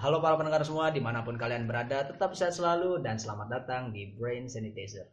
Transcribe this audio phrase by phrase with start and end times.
[0.00, 3.92] Halo para pendengar semua, di mana pun kalian berada, tetap sehat selalu dan selamat datang
[3.92, 5.04] di Brain Sanitizer.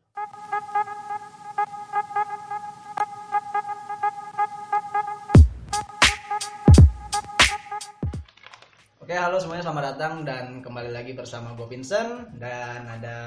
[9.04, 13.18] Oke, halo semuanya, selamat datang dan kembali lagi bersama gue Vincent dan ada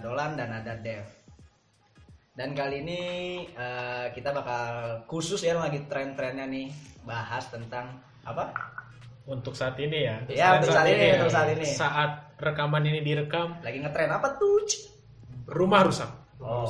[0.00, 1.04] Dolan dan ada Dev.
[2.32, 3.02] Dan kali ini
[3.44, 6.72] eh, kita bakal khusus ya lagi tren-trennya nih
[7.04, 8.79] bahas tentang apa?
[9.30, 10.16] Untuk saat ini ya.
[10.26, 11.64] Ya, untuk saat ini, untuk saat ini.
[11.64, 14.66] Saat rekaman ini direkam, Lagi ngetren apa tuh?
[15.50, 16.10] rumah rusak.
[16.42, 16.66] Oh,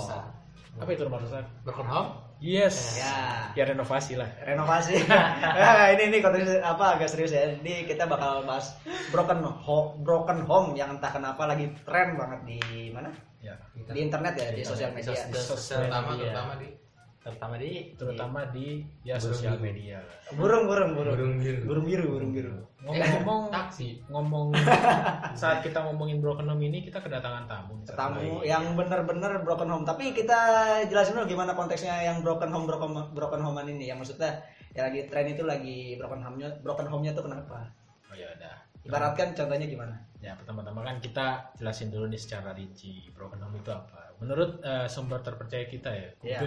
[0.81, 1.45] Apa itu rumah rusak?
[1.65, 2.11] Broken home?
[2.41, 2.97] Yes.
[2.97, 4.25] ya Ya renovasi lah.
[4.41, 4.97] renovasi.
[5.61, 7.53] nah, ini ini konteks apa agak serius ya.
[7.53, 8.73] Jadi kita bakal bahas
[9.13, 13.13] broken home, broken home yang entah kenapa lagi tren banget di mana?
[13.45, 13.61] Ya.
[13.77, 15.13] Di internet ya, di sosial media.
[15.13, 16.33] Di sosial Terutama, media.
[16.33, 16.69] terutama di
[17.21, 19.65] terutama di Terutama di ya Burung sosial biru.
[19.69, 19.99] media.
[20.33, 21.15] Burung, burung, burung.
[21.17, 21.61] burung biru.
[21.69, 22.55] Burung biru, burung biru.
[22.81, 24.01] Ngomong-ngomong taksi.
[24.09, 24.57] ngomong
[25.41, 27.77] saat kita ngomongin broken home ini kita kedatangan tamu.
[27.85, 29.85] Tamu yang bener-bener broken home.
[29.85, 30.41] Tapi kita
[30.89, 33.93] jelasin dulu gimana konteksnya yang broken home, broken broken home ini.
[33.93, 34.41] Yang maksudnya
[34.73, 37.69] ya lagi tren itu lagi broken home-nya, broken home-nya tuh kenapa?
[38.09, 38.57] Oh ya udah.
[38.81, 39.93] Ibaratkan contohnya gimana?
[40.25, 44.17] Ya pertama-tama kan kita jelasin dulu nih secara rinci broken home itu apa.
[44.25, 46.41] Menurut eh, sumber terpercaya kita ya, Ya.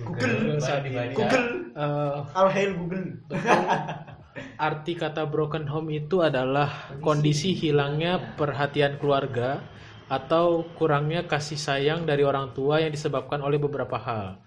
[0.00, 0.58] Google.
[0.58, 1.12] Google.
[1.14, 3.06] Google, Eh, all hail Google.
[4.66, 9.60] Arti kata broken home itu adalah kondisi hilangnya perhatian keluarga
[10.08, 14.40] atau kurangnya kasih sayang dari orang tua yang disebabkan oleh beberapa hal.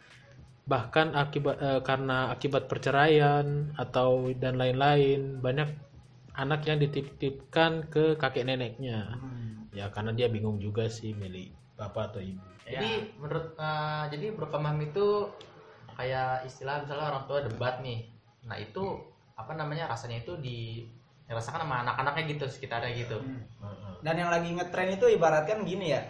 [0.66, 5.70] Bahkan akibat eh, karena akibat perceraian atau dan lain-lain, banyak
[6.38, 9.18] anak yang dititipkan ke kakek neneknya.
[9.73, 12.55] Ya karena dia bingung juga sih milih bapak atau ibu.
[12.66, 15.08] Jadi menurut eh, jadi home itu
[15.95, 18.09] kayak istilah misalnya orang tua debat nih
[18.45, 18.99] nah itu
[19.38, 20.86] apa namanya rasanya itu di
[21.25, 23.86] dirasakan sama anak-anaknya gitu sekitarnya gitu Heeh.
[24.05, 26.05] Dan yang lagi ngetren itu ibaratkan gini ya.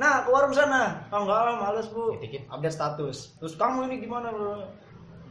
[0.00, 1.04] Nah, ke warung sana.
[1.12, 2.16] Oh enggak lah, males bu.
[2.16, 2.48] Dikit.
[2.48, 3.36] Update status.
[3.36, 4.64] Terus kamu ini gimana bro?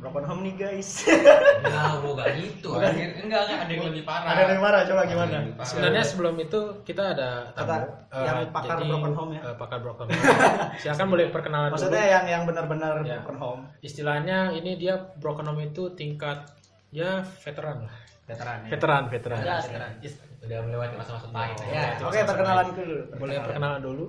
[0.04, 1.08] Broken home nih guys.
[1.08, 2.70] Enggak, gua enggak gitu.
[2.76, 3.10] anjir.
[3.18, 4.28] Enggak, enggak ada yang lebih parah.
[4.28, 5.32] Ada yang marah, coba Ada gimana?
[5.40, 5.70] lebih parah.
[5.70, 9.42] Sebenarnya sebelum itu kita ada tamu Kata- eh, yang pakar broken home ya?
[9.42, 10.20] eh, pakar broken home.
[10.84, 12.14] Silakan boleh perkenalan Maksudnya dulu.
[12.14, 13.16] yang yang benar-benar Ya.
[13.18, 13.62] broken home.
[13.80, 16.52] Istilahnya ini dia broken home itu tingkat
[16.92, 17.96] ya veteran lah.
[18.24, 18.70] Veteran ya.
[18.70, 19.40] Veteran, veteran.
[19.42, 19.92] Ya, sekarang.
[20.02, 21.56] Is- udah melewati masa-masa pahit.
[21.64, 22.98] Ya, Ya, oke perkenalan dulu.
[23.16, 24.06] Boleh perkenalan dulu?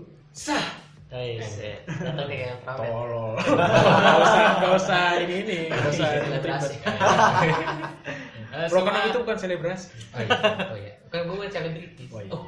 [1.06, 1.48] Guys
[2.02, 3.32] datang nih kayak peramet Tolol.
[3.44, 6.76] Gak usah, gak usah ini ini, gak usah Selebrasi.
[8.54, 9.86] Eh, Broken semua- home itu bukan selebrasi.
[10.14, 10.38] Oh iya,
[10.70, 10.94] oh iya.
[11.10, 12.06] Kan bukan selebriti.
[12.06, 12.30] Oh, iya.
[12.30, 12.46] Oh,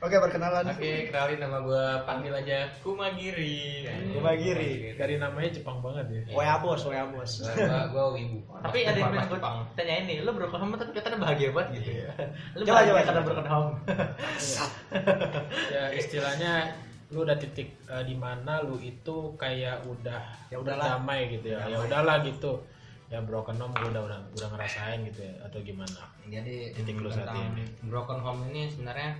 [0.00, 0.64] Oke, perkenalan.
[0.66, 3.84] Oke, kenalin nama gua panggil aja Kumagiri.
[4.10, 4.96] Gua Giri.
[4.96, 6.20] Dari namanya Jepang banget ya.
[6.32, 7.44] Wa bos, wa bos.
[7.92, 8.40] Gua wibu.
[8.64, 9.60] tapi ada yang Jepang.
[9.72, 12.08] tanyain nih lu broken home tapi katanya bahagia banget gitu ya
[12.56, 13.26] lu Coba, bahagia coba, karena coba.
[13.28, 13.70] broken home
[15.74, 16.52] ya istilahnya
[17.08, 20.96] lu udah titik eh, di mana lu itu kayak udah Ya udahlah.
[20.96, 22.52] damai gitu ya ya udahlah gitu
[23.06, 27.08] ya broken home gua udah udah udah ngerasain gitu ya atau gimana Jadi Titik lu
[27.08, 27.64] saat tentang ini.
[27.82, 29.16] broken home ini sebenarnya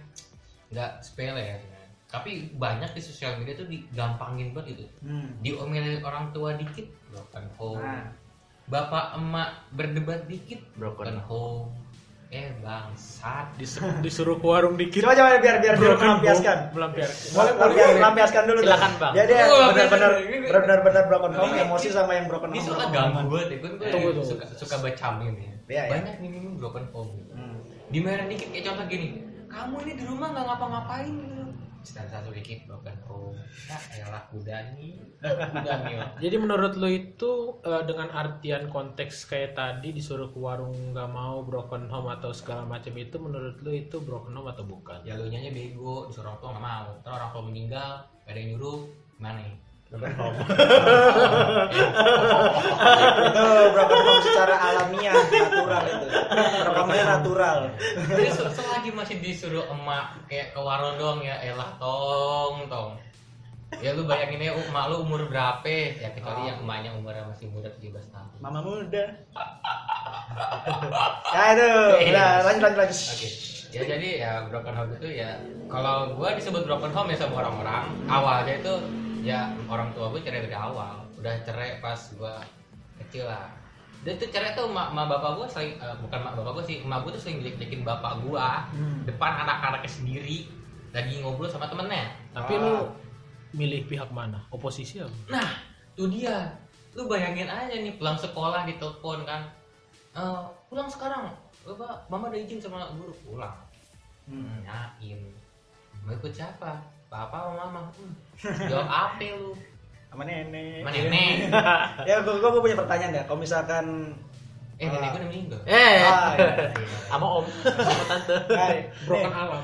[0.71, 1.57] nggak sepele ya.
[2.07, 4.85] Tapi banyak di sosial media tuh digampangin banget itu.
[5.01, 5.31] Hmm.
[5.39, 7.79] Diomelin orang tua dikit broken home.
[7.79, 8.11] Nah.
[8.67, 11.71] Bapak emak berdebat dikit broken broken home.
[12.31, 13.59] Eh bangsat.
[13.59, 16.57] Disuruh, disuruh ke warung dikit Coba coba biar biar biar broken melampiaskan.
[16.71, 18.61] melampiar Boleh lampias, lampiaskan dulu.
[18.61, 19.13] Silakan, Bang.
[19.13, 22.67] Dia dia Oh, benar-benar ini- benar-benar broken home, ini- emosi sama yang broken Ini home.
[22.69, 23.31] soalnya broken ganggu home.
[23.33, 23.57] banget ya.
[23.59, 25.55] Gue Tunggu, suka, suka baca meme ya.
[25.69, 25.83] Iya.
[25.91, 27.11] Banyak nih meme broken home.
[27.17, 27.33] gitu.
[27.35, 27.59] Hmm.
[27.89, 29.09] Dimarahin dikit kayak contoh gini.
[29.51, 31.45] Kamu ini di rumah nggak ngapa-ngapain gitu.
[31.81, 33.35] Setelah satu dikit broken home.
[33.67, 35.01] Ya elah kuda nih.
[35.19, 35.95] Kuda nih.
[35.97, 36.11] Wak.
[36.23, 41.41] jadi menurut lu itu eh, dengan artian konteks kayak tadi disuruh ke warung nggak mau
[41.43, 45.27] broken home atau segala macam itu menurut lu itu broken home atau bukan Ya lu
[45.27, 46.89] nyanya bego, disuruh orang tua nggak mau.
[47.01, 48.81] Terus orang tua meninggal, gak ada yang nyuruh,
[49.17, 49.70] gimana nih?
[49.91, 50.39] Broken home
[53.27, 56.07] itu broken home secara alamiah natural itu
[56.63, 57.59] broken home natural
[58.07, 62.93] Jadi se- selagi masih disuruh emak kayak ke warung doang ya, elah tong tong.
[63.79, 65.67] Ya lu bayangin ya emak lu umur berapa?
[65.95, 68.29] Ya kecuali yang emaknya umurnya masih muda 17 tahun.
[68.39, 69.05] mama muda
[71.29, 71.69] ya itu
[72.09, 73.29] udah lanjut lanjut lanjut Oke.
[73.71, 75.31] Ya jadi ya broken home itu ya
[75.67, 78.75] kalau gua disebut broken home ya sama orang-orang awalnya itu
[79.23, 81.05] ya orang tua gua cerai dari awal.
[81.17, 82.41] Udah cerai pas gua
[82.99, 83.49] kecil lah.
[84.01, 86.81] Dan itu cerai tuh mak, mak bapak gua sering eh, bukan mak bapak gua sih,
[86.81, 89.05] emak gua tuh sering jelek-jelekin bapak gua Hmm.
[89.05, 90.39] depan anak-anaknya sendiri
[90.91, 92.09] lagi ngobrol sama temennya.
[92.31, 92.63] tapi Ah.
[92.63, 92.75] lu
[93.53, 95.49] milih pihak mana oposisi apa Nah,
[95.93, 96.55] itu dia.
[96.95, 99.43] Lu bayangin aja nih pulang sekolah ditelepon kan.
[100.15, 101.31] "Eh, pulang sekarang.
[101.61, 103.55] Bapak, mama udah izin sama guru pulang.
[104.25, 104.63] Hmm.
[104.63, 105.19] Nanyain,
[106.01, 106.79] mau ikut siapa?
[107.07, 107.81] Papa sama mama.
[107.93, 108.15] Hmm.
[108.43, 109.53] Jawab apa lu?
[110.09, 110.81] Sama nenek.
[110.81, 111.35] Sama nenek.
[112.09, 113.23] ya gua, gua, gua punya pertanyaan ya.
[113.25, 113.87] Kalau misalkan
[114.81, 115.61] Eh, nenek gue udah meninggal.
[115.69, 116.73] Eh, Ah, iya.
[117.05, 118.33] sama om, sama tante.
[118.49, 118.89] Hai.
[119.05, 119.61] broken Nih, alam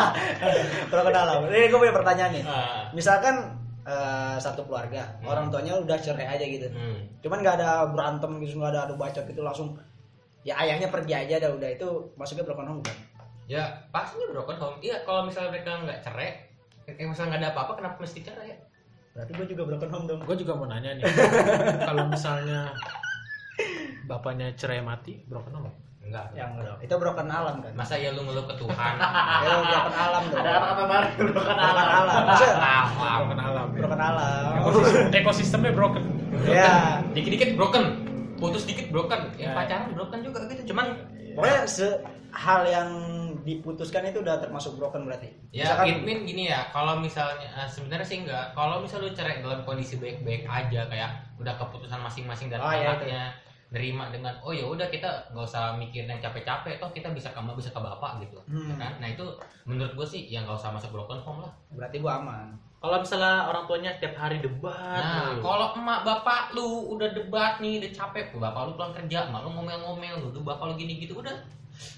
[0.90, 1.38] broken alam.
[1.44, 2.44] Ini gue punya pertanyaan nih.
[2.44, 2.88] Ah.
[2.90, 3.36] Misalkan
[3.80, 5.28] eh, satu keluarga, Hmm.
[5.28, 6.68] orang tuanya udah cerai aja gitu.
[6.68, 7.04] Hmm.
[7.20, 9.76] Cuman nggak ada berantem gitu, nggak ada adu bacot gitu langsung
[10.40, 11.84] ya ayahnya pergi aja dah udah itu
[12.16, 12.96] masuknya broken home kan?
[13.44, 14.76] Ya, pastinya broken home.
[14.80, 16.32] Iya, kalau misalnya mereka nggak cerai,
[16.92, 18.52] kayak misalnya nggak ada apa-apa, kenapa mesti cerai?
[19.10, 20.20] Berarti gue juga broken home dong.
[20.22, 21.02] gue juga mau nanya nih
[21.88, 22.70] kalau misalnya
[24.04, 26.26] bapaknya cerai mati broken home Enggak.
[26.32, 26.76] Yang enggak.
[26.80, 27.70] Itu broken alam kan?
[27.72, 28.94] Masa ya lu ngeluh ke Tuhan?
[29.44, 30.42] Ya broken alam dong.
[30.42, 31.86] Ada baru, bukan broken alam.
[31.86, 32.24] alam.
[32.26, 33.18] Alam.
[33.20, 33.78] broken alam ya.
[33.78, 34.52] broken alam.
[34.58, 36.04] Ekosistem- ekosistemnya broken
[36.42, 36.98] Ya.
[37.12, 37.84] Dikit-dikit broken.
[38.36, 39.20] Putus dikit broken.
[39.36, 39.54] Ya, Ya.
[39.54, 40.72] pacaran broken juga gitu.
[40.72, 40.86] Cuman
[41.30, 41.86] Pokoknya se
[42.32, 42.90] hal yang
[43.42, 45.28] diputuskan itu udah termasuk broken berarti.
[45.50, 48.52] Ya, it mean gini ya, kalau misalnya eh, sebenarnya sih enggak.
[48.52, 52.94] Kalau misal lu cerai dalam kondisi baik-baik aja kayak udah keputusan masing-masing dari Oh, iya,
[52.94, 53.22] anaknya
[53.70, 57.54] nerima dengan oh ya udah kita nggak usah mikirin yang capek-capek toh kita bisa kamu
[57.54, 58.66] bisa ke bapak gitu Hmm.
[58.66, 59.22] ya kan nah itu
[59.62, 62.50] menurut gue sih yang nggak usah masuk broken home lah berarti gua aman.
[62.80, 67.78] Kalau misalnya orang tuanya tiap hari debat, nah kalau emak bapak lu udah debat nih
[67.78, 71.20] udah capek bapak lu pulang kerja emak lu ngomel-ngomel lu tuh bapak lu gini gitu
[71.22, 71.36] udah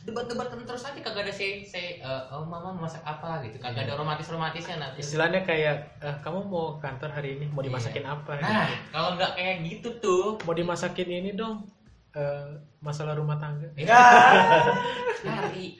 [0.02, 3.56] debat-debat terus aja kagak ada say say eh, oh mama masak apa gitu.
[3.56, 4.98] Kagak ada romantis romantisnya nanti.
[4.98, 8.74] Istilahnya kayak eh, kamu mau ke kantor hari ini mau dimasakin apa Nah, gitu.
[8.90, 11.66] kalau nggak kayak gitu tuh, mau dimasakin ini dong
[12.12, 12.48] eh,
[12.78, 13.66] masalah rumah tangga.
[15.22, 15.78] Cari.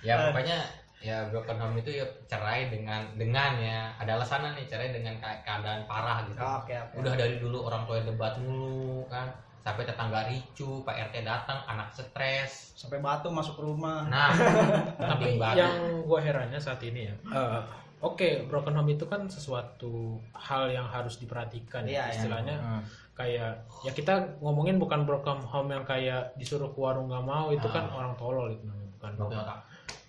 [0.00, 0.30] ya.
[0.30, 0.58] Pokoknya
[1.04, 3.92] ya broken home itu ya cerai dengan dengan ya.
[3.96, 6.40] Ada alasannya nih cerai dengan ke- keadaan parah gitu.
[6.40, 6.94] Oke oke.
[6.96, 9.28] Udah dari dulu orang tua debat mulu kan,
[9.64, 12.76] sampai tetangga ricu, Pak RT datang, anak stres.
[12.76, 14.04] Sampai batu masuk rumah.
[14.04, 14.28] Nah,
[15.10, 15.72] tapi yang
[16.04, 17.60] gue herannya saat ini ya eh,
[17.98, 22.12] oke broken home itu kan sesuatu hal yang harus diperhatikan Iya, ya iya.
[22.12, 22.82] istilahnya Hmm.
[23.14, 27.64] kayak ya kita ngomongin bukan broken home yang kayak disuruh ke warung nggak mau itu
[27.66, 27.96] kan Ah.
[27.96, 29.58] orang tolol itu namanya bukan Betul, Kak.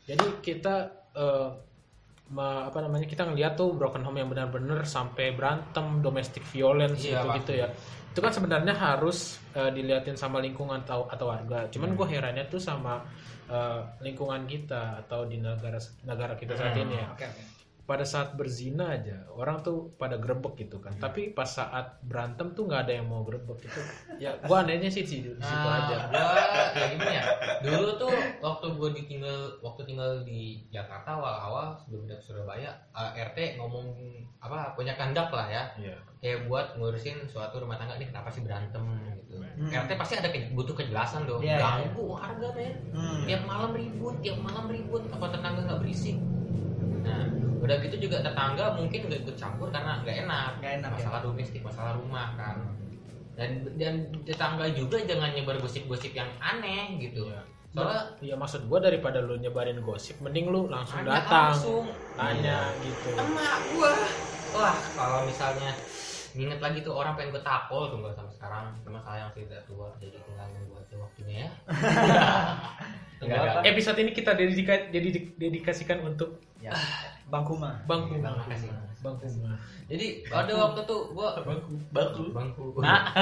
[0.03, 0.75] jadi kita
[1.15, 1.47] eh,
[2.27, 7.21] ma- apa namanya kita ngeliat tuh broken home yang benar-benar sampai berantem domestic violence Iya,
[7.21, 7.67] gitu gitu ya
[8.15, 11.97] itu kan sebenarnya harus eh, diliatin sama lingkungan atau atau warga cuman Hmm.
[11.99, 13.03] gue herannya tuh sama
[13.45, 16.87] eh, lingkungan kita atau di negara negara kita saat Hmm.
[16.87, 17.43] ini ya Oke oke.
[17.85, 22.65] Pada saat berzina aja orang tuh pada grebek gitu kan tapi pas saat berantem tuh
[22.65, 23.81] nggak ada yang mau grebek itu
[24.23, 26.33] ya gua anehnya sih di, di situ Nah, aja gua
[26.73, 27.23] ya gimana ya?
[27.61, 28.11] Dulu tuh
[28.41, 33.85] waktu gue ditinggal waktu tinggal di Jakarta awal-awal sebelum pindah ke Surabaya, eh, RT ngomong
[34.37, 35.63] apa punya kehendak lah ya.
[35.79, 35.95] Iya.
[36.19, 38.83] Kayak buat ngurusin suatu rumah tangga ini kenapa sih berantem
[39.15, 39.39] gitu.
[39.39, 39.71] Hmm.
[39.71, 41.39] RT pasti ada ke- butuh kejelasan dong.
[41.39, 41.63] Iya, iya.
[41.63, 42.73] Ganggu warga men.
[42.91, 43.23] Hmm.
[43.23, 45.01] Tiap malam ribut, tiap malam ribut.
[45.09, 46.17] Apa tetangga nggak berisik?
[47.01, 47.23] Nah,
[47.61, 50.49] udah gitu juga tetangga mungkin nggak ikut campur karena nggak enak.
[50.59, 50.95] Nggak enak, ya.
[50.99, 52.55] masalah domestik, masalah rumah kan.
[53.35, 57.27] Dan dan tetangga juga jangan nyebar gosip-gosip yang aneh gitu.
[57.27, 57.43] Iya.
[57.75, 61.85] Soalnya Iya maksud gua daripada lu nyebarin gosip mending lu langsung tanya datang langsung.
[62.15, 63.91] tanya gitu emak gua
[64.55, 65.75] wah kalau misalnya
[66.35, 69.59] nginget lagi tuh orang pengen gue takol tuh gua sama sekarang cuma sayang sih udah
[69.67, 71.49] tua jadi tinggal nunggu aja waktunya ya
[73.21, 76.73] Enggak episode ini kita dedika, dedi- dedikasikan untuk Ya.
[77.25, 77.73] Bangkuma.
[77.85, 78.69] bangku Bang, makasih.
[79.01, 79.25] bangku
[79.85, 82.23] jadi ada waktu tuh gua bangku Baku.
[82.33, 83.05] bangku Nah.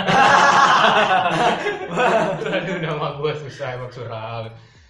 [2.45, 4.47] aduh nama gua susah emang suram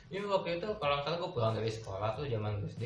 [0.07, 2.83] ini waktu itu kalau nggak salah gua pulang dari sekolah tuh zaman SD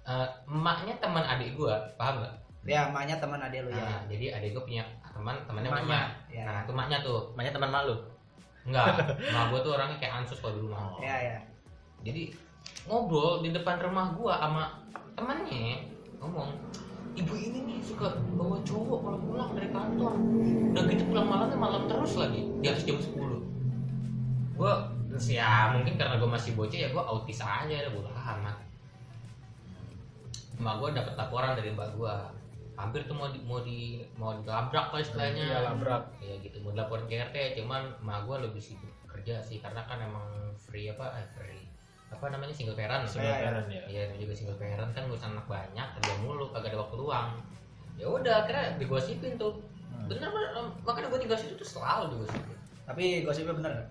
[0.00, 3.80] Eh, emaknya teman adik gua paham nggak Ya, emaknya teman adik lu ya.
[3.80, 6.42] Nah, jadi adik gua punya teman temannya Emaknya, ya.
[6.44, 7.94] nah itu emaknya tuh Namanya teman malu.
[8.68, 11.38] Enggak emak gua tuh orangnya kayak ansus kalau dulu mah Ya, ya.
[12.04, 12.32] jadi
[12.88, 14.64] ngobrol di depan rumah gua sama
[15.16, 15.88] temannya
[16.20, 16.52] ngomong
[17.16, 20.14] ibu ini nih suka bawa cowok kalau pulang dari kantor.
[20.70, 23.18] Udah gitu pulang malamnya malam terus lagi di atas jam 10
[24.54, 24.92] gua
[25.26, 28.56] ya mungkin karena gua masih bocah ya gua autis aja udah bodo amat.
[30.60, 32.30] Emak gua dapat laporan dari mbak gua
[32.80, 33.78] hampir tuh mau di, mau di
[34.14, 36.02] mau dilabrak lah istilahnya Iya, labrak.
[36.18, 40.00] ya gitu mau dilaporin ke RT cuman emak gua lebih sibuk kerja sih karena kan
[40.00, 40.24] emang
[40.56, 41.64] free apa eh, free
[42.08, 43.44] apa namanya single parent single Iya, iya.
[43.46, 46.96] parent ya Iya, juga single parent kan ngurusin anak banyak, kerja mulu, kagak ada waktu
[46.96, 47.28] luang.
[47.94, 49.62] Ya udah, akhirnya digosipin tuh.
[50.08, 52.58] Bener bener, em, makanya gue tinggal situ tuh selalu digosipin.
[52.82, 53.88] Tapi gosipnya bener nggak?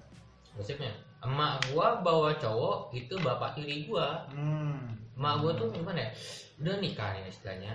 [0.58, 0.92] Gosipnya,
[1.24, 4.28] emak gua bawa cowok itu bapak tiri gua.
[4.28, 4.92] Hmm.
[5.16, 6.12] Emak gua tuh gimana ya?
[6.60, 7.72] Udah nikah ya istilahnya.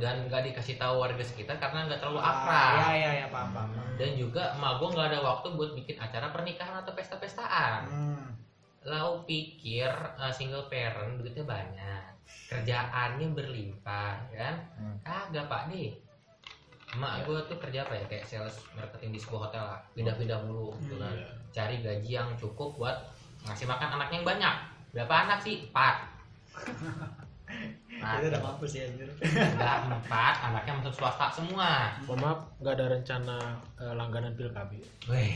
[0.00, 2.72] Dan nggak dikasih tahu warga sekitar karena nggak terlalu akrab.
[2.80, 3.68] Ya, ya, ya, paham, paham.
[4.00, 7.80] Dan juga emak gua nggak ada waktu buat bikin acara pernikahan atau pesta-pestaan.
[7.86, 8.26] Hmm.
[9.28, 12.10] pikir eh, single parent duitnya banyak
[12.50, 14.56] kerjaannya berlimpah ya kan?
[14.74, 14.96] Hmm.
[15.06, 15.94] kagak pak deh
[16.90, 18.04] emak gue tuh kerja apa ya?
[18.10, 19.78] Kayak sales marketing di sebuah hotel lah.
[19.94, 21.14] Pindah-pindah mulu gitu kan
[21.54, 22.96] cari gaji yang cukup buat
[23.46, 24.54] ngasih makan anaknya yang banyak.
[24.90, 25.70] Berapa anak sih?
[25.70, 25.96] Empat
[28.00, 32.74] nah, itu udah mampus ya anjir udah empat anaknya masuk swasta semua Mohon maaf, nggak
[32.74, 33.36] ada rencana
[33.76, 34.70] eh, langganan pil KB.
[35.06, 35.32] Weh,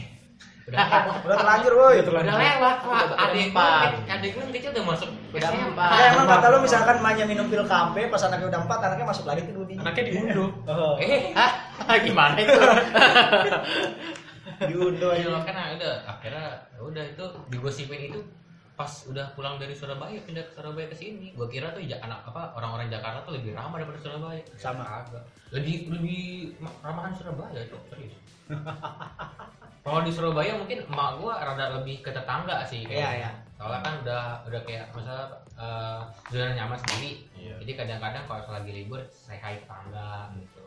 [0.65, 0.79] udah
[1.29, 3.89] udah terlanjur woi udah lewat pak adik empat.
[4.09, 5.89] adik gue kecil udah masuk Udah empat.
[5.93, 9.25] Nah, emang kata lu misalkan mainnya minum pil KB pas anaknya udah empat anaknya masuk
[9.29, 10.51] lagi ke dunia Anaknya diunduh.
[10.67, 10.95] oh.
[11.05, 11.53] eh Hah?
[12.01, 12.55] Gimana itu?
[14.71, 18.21] diunduh Iya aja makanya udah akhirnya ya udah itu digosipin itu
[18.75, 21.31] pas udah pulang dari Surabaya pindah ke Surabaya ke sini.
[21.33, 24.43] Gua kira tuh anak apa orang-orang Jakarta tuh lebih ramah daripada Surabaya.
[24.59, 24.83] Sama.
[24.83, 25.23] agak
[25.55, 26.23] lebih lebih
[26.59, 28.15] ma- ramahan Surabaya itu serius.
[29.85, 33.31] Kalau di Surabaya mungkin emak gua rada lebih ke tetangga sih Iya, iya.
[33.55, 36.01] soalnya kan udah udah kayak misalnya eh,
[36.33, 37.13] zona nyaman sendiri.
[37.37, 37.55] Iya.
[37.61, 40.63] jadi kadang-kadang kalau lagi libur saya hai tetangga gitu.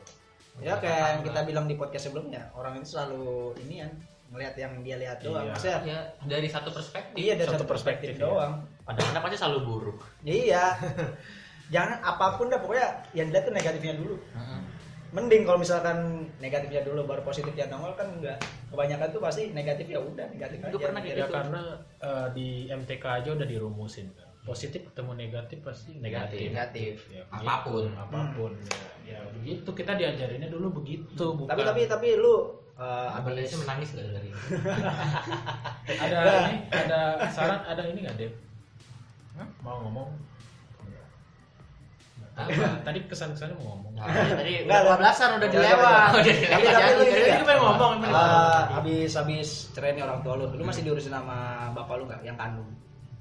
[0.58, 3.92] Ya kayak yang kita bilang di podcast sebelumnya orang itu selalu ini kan
[4.28, 5.52] ngelihat yang dia lihat doang Iya.
[5.52, 8.24] maksudnya ya dari satu perspektif iya dari Satu satu perspektif, perspektif, iya.
[8.24, 10.00] doang Padahal anak pasti selalu buruk.
[10.22, 10.64] iya
[11.74, 14.16] jangan apa pun dah pokoknya yang dilihat tuh negatifnya dulu
[15.08, 15.98] mending kalau misalkan
[16.38, 18.36] negatifnya dulu baru positifnya nongol kan enggak
[18.68, 21.32] kebanyakan tuh pasti negatif ya udah negatif Itu aja pernah Ya gitu.
[21.32, 21.62] karena
[21.98, 24.28] eh, di MTK aja udah dirumusin kan.
[24.44, 26.52] Positif ketemu negatif pasti negatif.
[26.52, 27.24] negatif Ya.
[27.30, 27.88] Apa pun.
[27.90, 28.52] apa pun.
[29.06, 31.24] Ya, ya begitu kita diajarinnya dulu begitu.
[31.36, 34.42] Bukan tapi tapi tapi lu uh, Abang habis sih menangis gak dari ini?
[36.04, 38.34] ada ini ada saran ada ini nggak Dev?
[39.62, 40.10] Mau ngomong?
[42.38, 42.54] Tadi,
[42.86, 43.98] tadi kesan kesannya mau ngomong.
[43.98, 44.98] Tadi Enggak, udah.
[45.02, 46.10] 12-an udah dilewat.
[46.14, 48.66] Udah tapi tapi Jadi, lu jadi ini gue pengen ngomong, uh, ngomong.
[48.78, 51.38] habis habis cerai nih orang tua lu lu masih diurusin sama
[51.74, 52.70] bapak lu nggak yang kandung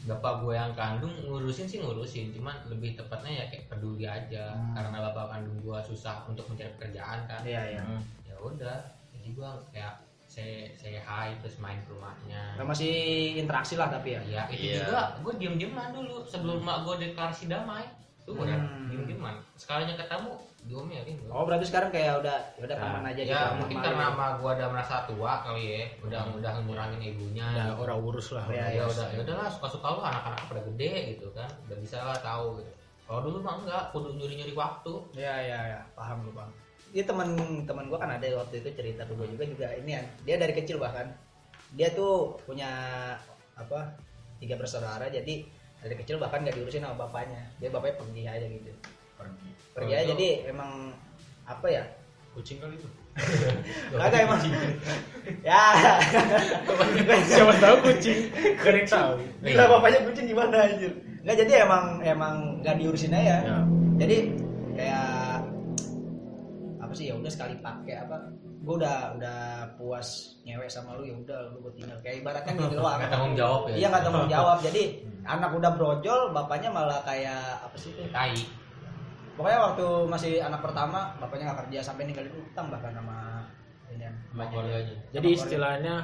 [0.07, 4.71] Bapak gue yang kandung ngurusin sih ngurusin, cuman lebih tepatnya ya kayak peduli aja Hmm.
[4.79, 7.41] karena bapak kandung gue susah untuk mencari pekerjaan kan.
[7.43, 7.83] iya iya
[8.23, 8.79] Ya udah,
[9.26, 12.54] jadi gue kayak saya saya hai terus main ke rumahnya.
[12.54, 12.95] Nah, masih
[13.35, 14.87] interaksi lah tapi ya Ya itu Iya.
[14.87, 17.83] juga gue diem dieman dulu sebelum mak gue deklarasi damai.
[18.23, 18.87] Tuh udah Hmm.
[18.87, 19.35] diem dieman.
[19.59, 20.30] Sekalinya ketemu
[20.62, 24.11] diomelin oh berarti sekarang kayak udah ya udah Nah, aja ya gitu mungkin karena gitu.
[24.11, 27.83] sama gua udah merasa tua kali ya udah udah ngurangin egonya Udah gitu.
[27.83, 28.45] orang urus lah.
[28.47, 28.95] Iya, orang ya urus.
[28.99, 32.59] udah ya udahlah suka suka lu anak-anak pada gede gitu kan udah bisa lah tahu
[32.59, 32.73] gitu
[33.06, 36.50] kalau dulu mah enggak kudu nyuri nyuri waktu ya ya ya paham lu bang
[36.97, 37.29] dia teman
[37.69, 40.57] teman gua kan ada waktu itu cerita ke gua juga juga ini kan dia dari
[40.57, 41.12] kecil bahkan
[41.76, 42.71] dia tuh punya
[43.53, 43.93] apa
[44.41, 45.45] tiga bersaudara jadi
[45.76, 48.73] dari kecil bahkan nggak diurusin sama bapaknya dia bapaknya pergi aja gitu
[49.15, 49.49] Pergi.
[49.76, 50.97] pergi aja jadi emang
[51.45, 51.85] apa ya
[52.33, 52.85] Kucing kali itu.
[53.97, 54.37] kagak emang
[55.41, 55.57] ya
[57.33, 58.29] Siapa tahu kucing.
[58.61, 59.11] Gak yang tahu.
[59.41, 60.93] gila bapaknya kucing gimana anjir
[61.25, 63.59] nggak jadi emang emang nggak diurusin aja Ya.
[63.99, 64.17] jadi
[66.97, 68.17] sih ya udah sekali pakai apa
[68.67, 69.38] gue udah udah
[69.79, 71.99] puas nyewek sama lu ya udah lu gue tinggal.
[72.03, 72.99] Kayak ibaratnya gitu doang.
[72.99, 73.75] Nggak tanggung jawab ya.
[73.79, 74.59] Iya nggak tanggung jawab.
[74.65, 74.83] Jadi
[75.23, 78.03] anak udah brojol bapaknya malah kayak apa sih itu?
[78.11, 78.35] Tai.
[79.38, 83.47] Pokoknya waktu masih anak pertama bapaknya nggak kerja sampai ninggalin utang bahkan sama
[83.93, 84.95] ini sama keluarganya.
[85.15, 85.95] Jadi istilahnya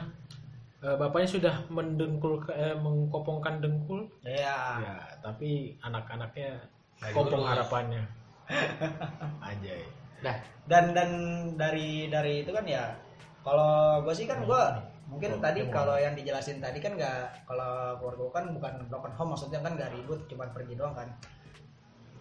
[0.87, 4.07] eh, bapaknya sudah mendengkul eh, mengkopongkan dengkul?
[4.23, 6.63] Ya ya tapi anak-anaknya
[7.11, 7.51] kopong lurus.
[7.51, 8.05] harapannya.
[9.51, 10.37] Anjay Dah,
[10.71, 11.11] dan dan
[11.59, 12.95] dari dari itu kan ya
[13.43, 14.63] kalau gue sih kan gue
[15.11, 19.13] mungkin Oh, tadi kalau yang dijelasin tadi kan nggak kalau keluarga gua kan bukan broken
[19.13, 21.11] home maksudnya kan nggak ribut cuma pergi doang kan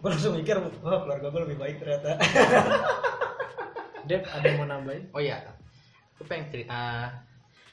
[0.02, 2.18] gue langsung mikir wah keluarga gue lebih baik ternyata
[4.10, 5.38] Dev ada yang mau nambahin oh iya.
[6.18, 7.10] Gue pengen cerita.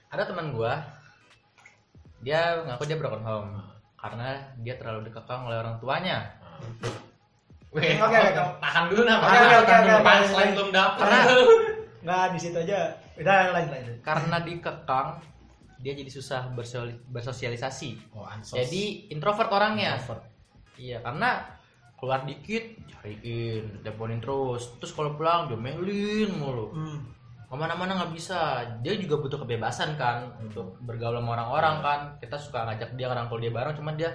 [0.09, 0.77] Ada teman gua.
[2.25, 3.51] Dia ngaku dia broken home
[3.93, 6.33] karena dia terlalu dikekang oleh orang tuanya.
[7.70, 8.44] Oke, oke, oke.
[8.66, 10.26] tahan dulu nah, Oke, oke, oke, oke, oke.
[10.26, 11.02] selain belum dapet.
[11.06, 11.20] Karena
[12.04, 12.80] nggak di situ aja
[13.20, 15.10] udah lanjut lanjut karena dikekang
[15.80, 16.52] dia jadi susah
[17.12, 18.16] bersosialisasi.
[18.16, 19.96] oh ansos Jadi introvert orangnya.
[19.96, 20.24] Introvert.
[20.76, 21.44] Iya, karena
[21.96, 24.76] keluar dikit cariin, teleponin terus.
[24.80, 26.76] Terus kalau pulang diomelin mulu.
[26.76, 27.00] hmm.
[27.48, 28.60] Ke mana-mana nggak bisa.
[28.84, 32.00] Dia juga butuh kebebasan kan untuk bergaul sama orang-orang kan.
[32.20, 34.12] Kita suka ngajak dia rangkul dia bareng, cuman dia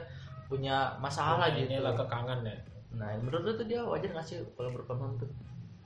[0.48, 1.68] punya masalah Nah, gitu.
[1.72, 2.56] inilah kekangan ya
[2.94, 5.30] Nah, menurut lu tuh dia wajar nggak sih kalau home tuh?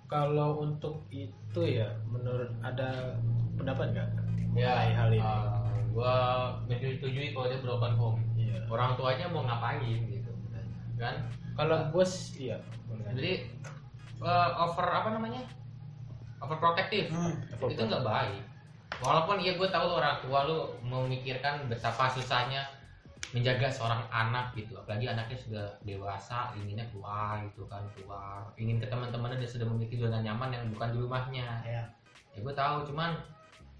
[0.08, 3.20] kalau untuk itu ya menurut ada
[3.60, 4.08] pendapat nggak?
[4.56, 5.20] Ya hal ini?
[5.20, 6.14] uh, gua
[6.64, 8.20] menyetujui kalau dia broken home.
[8.34, 8.64] Iya.
[8.72, 10.32] orang tuanya mau ngapain gitu
[10.96, 11.28] kan?
[11.54, 12.58] Kalau gue sih iya.
[13.12, 13.44] Jadi
[14.24, 15.44] uh, over apa namanya?
[16.40, 17.12] Overprotective.
[17.12, 17.36] Hmm.
[17.68, 18.42] itu nggak baik.
[19.04, 22.64] Walaupun iya gue tahu lu orang tua lu memikirkan betapa susahnya
[23.34, 24.78] menjaga seorang anak gitu.
[24.78, 28.48] Apalagi anaknya sudah dewasa inginnya keluar gitu kan keluar.
[28.56, 31.46] Ingin ke teman-temannya dan sudah memiliki zona nyaman yang bukan di rumahnya.
[31.66, 31.82] Ya
[32.32, 33.18] ya gue tahu cuman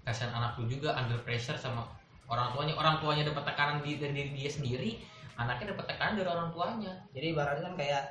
[0.03, 1.87] kasihan anak lu juga under pressure sama
[2.29, 2.73] orang tuanya.
[2.77, 4.91] Orang tuanya dapat tekanan di, dari diri dia sendiri
[5.39, 6.93] anaknya dapat tekanan dari orang tuanya.
[7.15, 8.03] Jadi ibaratnya kan kayak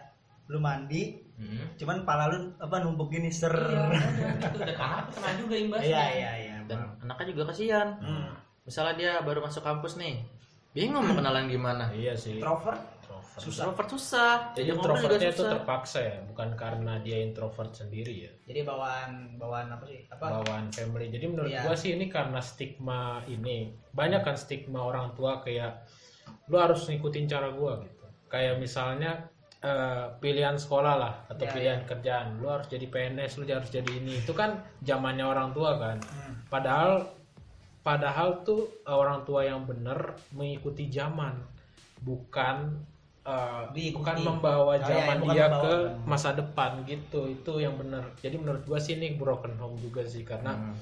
[0.49, 1.77] lu mandi hmm.
[1.77, 3.53] cuman pala lu apa numpuk gini ser.
[3.53, 3.85] Iya
[4.49, 5.87] gitu dan anak kena juga imbasnya.
[5.87, 7.89] Iya iya iya dan anaknya juga kasihan.
[8.01, 8.33] Hmm.
[8.69, 10.29] misalnya dia baru masuk kampus nih
[10.71, 12.37] bingung mau kenalan gimana Iya sih.
[12.37, 13.39] introvert Introvert.
[13.39, 18.33] susah introvert susah Jadi introvertnya itu terpaksa ya, bukan karena dia introvert sendiri ya.
[18.45, 21.09] jadi bawaan bawaan apa sih apa Bawaan family.
[21.09, 21.63] Jadi menurut Iya.
[21.63, 23.71] gua sih ini karena stigma ini.
[23.91, 25.89] Banyak kan stigma orang tua kayak
[26.47, 28.05] lu harus ngikutin cara gua gitu.
[28.27, 29.25] Kayak misalnya
[29.59, 32.39] eh, pilihan sekolah lah atau Iya, pilihan kerjaan.
[32.39, 34.21] Lu harus jadi PNS, lu harus jadi ini.
[34.21, 35.99] Itu kan zamannya orang tua kan.
[35.99, 36.47] Hmm.
[36.47, 37.11] Padahal
[37.81, 39.99] padahal tuh eh, orang tua yang bener
[40.31, 41.35] mengikuti zaman,
[42.01, 42.85] bukan
[43.77, 43.93] Diikuti.
[43.93, 45.61] bukan membawa Oh, iya, zaman bukan dia membawa.
[45.61, 47.29] ke masa depan gitu.
[47.29, 48.01] Itu yang bener.
[48.19, 50.73] Jadi menurut gua sih ini broken home juga sih karena Hmm.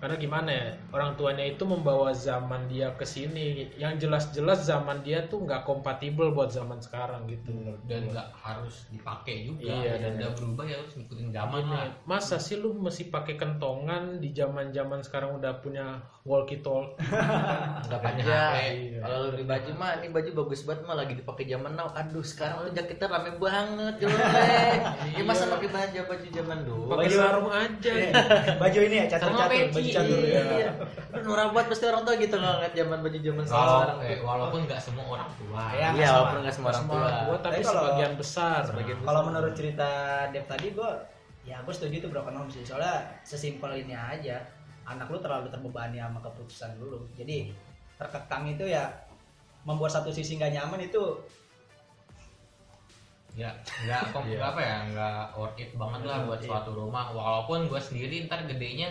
[0.00, 3.68] Karena gimana ya orang tuanya itu membawa zaman dia ke sini.
[3.76, 7.52] Yang jelas-jelas zaman dia tuh nggak kompatibel buat zaman sekarang gitu.
[7.84, 9.70] Dan nggak harus dipakai juga.
[9.70, 11.88] Iya, dan dan- udah berubah ya harus ngikutin zaman Gini, lah.
[12.02, 15.86] Masa sih lu mesti pakai kentongan di zaman zaman sekarang udah punya
[16.22, 16.96] walkie talkie
[18.00, 18.56] aja HP.
[18.90, 19.00] Iya.
[19.00, 21.88] kalau lu beli baju mah ini baju bagus banget mah lagi dipakai zaman now.
[21.90, 24.80] Aduh sekarang tuh jaketnya rame banget jelek.
[25.20, 26.84] Ya masa pakai baju baju zaman dulu?
[26.88, 27.92] Pakai Baju- sarung aja.
[27.92, 28.12] Iya.
[28.56, 29.74] baju ini ya catur Sama catur peci.
[29.74, 30.42] baju catur Iya.
[30.58, 30.70] ya
[31.10, 33.96] Lu norak banget pasti orang tua gitu ngeliat zaman baju zaman sekarang.
[34.00, 36.14] eh, walaupun nggak semua orang tua Iya, Iya, sama.
[36.14, 37.02] walaupun nggak semua orang semua tua.
[37.02, 39.88] orang tua tapi Tapi kalau- sebagian besar Sebagian kalau menurut cerita
[40.28, 40.90] Dev tadi gue
[41.42, 44.38] ya gue setuju itu broken home sih soalnya sesimpel ini aja
[44.84, 47.48] anak lu terlalu terbebani sama keputusan dulu jadi
[47.96, 48.86] terkekang itu ya
[49.62, 51.00] membuat satu sisi nggak nyaman itu
[53.32, 53.46] ya
[53.80, 54.42] nggak Iya.
[54.42, 56.48] apa ya nggak worth it banget lah buat Iya.
[56.50, 58.90] suatu rumah walaupun gue sendiri ntar gedenya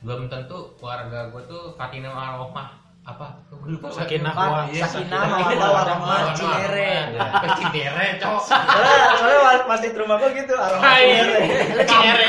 [0.00, 3.26] belum tentu keluarga gue tuh Fatina Aromah apa?
[3.60, 6.18] Lupa Sakinah Pak, wa- iya, Sakinah mawaddah wa- warahmah.
[6.32, 6.92] Cinere.
[7.10, 7.28] Iya.
[7.54, 8.40] Cinere cok.
[8.42, 11.02] Soalnya soalnya mas- masjid rumah gue gitu aroma Hai.
[11.10, 11.40] Cinere.
[11.84, 12.26] Cinere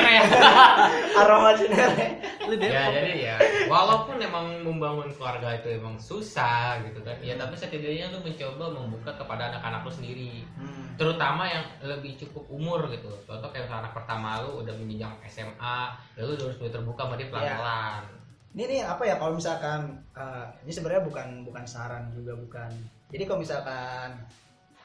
[1.22, 2.06] aroma Cinere.
[2.52, 8.12] Ya jadi ya walaupun emang membangun keluarga itu emang susah gitu kan ya tapi setidaknya
[8.12, 10.44] lu mencoba membuka kepada anak-anak lu sendiri.
[10.58, 10.80] Hmm.
[10.94, 13.10] terutama yang lebih cukup umur gitu.
[13.26, 15.78] Contoh kayak anak pertama lu udah menjenjang SMA
[16.14, 18.04] ya lu harus mulai terbuka sama dia pelan-pelan
[18.52, 19.80] ini nih apa ya kalau misalkan
[20.12, 22.68] eh, ini sebenarnya bukan bukan saran juga bukan
[23.08, 24.10] jadi kalau misalkan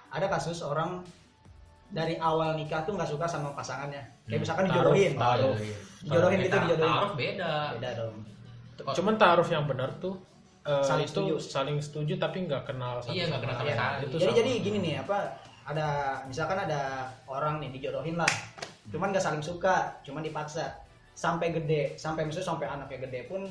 [0.09, 1.03] ada kasus orang
[1.89, 5.55] dari awal nikah tuh nggak suka sama pasangannya kayak Hmm, misalkan taruh, dijodohin taruh.
[6.01, 6.91] Dijodohin gitu, Taruh- dijodohin.
[6.93, 8.17] taruh beda beda dong
[8.77, 10.15] cuman taruh yang benar tuh
[10.63, 11.35] eh, Saling itu setuju.
[11.41, 13.67] saling setuju tapi nggak kenal satu Iya, nggak sama kenal lain.
[13.69, 14.03] sama sekali.
[14.05, 14.39] itu jadi sama.
[14.39, 15.17] jadi gini nih apa
[15.65, 15.87] ada
[16.25, 16.83] misalkan ada
[17.25, 18.31] orang nih dijodohin lah
[18.87, 20.71] cuman nggak saling suka cuman dipaksa
[21.17, 23.49] sampai gede sampai misalnya sampai anaknya gede pun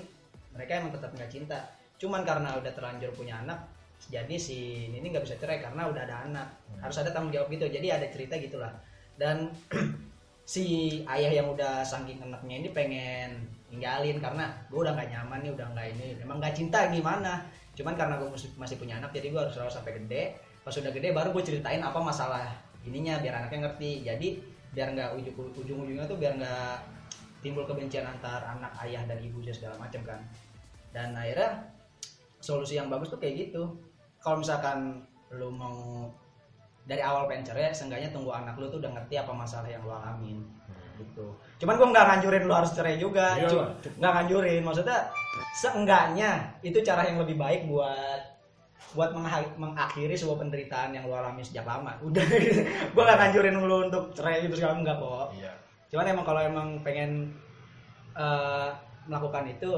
[0.54, 1.60] mereka emang tetap nggak cinta.
[1.98, 3.76] Cuman karena udah terlanjur punya anak
[4.06, 6.48] jadi si ini nggak bisa cerai karena udah ada anak.
[6.78, 7.66] Harus ada tanggung jawab gitu.
[7.66, 8.70] Jadi ada cerita gitulah.
[9.18, 9.50] Dan
[10.54, 10.66] si
[11.10, 15.68] ayah yang udah saking anaknya ini pengen ninggalin karena gue udah nggak nyaman nih udah
[15.74, 17.42] nggak ini emang nggak cinta gimana?
[17.74, 20.38] Cuman karena gue masih, masih punya anak jadi gue harus rawat sampai gede.
[20.62, 22.46] Pas udah gede baru gue ceritain apa masalah
[22.86, 24.06] ininya biar anaknya ngerti.
[24.06, 24.28] Jadi
[24.76, 26.78] biar nggak ujung ujung ujungnya tuh biar nggak
[27.46, 30.20] timbul kebencian antar anak ayah dan ibu dan segala macam kan.
[30.90, 31.62] Dan akhirnya
[32.42, 33.70] solusi yang bagus tuh kayak gitu.
[34.18, 36.10] Kalau misalkan lu mau
[36.86, 39.94] dari awal pengen cerai seenggaknya tunggu anak lu tuh udah ngerti apa masalah yang lu
[39.94, 40.42] alamin
[40.98, 41.34] gitu.
[41.62, 43.74] Cuman gua nggak nganjurin lu harus cerai juga Iya.
[44.00, 44.98] nggak nganjurin maksudnya
[45.54, 46.30] seenggaknya
[46.62, 48.22] itu cara yang lebih baik buat
[48.96, 49.12] buat
[49.60, 51.94] mengakhiri sebuah penderitaan yang lu alami sejak lama.
[52.08, 52.64] Udah gitu.
[52.96, 55.52] gua nggak nganjurin lu untuk cerai itu sekarang enggak kok Iya.
[55.96, 57.32] Cuman emang kalau emang pengen
[58.14, 58.70] eh,
[59.08, 59.72] melakukan itu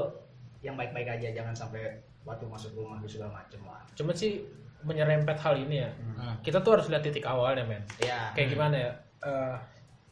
[0.58, 1.86] yang baik-baik aja jangan sampai
[2.26, 4.42] waktu masuk rumah gitu segala macem lah Cuma sih
[4.78, 5.90] menyerempet hal ini ya.
[5.90, 6.38] Hmm.
[6.38, 7.82] Kita tuh harus lihat titik awalnya, men.
[7.98, 8.92] ya Kayak gimana ya?
[9.26, 9.56] Eh,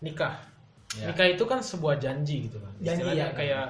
[0.02, 0.34] nikah.
[0.98, 1.06] Ya.
[1.14, 2.74] Nikah itu kan sebuah janji gitu kan.
[2.82, 3.34] Janji, Istilahnya ya.
[3.34, 3.66] kayak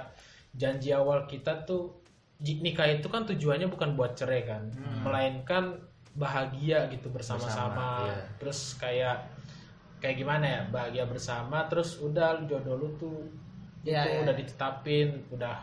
[0.57, 2.01] janji awal kita tuh
[2.40, 5.05] nikah itu kan tujuannya bukan buat cerai kan, Hmm.
[5.05, 5.77] melainkan
[6.16, 7.77] bahagia gitu bersama-sama.
[7.77, 8.16] Bersama, iya.
[8.40, 9.16] Terus kayak
[9.99, 10.61] kayak gimana ya?
[10.69, 13.19] Bahagia bersama terus udah jodoh lu tuh
[13.83, 14.23] Iya, itu iya.
[14.25, 15.57] udah ditetapin, udah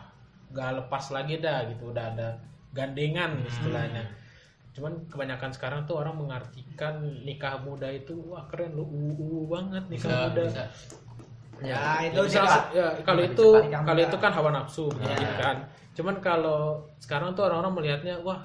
[0.50, 2.28] gak lepas lagi dah gitu, udah ada
[2.72, 3.44] gandengan Hmm.
[3.44, 4.04] istilahnya.
[4.72, 10.08] Cuman kebanyakan sekarang tuh orang mengartikan nikah muda itu wah keren lu uu banget nikah
[10.08, 10.42] bisa muda.
[10.42, 10.64] bisa
[11.62, 12.64] ya itu Ya, sih bisa- Pak.
[12.74, 15.56] ya, kalau Bisa itu kalau itu kan hawa nafsu gitu kan.
[15.94, 16.60] Cuman kalau
[16.98, 18.42] sekarang tuh orang-orang melihatnya wah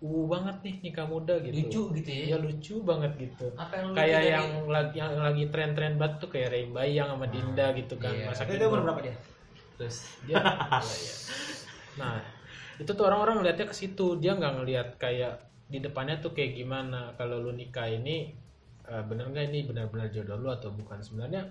[0.00, 1.52] uh banget nih nikah muda gitu.
[1.60, 2.24] Lucu gitu ya.
[2.32, 3.46] Iya lucu banget gitu.
[3.52, 7.08] Apa yang kayak lucu dari- yang lagi yang lagi tren-tren banget tuh kayak Ray Bayang
[7.12, 8.12] sama Dinda gitu kan.
[8.16, 8.24] Iya.
[8.32, 9.16] masa Itu umur berapa dia?
[9.80, 11.14] terus dia iya, iya.
[11.96, 12.20] nah
[12.76, 14.16] itu tuh orang-orang ngelihatnya ke situ.
[14.20, 17.12] Dia nggak ngelihat kayak di depannya tuh kayak gimana.
[17.20, 18.32] Kalau lu nikah ini
[18.88, 21.00] eh, bener nggak ini benar-benar jodoh lu atau bukan?
[21.04, 21.44] Sebenarnya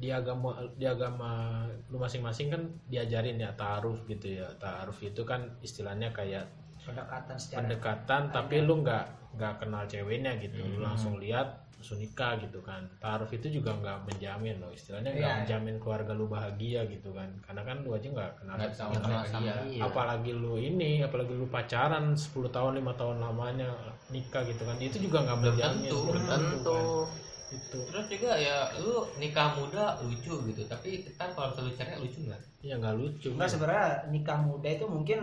[0.00, 4.48] di agama di agama lu masing-masing kan diajarin ya taaruf gitu ya.
[4.56, 6.48] Taaruf itu kan istilahnya kayak
[6.92, 10.58] Pendekatan secara pendekatan tapi lu nggak nggak kenal ceweknya gitu.
[10.60, 11.46] Lu langsung lihat
[11.80, 12.84] langsung nikah gitu kan.
[13.00, 15.38] Taaruf itu juga nggak menjamin loh istilahnya nggak Iya.
[15.40, 17.30] menjamin keluarga lu bahagia gitu kan.
[17.40, 19.54] Karena kan lu aja nggak kenal Nggak tahu sama sama dia.
[19.56, 19.56] dia.
[19.64, 19.82] Iya.
[19.88, 23.70] apalagi lu ini apalagi lu pacaran 10 tahun lima tahun lamanya
[24.12, 24.76] nikah gitu kan.
[24.76, 25.88] Itu juga nggak menjamin.
[25.88, 27.28] tentu, belum tentu kan.
[27.50, 27.78] itu.
[27.90, 30.62] Terus juga ya lu nikah muda lucu gitu.
[30.68, 32.40] Tapi kan kalau misalnya lu cerai lucu nggak?
[32.60, 33.28] Ya nggak lucu.
[33.32, 35.20] Enggak sebenarnya nikah muda itu mungkin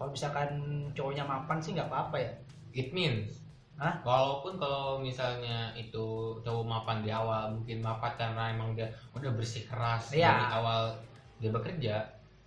[0.00, 0.48] kalau misalkan
[0.96, 2.32] cowoknya mapan sih nggak apa-apa ya.
[2.72, 3.44] it means
[3.76, 4.00] Hah?
[4.00, 9.68] walaupun kalau misalnya itu cowok mapan di awal mungkin mapan karena emang dia udah bersih
[9.68, 10.32] keras Iya.
[10.32, 10.80] dari awal
[11.36, 11.94] dia bekerja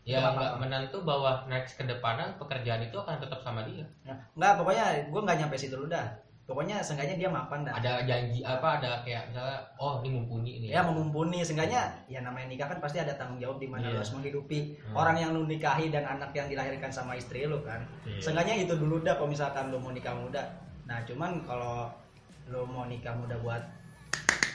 [0.04, 4.18] ya Nggak nggak menentu bahwa next ke depannya pekerjaan itu akan tetap sama dia Ya,
[4.34, 6.10] Enggak, pokoknya gue nggak nyampe situ dulu dah.
[6.44, 7.72] Pokoknya seenggaknya dia mapan dah.
[7.72, 12.52] ada janji apa ada kayak misalnya oh ini mumpuni ini Ya memumpuni, seenggaknya ya namanya
[12.52, 14.92] nikah kan pasti ada tanggung jawab di mana lu harus menghidupi Hmm.
[14.94, 17.88] orang yang lu nikahi dan anak yang dilahirkan sama istri lu kan.
[18.04, 18.20] Iya.
[18.20, 20.44] Seenggaknya itu dulu dah kalau misalkan lu mau nikah muda.
[20.84, 21.88] Nah, cuman kalau
[22.46, 23.64] lu mau nikah muda buat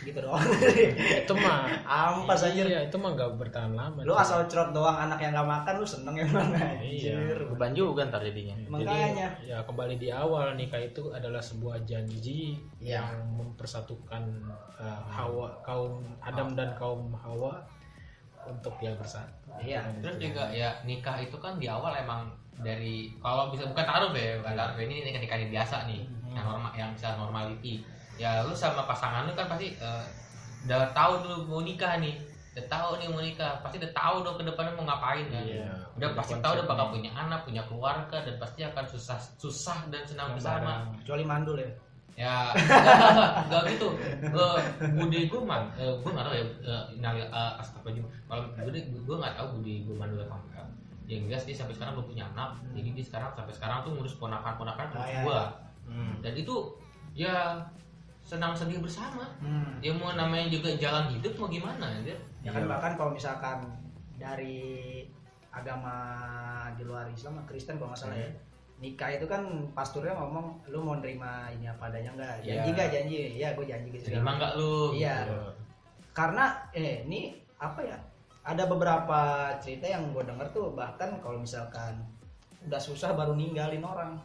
[0.00, 0.38] gitu doang.
[1.22, 2.60] itu mah Ampas aja.
[2.60, 5.86] iya itu mah nggak bertahan lama Lu asal cerot doang anak yang gak makan lu
[5.86, 7.16] seneng emang Iya.
[7.16, 7.38] anjir.
[7.50, 9.28] beban juga ntar jadinya Makanya.
[9.40, 13.00] Jadi, ya kembali di awal nikah itu adalah sebuah janji Iya.
[13.00, 14.22] yang mempersatukan
[14.74, 17.58] uh, Hawa kaum Adam dan kaum Hawa
[18.44, 19.34] untuk ya bersatu.
[19.58, 19.82] Iya.
[20.00, 24.38] terus juga ya nikah itu kan di awal emang dari kalau bisa bukan taruh ya
[24.38, 27.82] bukan taruh ini nikah nikah yang biasa nih yang normal yang bisa normality
[28.18, 30.04] ya lu sama pasangan lu kan pasti eh,
[30.66, 32.18] udah tahu dulu mau nikah nih.
[32.58, 33.62] Udah tahu nih mau nikah.
[33.62, 35.44] Pasti udah tahu dong ke depannya mau ngapain kan.
[35.46, 35.70] Iya.
[35.98, 40.02] udah pasti tahu udah bakal punya anak punya keluarga dan pasti akan susah susah dan
[40.06, 40.86] senang bersama.
[41.02, 41.70] Kecuali mandul ya.
[42.18, 43.88] ya enggak, enggak gitu.
[44.34, 44.50] Gue
[44.98, 49.16] budi gue man eh, gue nggak tahu ya eh, nali uh, astagfirullah kalau budi gue
[49.22, 50.66] nggak tahu budi gue man dulu apa enggak.
[51.06, 52.50] Yang jelas dia sampai sekarang belum punya anak.
[52.74, 55.42] Jadi dia sekarang sampai sekarang tuh ngurus ponakan ponakan Ah, ngurus iya, gue
[55.88, 56.20] Hmm.
[56.20, 56.54] dan itu
[57.16, 57.64] ya
[58.28, 59.24] senang sedih bersama.
[59.40, 59.80] Hmm.
[59.80, 62.12] ya mau namanya juga jalan hidup mau gimana ya
[62.44, 63.64] Ya kan bahkan kalau misalkan
[64.20, 65.00] dari
[65.48, 65.96] agama
[66.76, 68.28] di luar Islam Kristen kalau nggak salah ya
[68.78, 69.42] nikah itu kan
[69.74, 72.74] pasturnya ngomong lu mau nerima ini apa adanya enggak janji Iya.
[72.76, 73.16] nggak janji?
[73.34, 74.04] Iya gue janji gitu.
[74.06, 74.94] Terima nggak lu?
[74.94, 75.16] Iya.
[75.24, 75.42] Iya.
[76.14, 77.94] karena eh ini apa ya
[78.42, 79.20] ada beberapa
[79.58, 81.94] cerita yang gue denger tuh bahkan kalau misalkan
[82.66, 84.18] udah susah baru ninggalin orang.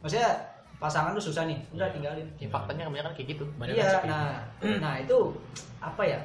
[0.00, 0.32] Maksudnya
[0.76, 1.94] pasangan lu susah nih udah Iya.
[1.94, 4.36] tinggalin ya, faktanya kebanyakan kayak gitu Banyak iya nah
[4.78, 5.18] nah itu
[5.78, 6.18] apa ya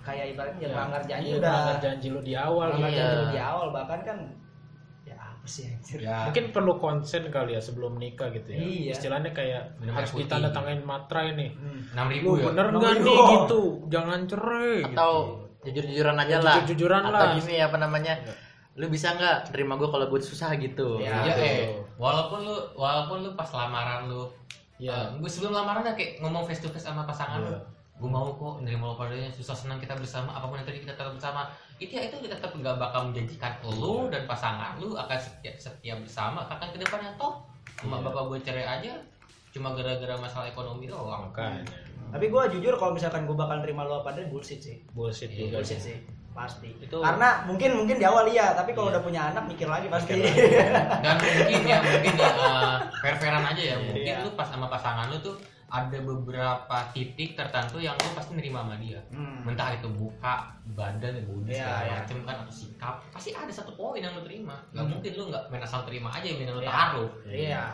[0.00, 2.68] kayak ibaratnya ya, melanggar janji Iya, udah melanggar janji lu di awal.
[2.70, 2.98] melanggar Iya.
[2.98, 4.18] janji lu di awal bahkan kan
[5.02, 8.58] ya apa sih anjir ya Mungkin perlu konsen kali ya sebelum nikah gitu ya.
[8.58, 8.92] Iya.
[8.92, 10.24] Istilahnya kayak Minum harus putih.
[10.24, 11.50] ditandatangani materai nih.
[11.52, 11.80] Hmm.
[11.92, 13.62] enam Lu ribu ya bener nggak nih gitu?
[13.86, 14.76] Jangan cerai.
[14.86, 15.12] atau
[15.60, 15.68] gitu.
[15.68, 17.32] jujur-jujuran aja Ya, lah jujur-jujuran atau lah.
[17.36, 18.32] gini apa namanya Iya.
[18.80, 21.20] Lu bisa nggak terima gue kalau gue susah gitu Ya.
[21.22, 24.24] ya eh walaupun lu walaupun lu pas lamaran lu
[24.76, 25.12] Ya.
[25.12, 27.52] gue sebelum lamaran ya kayak ngomong face to face sama pasangan Iya.
[27.52, 27.60] lu
[28.00, 30.94] gue mau kok nerima lo padanya susah senang kita bersama apa pun yang terjadi kita
[30.96, 31.44] tetap bersama
[31.76, 36.48] itu ya itu tetap nggak bakal menjanjikan lu dan pasangan lu akan setia, setia bersama
[36.48, 37.44] akan ke depannya toh
[37.76, 38.04] sama Iya.
[38.08, 38.92] bapak gue cerai aja
[39.50, 41.60] cuma gara-gara masalah ekonomi doang Makanya.
[42.08, 45.36] tapi gue jujur kalau misalkan gue bakal terima lo apa adanya bullshit sih Bullshit Iya,
[45.44, 45.54] juga.
[45.58, 45.96] bullshit sih
[46.30, 48.94] pasti Itu- karena mungkin mungkin di awal iya tapi kalau Iya.
[48.96, 50.14] udah punya anak mikir lagi pasti
[51.04, 54.22] dan mungkin ya mungkin ya uh, fair-fairan aja ya mungkin Iya.
[54.22, 55.34] lu pas sama pasangan lu tuh
[55.66, 59.42] ada beberapa titik tertentu yang lu pasti nerima sama dia Hmm.
[59.44, 61.92] entah itu buka badan body Iya, segala iya.
[61.96, 64.92] macem kan atau sikap pasti ada satu poin yang lu terima nggak Hmm.
[64.92, 66.70] mungkin lu nggak main asal terima aja yang lu Iya.
[66.70, 67.64] taruh iya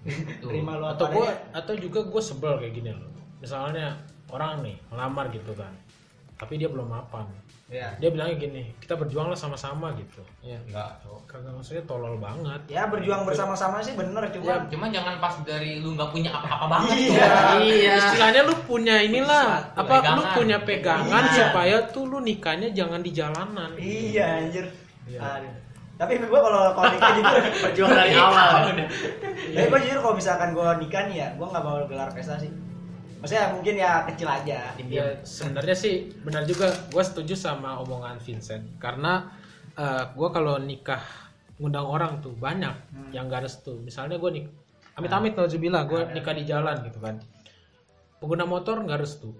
[0.00, 0.42] Gitu.
[0.42, 3.92] terima lo atau adanya atau juga gue sebel kayak gini loh misalnya
[4.28, 5.70] orang nih ngelamar gitu kan
[6.34, 7.28] tapi dia belum mapan
[7.70, 12.58] iya dia bilangnya gini kita berjuanglah sama-sama gitu ya enggak cowok kagak maksudnya tolol banget
[12.66, 16.66] ya berjuang bersama-sama sih bener Ya, cuma cuman jangan pas dari lu nggak punya apa-apa
[16.68, 17.26] banget Iya.
[17.30, 17.58] tuh.
[17.62, 20.34] iya istilahnya lu punya inilah Satu apa lu pegangan.
[20.34, 21.34] punya pegangan Iya.
[21.40, 24.66] supaya tuh lu nikahnya jangan di jalanan iya anjir
[25.06, 25.18] Iya.
[25.22, 25.54] Aduh.
[25.96, 28.50] tapi gue kalau kalau nikah jujur berjuang dari awal
[29.54, 32.50] tapi gue jujur kalau misalkan gue nikah nih ya gue nggak mau gelar pesta sih
[33.20, 34.58] maksudnya mungkin ya kecil aja.
[34.82, 36.72] Ya sebenarnya sih benar juga.
[36.88, 38.76] Gue setuju sama omongan Vincent.
[38.76, 39.28] Karena
[40.10, 41.00] gue kalau nikah
[41.56, 43.12] ngundang orang tuh banyak Hmm.
[43.12, 43.76] yang gak restu.
[43.78, 44.44] Misalnya gue nih
[44.96, 47.20] amit-amit nauzubillah gue nikah di jalan gitu kan.
[48.16, 49.32] Pengguna motor nggak restu.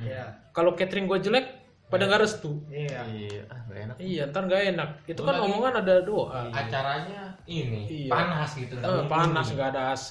[0.00, 0.50] Iya.
[0.50, 1.46] kalau catering gue jelek
[1.90, 2.62] pada nggak restu.
[2.70, 3.02] Iya.
[3.04, 3.96] Iya, ah, gak enak.
[3.98, 4.90] iya ntar nggak enak.
[5.04, 6.46] Itu kan omongan ada doa.
[6.48, 8.10] Acaranya ini Iya.
[8.10, 10.10] panas gitu Eh, panas nggak ada AC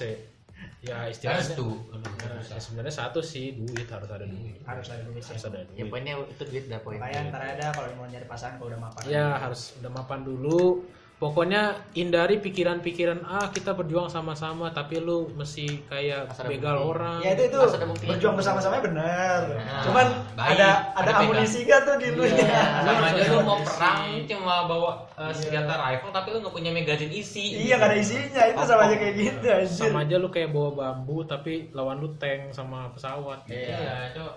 [0.80, 5.36] ya istilahnya Nah, ya sebenarnya satu sih duit harus ada duit Harus ada duit sih.
[5.36, 6.96] harus ada Ya duit poinnya itu duit dah poin.
[6.96, 9.02] Makanya ntar ada kalau mau nyari pasangan kalau udah mapan.
[9.12, 10.84] ya harus udah mapan dulu
[11.20, 16.88] pokoknya hindari pikiran-pikiran ah kita berjuang sama-sama tapi lu mesti kayak Asal begal bukti.
[16.90, 17.58] orang Ya itu itu
[18.02, 19.52] berjuang bersama-sama bener.
[19.52, 20.56] Nah, Cuman baik.
[20.56, 22.40] ada ada Ada amunisi gak tuh di lu Iya.
[22.40, 22.64] ya?
[22.82, 27.12] sama aja lu mau perang cuma bawa uh, senjata rifle tapi lu nggak punya magazine
[27.12, 29.76] isi Iya gak ada isinya itu sama aja kayak gitu anjir.
[29.76, 34.32] sama aja lu kayak bawa bambu tapi lawan lu tank sama pesawat iya cok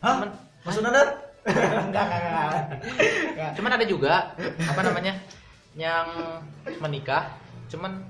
[0.00, 0.24] Hah?
[0.64, 1.08] Maksudnya enggak.
[1.84, 2.08] Enggak.
[3.54, 5.12] Cuman ada juga apa namanya
[5.74, 6.06] yang
[6.78, 7.34] menikah,
[7.66, 8.02] cuman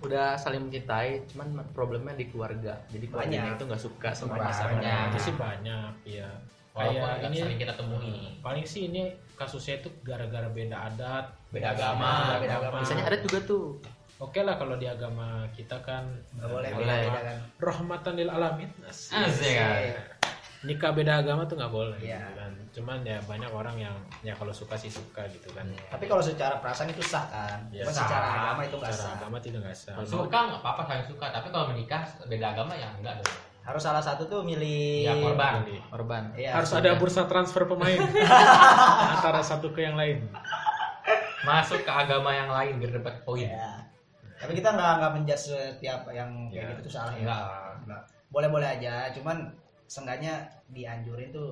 [0.00, 2.78] udah saling mencintai, cuman problemnya di keluarga.
[2.88, 3.56] Jadi keluarganya Banyak.
[3.56, 5.12] itu nggak suka sama pasangannya.
[5.12, 6.28] itu sih banyak ya
[6.70, 12.38] kayak ini sering kita temui paling sih ini kasusnya itu gara-gara beda adat Beda agama.
[12.38, 12.78] Beda agama.
[12.80, 13.76] Biasanya ada juga tuh.
[14.16, 17.10] oke lah kalau di agama kita kan boleh Boleh.
[17.10, 17.38] beda kan.
[17.58, 19.12] rahmatan lil alamin Asik.
[19.12, 19.82] Asik kan?
[20.62, 22.20] nikah beda agama tuh nggak boleh Iya.
[22.70, 26.58] Cuman ya banyak orang yang ya kalau suka sih suka gitu kan Tapi kalau secara
[26.58, 27.58] perasaan itu sah kan.
[27.68, 28.06] Ya, sah.
[28.06, 29.18] secara agama itu enggak secara sah.
[29.18, 32.88] agama tidak nggak sah suka nggak apa-apa saling suka tapi kalau menikah beda agama ya
[32.94, 36.22] enggak dong Harus salah satu tuh milih ya korban Korban.
[36.32, 38.00] Iya, harus ada bursa transfer pemain
[39.14, 40.26] antara satu ke yang lain
[41.40, 43.84] masuk ke agama yang lain biar dapat poin Iya.
[44.36, 46.70] Tapi kita nggak nggak menjudge setiap yang kayak Iya.
[46.72, 47.20] gitu tuh salah ya.
[47.20, 47.42] enggak
[47.84, 48.02] Nggak.
[48.30, 49.36] Boleh-boleh aja, cuman
[49.84, 50.32] seenggaknya
[50.68, 51.50] dianjurin tuh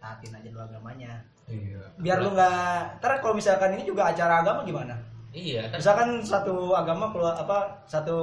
[0.00, 1.12] taatin aja dulu agamanya.
[1.46, 4.96] iya Biar lu nggak, ntar kalau misalkan ini juga acara agama gimana?
[5.30, 8.16] iya kan Misalkan satu agama keluar apa satu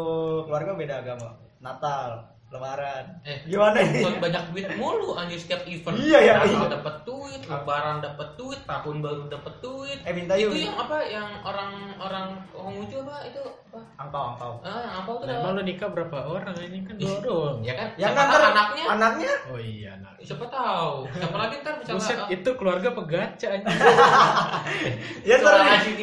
[0.43, 1.31] keluarga beda agama,
[1.63, 4.07] Natal, Lebaran, eh gimana ini?
[4.07, 5.99] Buat banyak duit mulu anjir setiap event.
[5.99, 6.69] Iya, ya, Natal iya.
[6.79, 9.99] dapat duit lebaran dapat duit tahun baru dapat duit.
[10.03, 13.79] Eh minta yuk, itu yang apa yang orang-orang Konghucu apa itu apa?
[13.99, 14.53] Angpau angpau.
[14.63, 16.55] ah yang apa tuh Nah, emang nikah berapa orang?
[16.55, 17.57] Ini kan dua doang.
[17.63, 17.87] ya kan?
[17.95, 18.83] Yang kan anaknya?
[18.95, 19.33] anaknya?
[19.51, 20.95] Oh iya nah siapa tahu.
[21.07, 23.67] Siapa lagi ntar misalnya Buset, ah, itu keluarga pegaca aja.
[25.29, 25.53] ya ntar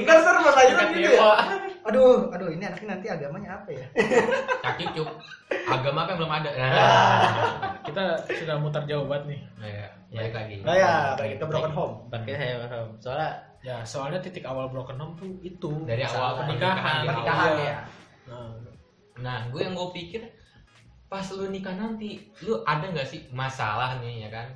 [0.04, 1.72] ntar ntar pas aja tingkat gitu ya.
[1.84, 3.84] Aduh, aduh ini anaknya nanti agamanya apa ya?
[4.60, 5.08] kaki cuk
[5.64, 6.64] agama apa yang belum ada Ah.
[6.64, 9.40] nah, Kita sudah mutar jauh banget nih.
[9.54, 11.94] nah ya, balik lagi Nah ya, balik ke broken home.
[12.08, 12.88] Pakai saya paham.
[12.98, 15.72] Soalnya Ya, soalnya titik awal broken home tuh itu.
[15.84, 17.04] dari awal pernikahan.
[17.04, 17.64] Pernikahan Iya.
[17.66, 17.78] ya.
[18.26, 18.48] Nah,
[19.16, 20.20] Nah, gue yang gue pikir
[21.06, 24.48] pas lu nikah nanti, lu ada nggak sih masalah nih ya kan?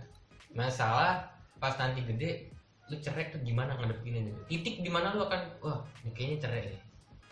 [0.51, 1.23] Masalah
[1.57, 2.51] pas nanti gede,
[2.89, 4.35] lu cerai tuh gimana ngadepinnya?
[4.45, 6.81] Titik di mana lu akan, wah, ini kayaknya cerai deh.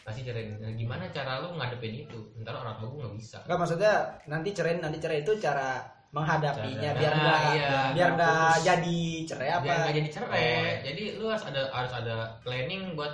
[0.06, 0.54] Pasti cerai.
[0.62, 2.18] Nah, gimana cara lu ngadepin itu?
[2.38, 3.38] Ntar orang tua gue nggak bisa.
[3.42, 3.92] Enggak maksudnya
[4.30, 5.82] nanti cerai nanti cerai itu cara
[6.14, 7.78] menghadapinya Cara- biar Nah, enggak iya.
[7.90, 9.64] biar Nggak jadi cerai apa?
[9.66, 10.46] Biar nggak jadi cerai.
[10.46, 10.74] Oh.
[10.86, 12.16] Jadi lu harus ada harus ada
[12.46, 13.12] planning buat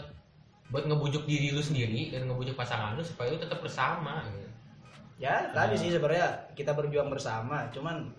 [0.68, 4.24] buat ngebujuk diri lu sendiri dan ngebujuk pasangan lu supaya lu tetap bersama.
[4.28, 4.48] Gitu.
[5.20, 8.10] Ya, tadi sih sebenarnya kita berjuang bersama, cuman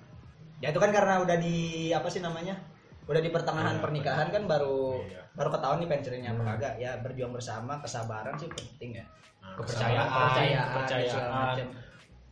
[0.63, 2.55] ya itu kan karena udah di apa sih namanya?
[3.03, 5.22] Udah di pertengahan Iya, pernikahan kan baru Iya.
[5.33, 6.73] Baru ketahuan nih pengen cerainya apa kagak.
[6.77, 9.05] Ya berjuang bersama, kesabaran sih penting ya.
[9.41, 11.55] nah, Kepercayaan, Kepercayaan, kepercayaan.
[11.57, 11.65] Ya,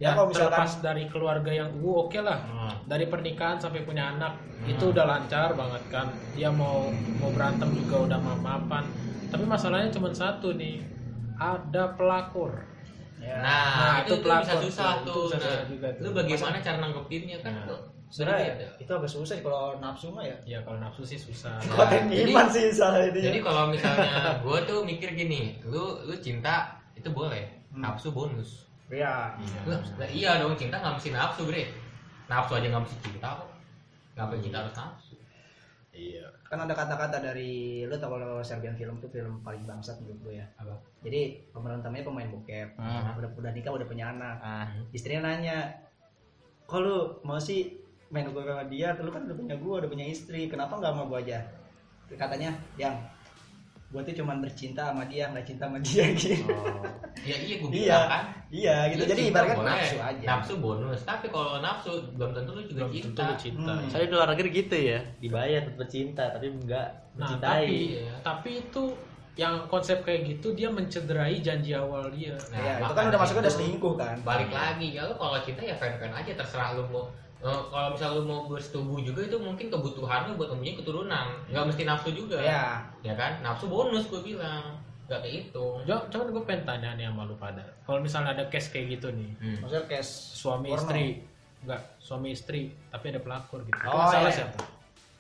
[0.01, 2.41] Ya, kalau misalkan terlepas dari keluarga yang uh oke lah.
[2.41, 2.73] Hmm.
[2.89, 4.65] Dari pernikahan sampai punya anak Hmm.
[4.65, 6.09] itu udah lancar banget kan.
[6.33, 8.89] Dia mau mau berantem juga udah maaf-maafan.
[9.29, 10.81] Tapi masalahnya cuma satu nih.
[11.37, 12.65] Ada pelakor.
[13.21, 13.37] ya.
[13.37, 15.25] Nah, Nah, itu, itu tuh pelakor bisa susah tuh, itu tuh.
[15.29, 16.01] Nah, susah juga tuh.
[16.01, 17.53] lu bagaimana cara nanggepinnya kan?
[17.53, 17.77] Nah.
[18.12, 18.67] Sebenarnya berbeda.
[18.78, 20.36] itu agak susah sih kalau nafsu mah ya.
[20.45, 21.56] Ya kalau nafsu sih susah.
[22.12, 23.19] Jadi- iman sih salah ini.
[23.21, 27.82] Jadi kalau misalnya gue tuh mikir gini, lu lu cinta itu boleh, Hmm.
[27.82, 28.67] nafsu bonus.
[28.86, 29.32] ya.
[29.63, 31.63] Lah, lah iya dong cinta nggak mesti nafsu bre.
[32.28, 33.47] Nafsu aja nggak mesti cinta kok.
[34.13, 35.15] Ngapain cinta harus nafsu?
[35.91, 36.24] Iya.
[36.45, 40.34] kan ada kata-kata dari lu tau kalau Serbian film tuh film paling bangsat menurut gue
[40.36, 40.71] ya Apa?
[41.00, 43.12] jadi pemeran utamanya pemain bokep Hmm.
[43.13, 45.67] udah udah nikah udah punya anak ah, istrinya nanya
[46.62, 47.81] kok lu mau sih
[48.12, 51.04] main bokep sama dia lu kan udah punya gue udah punya istri kenapa nggak sama
[51.06, 51.39] gue aja
[52.12, 52.95] katanya yang
[53.88, 56.80] gue tuh cuman bercinta sama dia nggak cinta sama dia gitu oh.
[57.21, 57.76] Ya iya gue Iya.
[57.86, 58.24] bilang kan.
[58.50, 62.82] iya gitu jadi boleh, nafsu aja Nafsu bonus, tapi kalau nafsu belum tentu lu juga
[62.82, 63.24] Belum tentu cinta.
[63.26, 63.74] lu cinta.
[63.74, 63.89] Hmm.
[63.89, 67.43] Saya di luar negeri gitu ya, dibayar tetap cinta tapi enggak Nah, mencintai.
[67.43, 68.13] tapi Iya.
[68.24, 68.84] tapi itu
[69.34, 72.32] yang konsep kayak gitu dia mencederai janji awal dia.
[72.47, 75.62] Nah, ya itu kan udah masuknya udah selingkuh kan balik lagi ya lu kalau cinta
[75.62, 79.34] ya fan fan aja terserah lu mau Eh, kalau misal lu mau bersetubuh juga itu
[79.36, 84.06] mungkin kebutuhan lu buat mempunyai keturunan nggak mesti nafsu juga ya ya kan nafsu bonus
[84.06, 87.65] gue bilang nggak kehitung Jo- Cuman gue pengen tanya nih sama lu pada.
[87.82, 89.58] Kalau misalnya ada case kayak gitu nih, Hmm.
[89.60, 90.86] Maksudnya case suami porno.
[90.86, 91.06] istri,
[91.60, 93.73] enggak suami istri, tapi ada pelakor gitu.
[93.75, 94.38] Itu Oh, salah iya.
[94.38, 94.60] siapa?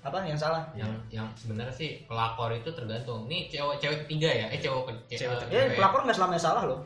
[0.01, 0.63] Apa yang salah?
[0.73, 5.25] yang yang sebenarnya sih pelakor itu tergantung nih cewek cewek ketiga ya eh cewek Cewek
[5.43, 5.75] eh, Ya, cewek.
[5.75, 6.79] pelakor nggak selamanya salah loh.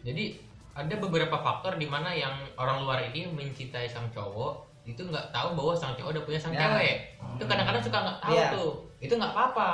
[0.00, 0.38] jadi
[0.76, 5.56] ada beberapa faktor di mana yang orang luar ini mencintai sang cowok itu nggak tahu
[5.56, 6.68] bahwa sang cowok udah punya sang Ya.
[6.68, 6.96] cewek
[7.34, 8.48] itu kadang-kadang suka nggak tahu Iya.
[8.52, 9.70] tuh itu nggak apa-apa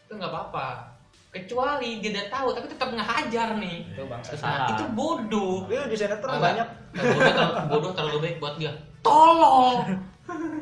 [0.00, 0.66] itu nggak apa-apa
[1.28, 4.32] kecuali dia udah tahu tapi tetap ngehajar nih Itu bangsa.
[4.40, 4.70] Ah.
[4.70, 6.68] itu bodoh Itu di sinetron Agak- banyak.
[6.94, 8.72] bodoh, terlalu, bodoh terlalu baik buat dia
[9.02, 9.78] tolong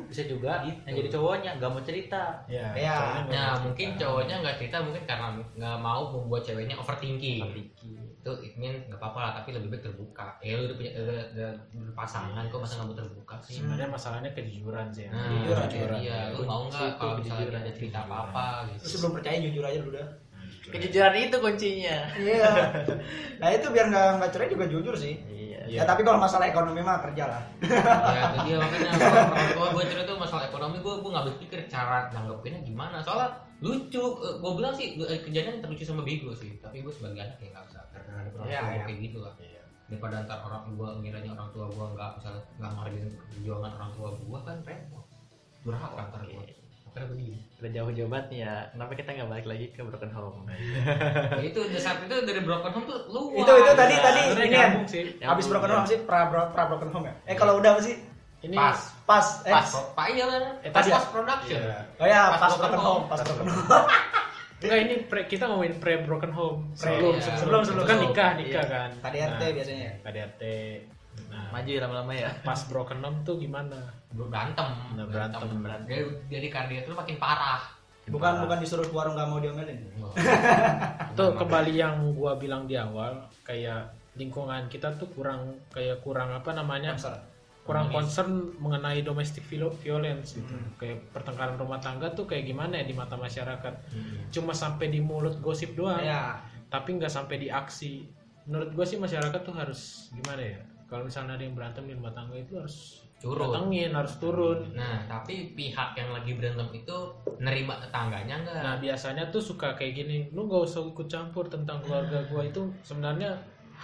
[0.07, 0.79] bisa juga Gitu.
[0.85, 2.67] yang jadi cowoknya nggak mau cerita Ya.
[2.73, 2.99] Iya.
[3.23, 4.01] nggak Nah mungkin cerita.
[4.03, 7.43] cowoknya nggak cerita mungkin karena nggak mau membuat ceweknya overthinking.
[8.27, 10.35] Itu it mean nggak apa-apa lah tapi lebih baik terbuka.
[10.43, 11.51] Ya lu udah punya udah, udah
[11.87, 13.55] berpasangan kok masa nggak mau terbuka sih?
[13.57, 15.07] Sebenarnya masalahnya kejujuran sih.
[15.07, 15.11] ya.
[15.15, 15.69] Nah, Jujur aja.
[15.71, 16.19] jujur iya.
[16.35, 17.61] Lu mau nggak kalau misalnya kejujuran.
[17.62, 18.87] ada cerita apa-apa Terus gitu?
[18.93, 20.09] sebelum percaya jujur aja dulu dah.
[20.67, 22.51] kejujuran itu kuncinya Iya.
[23.39, 25.15] Nah itu biar nggak nggak cerai juga jujur sih.
[25.25, 25.79] iya Iya.
[25.79, 27.43] Ya tapi kalau masalah ekonomi mah kerja lah.
[27.62, 31.59] ya itu dia makanya kalau tua gue cerita tuh masalah ekonomi gue gue nggak berpikir
[31.67, 36.85] cara nanggepinnya gimana soalnya lucu gue bilang sih eh, kejadian terlucu sama bego sih tapi
[36.85, 38.85] gue sebagai anak ya nggak usah karena ada orang Iya, tua iya.
[38.85, 39.62] kayak gitu lah Iya.
[39.87, 44.09] daripada ntar orang gue ngiranya orang tua gue nggak misalnya nggak menghargai perjuangan orang tua
[44.12, 45.05] gue kan repot
[45.62, 46.45] durhaka ntar gue
[46.97, 50.38] gue diem udah jauh-jauh banget nih ya kenapa kita nggak balik lagi ke broken home
[50.49, 54.21] Ya itu di saat itu dari broken home tuh luas Itu itu tadi Iya, tadi
[54.25, 54.69] ini ya.
[55.21, 55.75] Nyambung, broken ya.
[55.77, 57.14] home sih pra pra broken home ya.
[57.29, 58.01] Eh kalau udah apa sih?
[58.40, 59.27] Ini pas Pas.
[59.42, 59.53] Eh.
[59.53, 59.71] Pas.
[59.95, 60.99] pak iya kan Eh, pas pas ya?
[61.07, 61.79] production Iya.
[61.97, 62.90] Oh ya, Pas pas, broken broken home.
[62.92, 63.87] home, pas broken home.
[64.57, 66.59] Enggak ini pre, kita ngomongin pre broken home.
[66.73, 67.35] Pre- Sebelum iya.
[67.37, 68.62] sebelum, Sebelum, kan nikah nikah Iya.
[68.66, 68.90] kan.
[69.01, 69.90] KDRT Nah, biasanya.
[70.03, 70.42] KDRT.
[71.27, 73.79] Nah, maju ya lama-lama ya pas broken home tuh gimana?
[74.09, 75.40] berantem Nah, berantem.
[75.85, 77.61] dari dari kardia itu makin parah
[78.07, 79.81] Bukan bukan disuruh ke warung nggak mau diomelin.
[81.12, 83.83] Tuh kembali yang gua bilang di awal kayak
[84.14, 86.95] lingkungan kita tuh kurang kayak kurang apa namanya?
[86.95, 87.19] Sponsor.
[87.67, 90.55] Kurang concern mengenai domestic violence gitu.
[90.79, 93.75] Kayak pertengkaran rumah tangga tuh kayak gimana ya di mata masyarakat.
[94.31, 95.99] Cuma sampai di mulut gosip doang.
[96.01, 96.39] Ya.
[96.67, 98.11] tapi nggak sampai di aksi
[98.47, 102.11] menurut gue sih masyarakat tuh harus gimana ya kalau misalnya ada yang berantem di rumah
[102.11, 103.49] tangga itu harus Turun.
[103.55, 106.97] datengin harus turun Nah, tapi pihak yang lagi berantem itu
[107.39, 108.61] nerima tetangganya enggak?
[108.67, 112.63] nah biasanya tuh suka kayak gini lu nggak usah ikut campur tentang keluarga gue itu
[112.83, 113.31] sebenarnya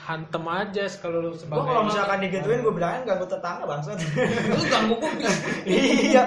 [0.02, 3.94] hantem aja kalau lu Gua sebagai kalau misalkan digituin gue bilangin ganggu tetangga bangsat.
[4.50, 5.10] lu ganggu gue
[5.70, 6.22] iya.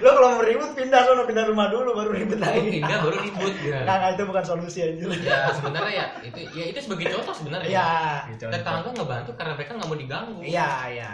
[0.00, 2.80] Lo kalau mau ribut pindah sono pindah rumah dulu baru ribut Lu lagi.
[2.80, 3.84] pindah baru ribut ya.
[3.84, 5.08] nah, itu bukan solusi anjir.
[5.20, 7.68] Ya sebenarnya ya itu ya itu sebagai contoh sebenarnya.
[7.68, 7.88] Iya.
[8.40, 10.40] Tetangga ngebantu karena mereka nggak mau diganggu.
[10.40, 11.10] Iya, iya.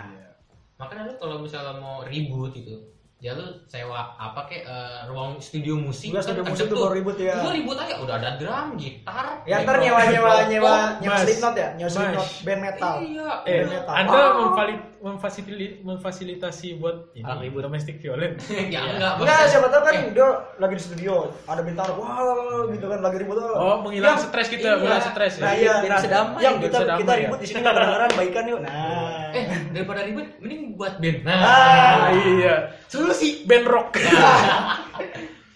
[0.78, 2.78] Makanya lu kalau misalnya mau ribut gitu,
[3.20, 6.08] ya lu sewa apa kek eh, ruang studio musik.
[6.08, 7.34] Enggak studio kan musik konsep tuh baru ribut ya.
[7.38, 9.26] Lu ribut aja udah ada drum, gitar.
[9.44, 10.48] Ya ntar nyewa nyewa rokok.
[10.48, 11.22] nyewa nyewa Mas.
[11.22, 11.90] Slipknot ya, nyewa.
[11.90, 12.94] Slipknot band metal.
[12.98, 13.30] Iya.
[13.42, 13.92] eh Band metal.
[13.94, 14.32] anda Ah.
[14.34, 17.60] memfali- memfasilitasi memfasilitasi buat ini, Orang ribut.
[17.62, 19.12] domestic violence ya enggak.
[19.16, 21.12] Enggak, siapa tahu kan Eh, dia lagi di studio,
[21.44, 22.20] ada bintang, wah
[22.66, 23.36] gitu kan lagi ribut.
[23.36, 24.76] oh menghilang Yang- stres kita iya.
[24.76, 27.20] menghilang stres ya Nah iya, Biar nah, bisa damai, yang kita kita ya.
[27.22, 28.60] ribut di sini nggak kedengeran baikan yuk.
[28.60, 31.18] Nah, Eh, daripada ribut mending buat band.
[31.22, 32.54] Nah, Ah, iya
[32.86, 33.94] solusi band rock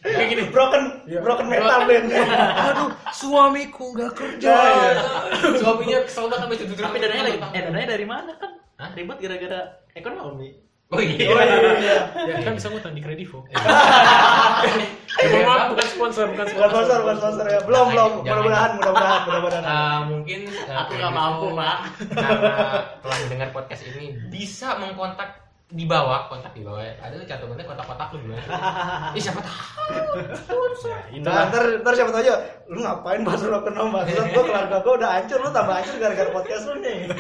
[0.04, 1.20] kayak gini broken Iya.
[1.20, 2.06] broken metal band.
[2.12, 5.24] aduh suamiku nggak kerja Nah,
[5.56, 8.90] Suaminya kesel banget sampai tutup tapi dananya dari eh dananya dari mana kan Hah?
[8.92, 9.60] ribut gara-gara
[9.92, 10.60] ekonomi
[10.92, 11.26] Oh iya.
[11.32, 11.96] Oh iya.
[12.12, 13.44] ya kan bisa ngutang di kredivo
[15.14, 15.30] Iya.
[15.30, 17.60] ya, mohon maaf bukan sponsor bukan Bukan sponsor sponsor, bukan sponsor ya.
[17.62, 18.10] Belum, belum.
[18.26, 19.64] Mudah-mudahan, mudah-mudahan, mudah-mudahan.
[19.64, 21.78] Ah, mungkin eh, Aku nggak mampu, Mak.
[22.10, 22.52] Karena
[22.98, 25.43] telah mendengar podcast ini bisa mengkontak
[25.74, 26.78] di bawah, kontak di bawah.
[26.78, 26.94] ya.
[26.98, 28.42] Ada tuh cantumannya kontak-kontak lu gimana?
[29.18, 29.58] Ih, siapa tahu.
[30.80, 32.34] ya, Nah, ntar, ntar siapa tau aja,
[32.66, 36.30] lu ngapain bahas broken home bahas gue keluarga gue udah hancur, lu tambah hancur gara-gara
[36.30, 37.10] podcast lu nih.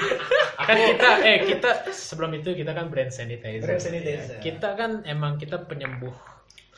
[0.56, 3.60] kan kita eh kita sebelum itu kita kan brand sanitizer.
[3.60, 4.38] Brand sanitizer.
[4.38, 6.14] Kita kan emang kita penyembuh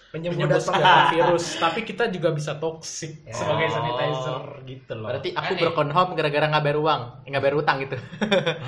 [0.06, 3.36] Penyembuh segala virus, tapi kita juga bisa toxic Ya.
[3.36, 3.72] sebagai Oh.
[3.74, 5.12] sanitizer gitu loh.
[5.12, 5.60] berarti aku Kan, eh.
[5.60, 7.96] broken home gara-gara nggak bayar uang nggak bayar utang gitu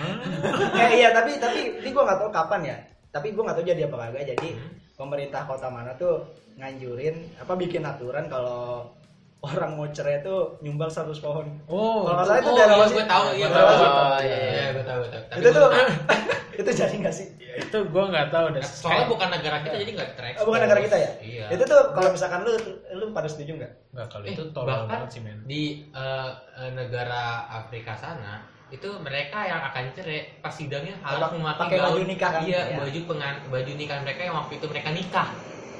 [0.76, 2.76] eh, iya, tapi tapi ini gue nggak tahu kapan ya.
[3.08, 4.24] Tapi gue nggak tahu jadi apa kagak.
[4.28, 4.48] Jadi
[4.94, 8.90] pemerintah kota mana tuh nganjurin apa bikin aturan kalau
[9.38, 11.46] orang mau cerai tuh nyumbang 100 pohon.
[11.66, 12.96] Oh, Kalau salah itu Oh, daerah iya, Wasit.
[12.96, 13.68] gue tahu, iya, gue tahu.
[13.70, 14.50] Oh, Iya, iya.
[14.50, 15.68] iya, gue tahu, gue Itu tuh
[16.58, 17.26] itu jadi nggak sih?
[17.38, 18.58] ya, itu gua nggak tahu deh.
[18.60, 20.34] soalnya bukan negara kita jadi nggak track.
[20.36, 21.10] Oh, bukan negara kita ya?
[21.22, 21.44] Iya.
[21.54, 22.52] Itu tuh kalau misalkan lu
[22.92, 23.72] lu pada setuju nggak?
[23.94, 25.38] Nggak kalau Eh, itu tolol bahkan banget sih men.
[25.46, 31.72] di eh, eh, negara Afrika sana itu mereka yang akan cerai pas sidangnya harus memakai
[31.72, 32.42] pakai baju nikah kan?
[32.44, 32.76] iya Iya.
[32.76, 35.28] baju pengan baju nikah mereka yang waktu itu mereka nikah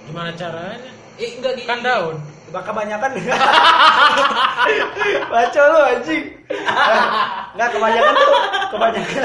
[0.09, 0.89] Gimana caranya?
[1.21, 1.69] Eh enggak gini.
[1.69, 2.17] Kan daun.
[2.49, 3.13] Bah, kebanyakan
[5.33, 6.25] baca lu anjing
[7.53, 8.31] nggak kebanyakan tuh
[8.73, 9.23] kebanyakan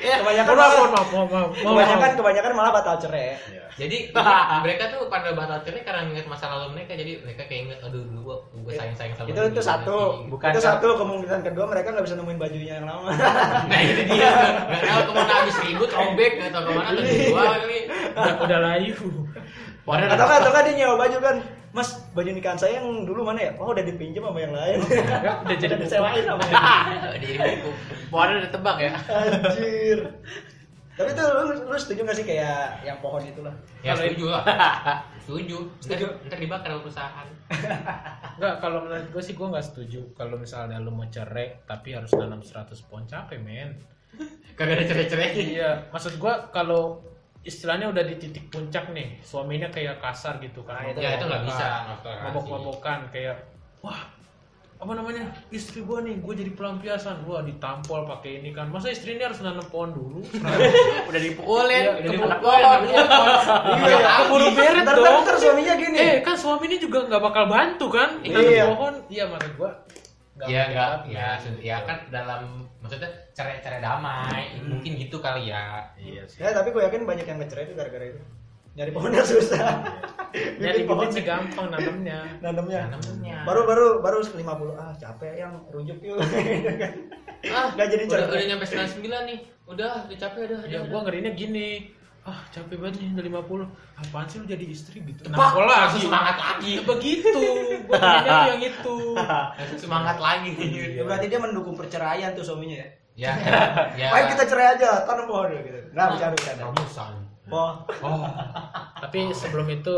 [0.00, 1.50] kebanyakan Maaf, malah, maaf, maaf, maaf, maaf.
[1.62, 3.36] kebanyakan kebanyakan malah batal cerai.
[3.76, 6.92] Jadi jadi mereka tuh pada batal cerai karena ingat masa lalu mereka.
[6.94, 9.98] Jadi mereka kayak ingat aduh dulu gua gua sayang sayang sama itu itu satu.
[10.16, 10.28] nanti.
[10.28, 10.88] Bukan itu kan- satu.
[10.96, 13.08] kemungkinan kedua mereka nggak bisa nemuin bajunya yang lama.
[13.70, 14.30] Nah itu dia.
[14.66, 17.78] Nggak tahu ke mana habis ribut robek nggak tahu ke mana ke gua kali.
[18.10, 18.96] Udah, udah layu.
[19.80, 21.36] Padahal atau nggak atau nggak dia nyewa baju kan
[21.70, 25.54] mas baju nikahan saya yang dulu mana ya oh udah dipinjam sama yang lain Udah
[25.54, 25.86] jadi buku.
[25.86, 26.42] disewain sama
[27.22, 27.70] Di buku.
[28.10, 28.90] Pohonnya udah tebang ya.
[29.06, 29.98] anjir
[30.90, 34.26] tapi tuh lu, lu setuju gak sih kayak yang pohon itu lah Ya Kalau setuju
[34.28, 34.44] lah.
[35.24, 35.56] Setuju.
[35.78, 36.06] Setuju.
[36.26, 37.28] Ntar, dibakar sama perusahaan.
[38.36, 42.10] Enggak, kalau menurut gue sih gue nggak setuju kalau misalnya lu mau cerai tapi harus
[42.12, 43.78] nanam 100 pohon capek men.
[44.52, 45.28] Kagak ada cerai-cerai.
[45.32, 47.00] Iya, maksud gue kalau
[47.40, 50.76] istilahnya udah di titik puncak nih, suaminya kayak kasar gitu kan.
[50.76, 51.66] Nah, itu Ya itu nggak bisa.
[52.22, 53.36] Mabok-mabokan kayak
[53.80, 54.04] wah
[54.76, 55.20] apa namanya
[55.50, 59.36] istri gua nih gue jadi pelampiasan gua ditampol pakai ini kan masa istri ini harus
[59.38, 60.24] nanam pohon dulu
[61.08, 62.80] Udah dipukulin, Iya, udah dipukulin, pohon.
[62.80, 63.28] namanya pohon.
[63.76, 64.08] Iya.
[64.16, 67.86] keburu beret ntar, dong ntar, suaminya gini eh kan suami ini juga nggak bakal bantu
[67.92, 68.32] kan Iya.
[68.32, 69.70] nanam pohon iya maksud gua
[70.40, 72.42] nggak Ya pakai enggak, ya, sud- ya kan dalam
[72.78, 75.84] maksudnya cerai-cerai damai, mungkin gitu kali ya.
[75.94, 78.20] iya sih ya tapi gue yakin banyak yang ngecerai itu gara-gara itu
[78.70, 79.82] nyari pohonnya susah
[80.62, 83.36] nyari Bikin pohon bibit sih gampang nanamnya nanamnya Nanamnya.
[83.42, 84.40] baru baru baru 50
[84.74, 86.16] ah capek yang rujuk yuk
[87.42, 88.28] Ah, Nggak jadi udah, cerai.
[88.30, 89.38] udah nyampe 99 nih.
[89.64, 90.60] Udah, udah capek udah.
[90.62, 91.02] ya udah, gua udah.
[91.04, 91.68] ngerinya gini
[92.20, 95.24] ah capek banget nih udah 50 apaan sih lu jadi istri gitu?
[95.24, 96.04] Kenapa langsung lagi.
[96.04, 96.72] semangat lagi.
[96.76, 97.28] Ya begitu.
[97.88, 98.96] Tuh yang itu.
[99.80, 100.52] Semangat lagi.
[100.60, 102.88] Ya, berarti dia mendukung perceraian tuh suaminya ya?
[103.16, 103.32] Ya,
[104.00, 104.08] ya.
[104.16, 105.80] ayo kita cerai aja tanam pohon gitu.
[105.96, 106.62] Nah bercanda bercanda.
[106.68, 107.12] Romusan.
[107.50, 107.72] oh.
[108.04, 108.24] Oh,
[109.00, 109.96] Tapi sebelum itu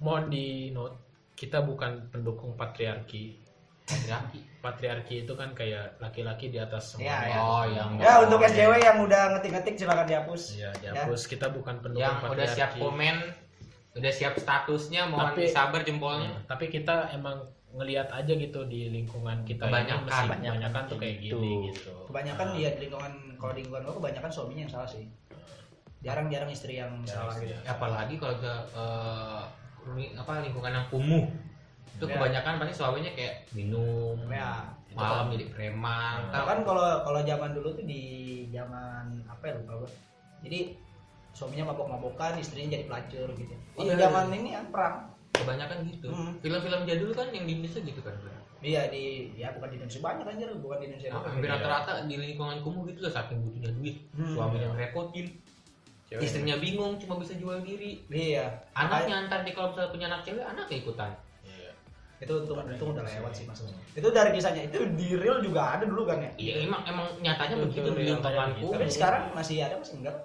[0.00, 0.96] mohon di note
[1.36, 3.41] kita bukan pendukung patriarki.
[3.84, 4.40] Patriarki.
[4.58, 7.04] Patriarki itu kan kayak laki-laki di atas semua.
[7.04, 7.38] Iya, iya.
[7.40, 11.20] Oh, yang ya untuk SJW yang udah ngetik-ngetik silakan dihapus Iya, dihapus.
[11.26, 12.38] Kita bukan pendukung yang patriarki.
[12.38, 13.16] udah siap komen,
[13.92, 16.30] udah siap statusnya, mohon Tapi- sabar jempolnya.
[16.30, 20.04] Nah, tapi kita emang ngelihat aja gitu di lingkungan kita Kebanyakan.
[20.04, 21.40] ini Kebanyakan kebanyakan tuh kayak gitu.
[21.40, 21.92] gini gitu.
[22.04, 25.04] kebanyakan ya di lingkungan kalau di lingkungan gua kebanyakan suaminya yang salah sih
[25.98, 28.52] jarang-jarang istri yang salah gitu Apalagi kalau ke
[29.88, 31.24] ling- apa lingkungan yang kumuh.
[31.92, 32.14] Itu Ya.
[32.16, 35.32] kebanyakan pasti suaminya kayak minum, ya itu malam kan.
[35.32, 36.18] jadi preman.
[36.28, 38.02] Nah, kan kalau kalau zaman dulu tuh di
[38.48, 39.90] zaman apa ya lupa gua.
[40.42, 40.74] Jadi
[41.32, 43.54] suaminya mabok-mabokan, istrinya jadi pelacur gitu.
[43.72, 44.96] Waktu Iya, zaman ini kan perang.
[45.32, 46.08] kebanyakan gitu.
[46.08, 46.36] Hmm.
[46.38, 48.12] Film-film jadul kan yang di Indonesia gitu kan.
[48.60, 49.02] Iya di
[49.34, 51.08] ya bukan di Indonesia banyak anjir, bukan di Indonesia.
[51.10, 54.36] Nah, hampir rata-rata di lingkungan kumuh gitu lah saking butuhnya duit, Hmm.
[54.36, 55.26] suaminya ngerepotin,
[56.06, 56.20] Cewek.
[56.20, 58.04] istrinya bingung cuma bisa jual diri.
[58.06, 58.44] Iya.
[58.70, 61.10] Anaknya ntar dia kalau misalnya punya anak cewek, anaknya ikutan.
[62.22, 63.74] Itu untung untung udah lewat sih maksudnya.
[63.92, 66.30] Itu dari kisahnya itu di real juga ada dulu kan ya.
[66.38, 68.62] Iya emang emang nyatanya Betul, begitu di real lingkungan kayak gitu.
[68.62, 68.72] kumuh.
[68.78, 70.16] Tapi sekarang masih ada masih enggak?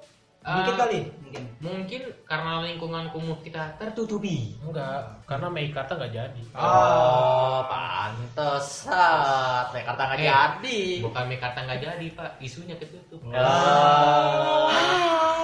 [0.47, 0.63] Ah.
[0.63, 1.43] Mungkin kali, mungkin.
[1.59, 4.55] Mungkin karena lingkungan kumuh kita tertutupi.
[4.63, 6.41] Enggak, karena Meikarta nggak jadi.
[6.55, 9.67] Oh, pantesan.
[9.75, 10.23] Jakarta nggak Eh.
[10.23, 10.79] jadi.
[11.03, 13.19] Bukan Mekarta nggak jadi pak, isunya ketutup.
[13.27, 14.71] Oh.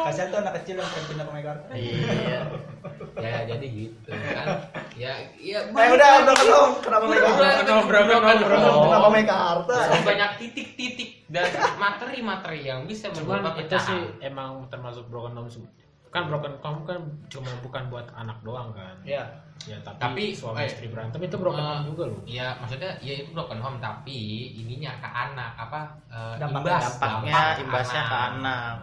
[0.04, 1.72] Kasihan tuh anak kecil yang pengen pindah ke Mekarta.
[1.76, 2.42] Iya.
[3.24, 4.48] ya jadi gitu kan.
[4.94, 5.60] Ya ya.
[5.66, 7.46] Eh udah udah kenal kenapa Mekarta?
[7.66, 9.76] Broken broken broken Kenapa Mekarta?
[10.02, 15.66] banyak titik-titik dan materi-materi yang bisa membuat itu sih emang termasuk broken home sih.
[16.08, 19.26] kan broken home kan cuma bukan buat anak doang kan Iya.
[19.66, 22.94] ya tapi, Tapi, suami eh, istri berantem itu broken eh, home juga loh Ya maksudnya
[23.02, 24.14] ya itu broken home tapi
[24.56, 28.74] ininya ke anak apa eh, Dampak- imbas Dampaknya dampak imbasnya ke anak.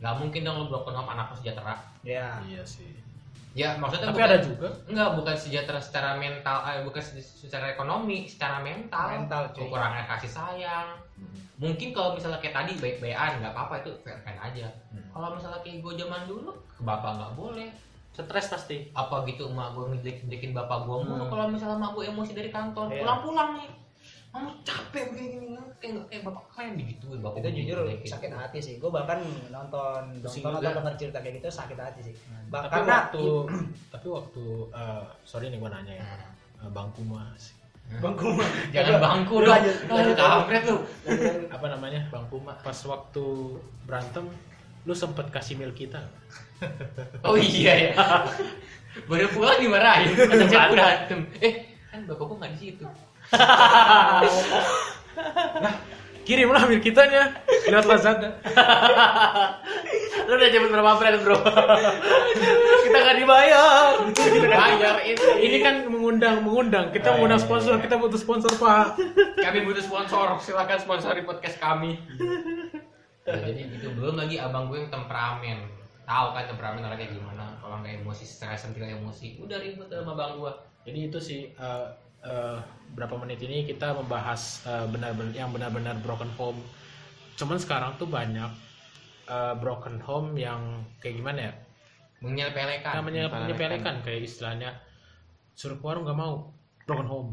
[0.00, 1.78] Gak mungkin dong lu broken home anak sejahtera.
[2.02, 2.42] Iya.
[2.42, 2.90] iya sih
[3.50, 7.66] Ya maksudnya tapi bukan, ada juga enggak bukan sejahtera secara mental, eh, bukan se- secara
[7.68, 9.06] ekonomi, secara mental.
[9.10, 9.66] Mental, cuy.
[9.66, 10.88] Kekurangan kasih sayang.
[11.58, 14.70] Mungkin kalau misalnya kayak tadi baik-baikan nggak apa-apa itu fair-fair aja.
[14.88, 15.02] Hmm.
[15.10, 17.68] Kalau misalnya kayak gue zaman dulu, ke bapak nggak boleh.
[18.10, 18.88] Stres pasti.
[18.92, 21.20] Apa gitu emak gue ngejelek-jelekin bapak gue mulu.
[21.20, 21.28] Hmm.
[21.28, 23.02] Kalau misalnya emak gue emosi dari kantor, Iya.
[23.02, 23.70] pulang-pulang nih.
[24.30, 28.08] Mama capek begini kayak kayak bapak kalian digituin bapak Itu jujur dijelekin.
[28.08, 28.74] sakit hati sih.
[28.78, 29.18] Gue bahkan
[29.48, 32.14] nonton Pusing nonton atau denger cerita kayak gitu sakit hati sih.
[32.46, 33.24] Bah- tapi karena waktu
[33.92, 36.04] tapi waktu eh, sorry nih gua nanya ya
[36.60, 37.58] Eh, bangku mas
[37.98, 38.38] bangku
[38.76, 39.50] Jangan bangku dong.
[39.50, 40.76] lanjut, kampret lu.
[41.56, 43.24] apa namanya bangku mas pas waktu
[43.82, 44.30] berantem
[44.80, 45.98] lu sempet kasih mil kita
[47.26, 47.94] Oh iya ya.
[49.06, 50.12] Baru pulang dimarahin.
[50.14, 51.18] Ada berantem.
[51.40, 51.54] Eh,
[51.88, 52.86] kan bapak gua nggak di situ.
[56.20, 58.38] Kirimlah mil kitanya Lihat Lazada.
[60.26, 61.38] Lu udah nyebut berapa brand, Bro?
[62.82, 63.94] Kita nggak dibayar.
[64.50, 66.90] bayar ini Ini kan mengundang mengundang.
[66.90, 67.82] Kita Oh, mengundang iya, sponsor, iya.
[67.82, 68.98] kita butuh sponsor, Pak.
[69.38, 71.98] kami butuh sponsor silakan sponsori podcast kami
[73.20, 75.62] Nah, jadi itu belum lagi abang gue yang temperamen
[76.02, 80.18] tahu kan temperamen orangnya kayak gimana kalau nggak emosi stres sentil emosi udah ribut sama
[80.18, 80.52] abang gue
[80.82, 81.86] Jadi itu sih eh,
[82.22, 82.58] eh,
[82.90, 86.60] berapa menit ini kita membahas eh, benar-benar yang benar-benar broken home.
[87.34, 88.50] Cuman sekarang tuh banyak
[89.26, 90.60] eh, broken home yang
[90.98, 91.54] kayak gimana ya?
[92.20, 93.40] menyepelekan Namanya menyepelekan.
[93.40, 94.70] menyepelekan kayak istilahnya
[95.54, 96.52] suruh keluar nggak mau
[96.84, 97.30] broken home.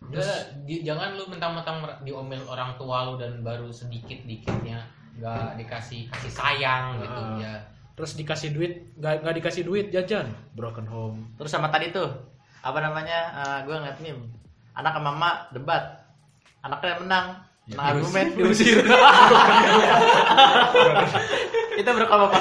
[0.00, 0.22] Udah,
[0.62, 6.32] di- jangan lu mentang-mentang diomel orang tua lu dan baru sedikit dikitnya nggak dikasih kasih
[6.32, 7.36] sayang gitu Ah.
[7.36, 7.54] ya
[7.92, 11.26] Terus dikasih duit nggak nggak dikasih duit jajan broken home.
[11.34, 12.08] Terus sama tadi tuh,
[12.60, 13.18] apa namanya?
[13.34, 14.24] eh, gue ngeliat meme.
[14.72, 15.82] Anak sama mama debat.
[16.60, 17.26] Anaknya menang.
[17.66, 18.82] Menang argumen diusir.
[21.76, 22.38] Itu berapa apa?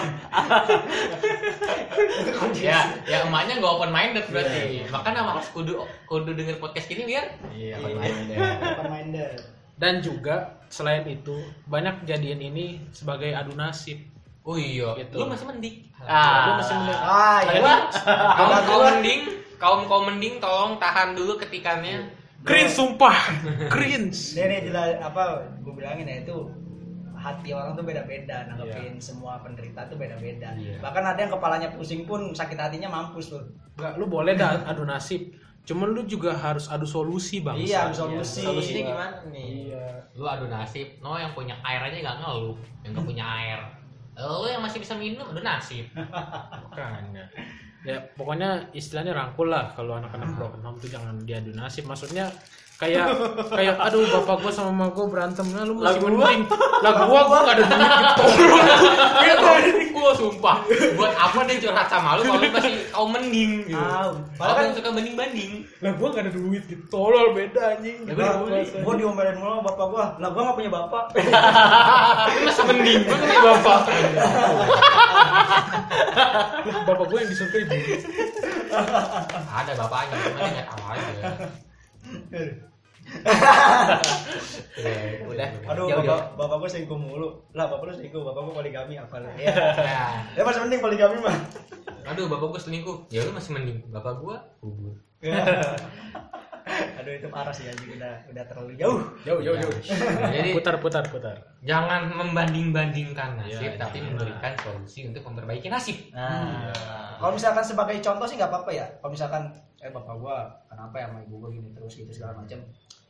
[2.56, 7.26] ya ya emaknya nggak open minded berarti makanya harus kudu kudu denger podcast ini biar
[7.50, 9.40] Iya, Open minded.
[9.80, 14.00] Dan juga selain itu banyak kejadian ini sebagai adu nasib.
[14.44, 15.16] oh iya Gitu.
[15.16, 16.48] lu masih mending Ah.
[16.48, 17.76] Lu masih melihat Ah, iya.
[18.66, 19.22] kaum mending
[19.60, 22.08] kaum kaum mending tolong tahan dulu ketikannya
[22.42, 23.16] cringe sumpah
[23.68, 24.34] cringe.
[24.34, 26.48] Dia nih jelas apa gue bilangin ya itu
[27.20, 30.56] hati orang tuh beda-beda nanggepin semua penderita tuh beda-beda.
[30.56, 30.80] Iya.
[30.80, 33.44] Bahkan ada yang kepalanya pusing pun sakit hatinya mampus tuh.
[33.76, 35.36] Nggak, lu boleh dah adu nasib.
[35.68, 37.60] Cuman lu juga harus adu solusi bang.
[37.60, 38.40] Iya, adu solusi.
[38.40, 39.86] solusinya gimana nih Iya.
[40.16, 43.60] lu adu nasib no yang punya air aja nggak ngeluh yang nggak punya air
[44.16, 45.86] lu yang masih bisa minum adu nasib
[46.72, 47.24] Makanya.
[47.90, 51.90] Ya pokoknya istilahnya rangkul lah kalau anak-anak broken home tuh jangan diadu nasib.
[51.90, 52.30] Maksudnya
[52.80, 53.12] kayak
[53.52, 55.44] kayak aduh bapak gua sama mama gua berantem.
[55.52, 56.10] Nah lu masih Lah gua?
[56.16, 56.42] mending.
[56.80, 57.92] Lah gua gua gak ada duit
[59.20, 59.48] gitu.
[60.00, 60.64] Gua sumpah.
[60.96, 63.76] Buat apa dia curhat sama lu kalau lu masih kau mending gitu.
[63.76, 65.52] Ah, Kalau yang suka banding banding
[65.84, 66.84] lah gua gak ada duit gitu.
[66.88, 68.08] Tolol beda anjing.
[68.08, 68.64] Ya, gua dibully.
[68.80, 70.06] gue diomelin mulu sama bapak gua.
[70.24, 71.04] Lah gua gak punya bapak.
[72.32, 73.02] lu masih mending.
[73.04, 73.80] Gua punya bapak.
[76.88, 77.76] Bapak gua yang di surga ibu
[79.52, 80.16] ada bapaknya.
[80.16, 82.69] Cuma dia nggak tahu aja
[84.80, 85.50] Ya, Udah.
[85.76, 87.36] Aduh, Jauh, bapak, bapak gua selingkuh mulu.
[87.52, 89.28] Lah bapak lu selingkuh, bapak gua poligami apa lu?
[89.36, 89.52] Ya.
[89.76, 90.04] Ya.
[90.40, 91.36] ya masih mending poligami mah.
[92.10, 94.98] aduh bapak gua selingkuh ya lu masih mending bapak gua kubur
[97.00, 99.00] Aduh itu parah sih anjing udah udah terlalu jauh.
[99.22, 99.74] jauh jauh jauh
[100.30, 104.08] jadi putar putar putar jangan membanding-bandingkan nasib Iya, tapi iya.
[104.08, 106.72] memberikan solusi untuk memperbaiki nasib Nah,
[107.20, 108.86] kalau misalkan sebagai contoh sih nggak apa-apa ya.
[109.00, 109.44] Kalau misalkan
[109.80, 112.60] eh bapak gua kenapa ya sama ibu gua gini terus gitu segala macam.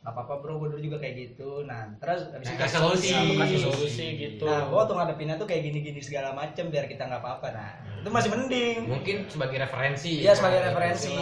[0.00, 1.62] Nggak apa-apa bro, gua dulu juga kayak gitu.
[1.62, 3.10] Nah, terus habis Nah, itu kasih solusi.
[3.12, 7.06] Lu kasih solusi gitu Nah, gua tuh ngadepinnya tuh kayak gini-gini segala macam biar kita
[7.06, 7.48] nggak apa-apa.
[7.52, 8.78] Nah, itu masih mending.
[8.88, 11.14] mungkin sebagai referensi Iya sebagai referensi.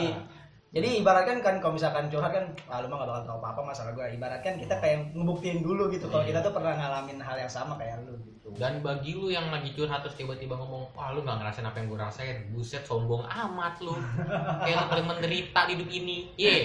[0.69, 3.91] Jadi ibaratkan kan kalau misalkan curhat kan, ah lu mah gak bakal tahu apa-apa masalah
[3.91, 4.05] gue.
[4.13, 6.37] Ibaratkan kita kayak ngebuktiin dulu gitu kalau Iya.
[6.37, 8.53] kita tuh pernah ngalamin hal yang sama kayak lu gitu.
[8.57, 11.89] dan bagi lu yang lagi curhat terus tiba-tiba ngomong wah lu nggak ngerasain apa yang
[11.89, 13.93] gue rasain buset sombong amat lu
[14.63, 16.57] kayak lu paling menderita di hidup ini ye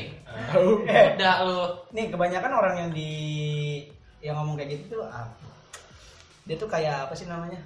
[0.85, 1.59] Eh, udah lu
[1.91, 3.11] nih kebanyakan orang yang di
[4.19, 5.27] yang ngomong kayak gitu tuh ah,
[6.43, 7.59] dia tuh kayak apa sih namanya?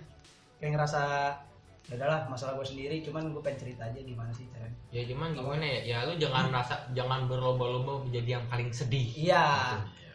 [0.58, 1.47] Kayak ngerasa "Ya
[1.88, 4.76] udahlah masalah gue sendiri, cuman gue pengen cerita aja gimana sih caranya.
[4.92, 5.80] ya cuman gimana ya?
[5.88, 9.08] Ya lu jangan merasa jangan berlomba-lomba menjadi yang paling sedih.
[9.16, 9.46] Iya.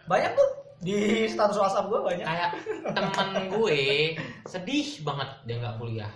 [0.05, 0.49] Banyak tuh
[0.85, 2.27] di status WhatsApp gue banyak.
[2.29, 2.51] kayak
[2.93, 3.81] temen gue
[4.45, 6.13] sedih banget dia nggak kuliah.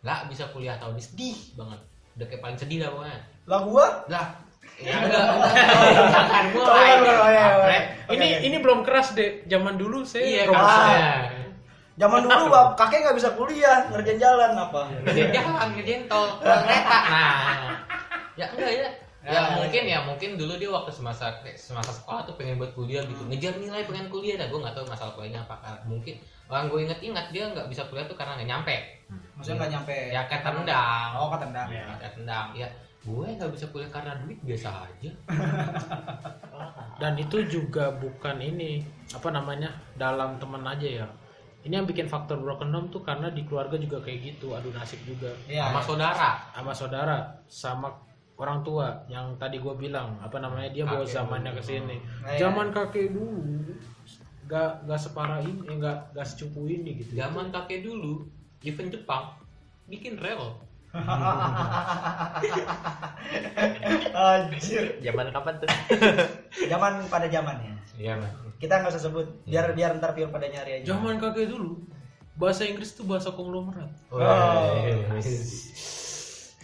[0.00, 1.80] Nggak bisa kuliah tahun ini sedih banget.
[2.16, 3.18] Udah kayak paling sedih pokoknya.
[3.44, 3.86] Lah gua?
[4.08, 4.26] Lah
[4.84, 5.24] ya enggak
[6.54, 7.46] Oh, iya, iya, iya.
[7.46, 7.84] Kampret.
[8.10, 10.56] ini ini belum keras deh zaman dulu saya iya kan
[11.94, 14.90] Zaman dulu bap, kakek nggak bisa kuliah, ngerjain jalan apa?
[15.06, 16.98] ngerjain jalan ngerjain tol kereta.
[17.06, 17.70] Nah.
[18.34, 18.90] Ya enggak ya.
[19.24, 23.00] Ya Ah, mungkin ya mungkin dulu dia waktu semasa semasa sekolah tuh pengen buat kuliah
[23.08, 23.24] gitu.
[23.24, 26.20] Ngejar nilai pengen kuliah nah gue nggak tahu masalah kuliahnya apa mungkin
[26.52, 28.76] orang gue inget-inget dia nggak bisa kuliah tuh karena nggak nyampe.
[29.40, 29.96] Maksudnya nggak nyampe.
[30.12, 31.08] ya kayak tendang.
[31.16, 31.68] Oh, ketendang.
[31.72, 32.48] ya kayak tendang.
[32.52, 32.68] Ya
[33.00, 35.10] gue nggak bisa kuliah karena duit biasa aja.
[37.00, 38.84] Dan itu juga bukan ini
[39.16, 41.06] apa namanya dalam teman aja ya
[41.64, 45.00] ini yang bikin faktor broken home tuh karena di keluarga juga kayak gitu adu nasib
[45.08, 45.32] juga.
[45.48, 45.72] Iya.
[45.72, 46.28] sama saudara?
[46.52, 47.16] Sama saudara
[47.48, 47.88] sama
[48.36, 51.96] orang tua yang tadi gue bilang apa namanya dia bawa zamannya ke sini.
[52.20, 53.72] Nah, zaman kakek dulu
[54.44, 57.16] gak gak separah ini eh, gak gak secupu ini gitu.
[57.16, 58.28] Zaman kakek dulu
[58.60, 59.24] event Jepang
[59.88, 60.56] bikin rel
[64.14, 64.84] Anjir.
[65.02, 65.68] Zaman kapan tuh?
[66.70, 67.74] Zaman pada zamannya.
[67.98, 68.30] Iya, Mas.
[68.62, 70.94] Kita nggak usah sebut biar biar ntar Pio pada nyari aja.
[70.94, 71.82] Zaman kakek dulu.
[72.38, 73.90] Bahasa Inggris tuh bahasa konglomerat.
[74.10, 74.22] Oh.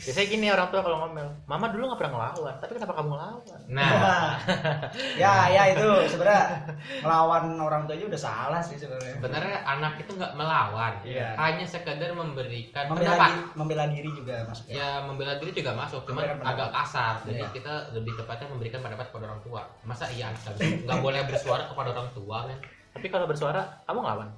[0.01, 3.61] Biasanya gini orang tua kalau ngomel, Mama dulu nggak pernah ngelawan, tapi kenapa kamu ngelawan?
[3.69, 3.91] Nah,
[5.23, 6.45] ya ya itu sebenarnya
[7.01, 9.15] melawan orang tua aja udah salah sih sebenarnya.
[9.15, 11.37] sebenarnya anak itu nggak melawan, Iya.
[11.37, 13.31] hanya sekedar memberikan Membela, pendapat.
[13.31, 14.73] di- membela diri juga masuknya.
[14.75, 16.49] Ya membela diri juga masuk, cuman pendapat.
[16.51, 17.15] agak kasar.
[17.23, 17.49] Jadi Iya.
[17.53, 19.63] kita lebih tepatnya memberikan pendapat kepada orang tua.
[19.83, 22.59] Masa iya nggak boleh bersuara kepada orang tua kan?
[22.91, 24.29] Tapi kalau bersuara, kamu ngelawan.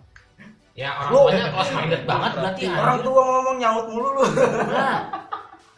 [0.73, 2.65] Ya orang tuanya close minded banget berarti.
[2.67, 4.25] Orang tua ngomong nyaut mulu lu.
[4.25, 5.01] Nah,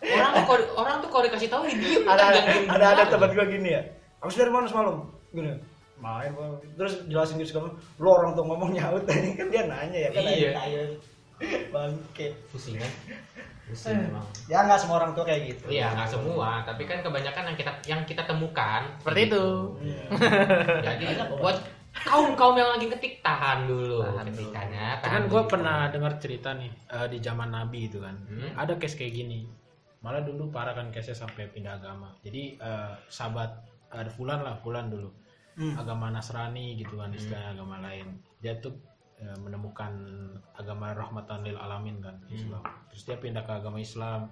[0.07, 2.05] orang tuh kalau orang tuh kalau dikasih tahu diem.
[2.05, 3.83] ada ada ada, ada teman gua gini ya.
[4.19, 5.05] Habis dari mana semalam?
[5.31, 5.53] Gini.
[5.95, 6.53] Main Bang.
[6.75, 7.73] Terus jelasin gitu segala.
[7.97, 10.51] Lu orang tua ngomong nyaut tadi kan dia nanya ya kan Iya.
[10.53, 10.83] nanya.
[11.71, 12.27] Bangke.
[12.49, 12.91] Pusing kan?
[13.65, 14.09] Pusing Eh.
[14.09, 14.27] emang.
[14.45, 15.67] Ya nggak semua orang tua kayak gitu.
[15.69, 19.45] Iya nggak semua, tapi kan kebanyakan yang kita yang kita temukan Seperti itu.
[19.81, 20.05] Iya.
[20.83, 21.57] Jadi buat
[21.95, 24.35] kaum kaum yang lagi ketik tahan dulu Tahan dulu.
[24.35, 24.87] ketikannya.
[24.99, 28.15] Kan tahan gue pernah dengar cerita nih eh, di zaman Nabi itu kan.
[28.27, 28.51] Hmm.
[28.57, 29.47] Ada case kayak gini.
[30.05, 32.13] Malah dulu parah kan case sampai pindah agama.
[32.21, 33.49] Jadi eh, sahabat
[33.89, 35.09] ada Fulan lah, Fulan dulu.
[35.57, 35.73] Hmm.
[35.81, 38.21] Agama Nasrani gitu kan, istilahnya agama lain.
[38.45, 38.77] Dia tuh
[39.17, 39.97] eh, menemukan
[40.53, 42.61] agama rahmatan lil alamin kan, Islam.
[42.93, 44.29] Terus dia pindah ke agama Islam.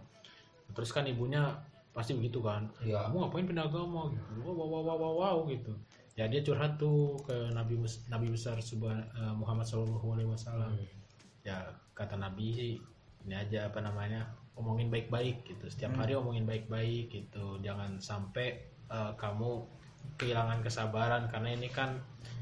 [0.76, 1.48] Terus kan ibunya
[1.96, 2.68] pasti begitu kan.
[2.84, 3.08] Iya.
[3.08, 4.44] Kamu ngapain pindah agama gitu.
[4.44, 5.72] Wow wow wow wow, wow, gitu.
[6.12, 7.80] Ya dia curhat tuh ke Nabi
[8.12, 10.84] Nabi besar Subhan- eh, Muhammad Shallallahu alaihi wasallam Hmm.
[11.40, 11.56] ya
[11.96, 12.72] kata Nabi sih
[13.24, 14.20] ini aja apa namanya
[14.54, 16.00] omongin baik-baik gitu setiap Hmm.
[16.00, 19.64] hari omongin baik-baik gitu jangan sampai eh, kamu
[20.14, 21.96] kehilangan kesabaran karena ini kan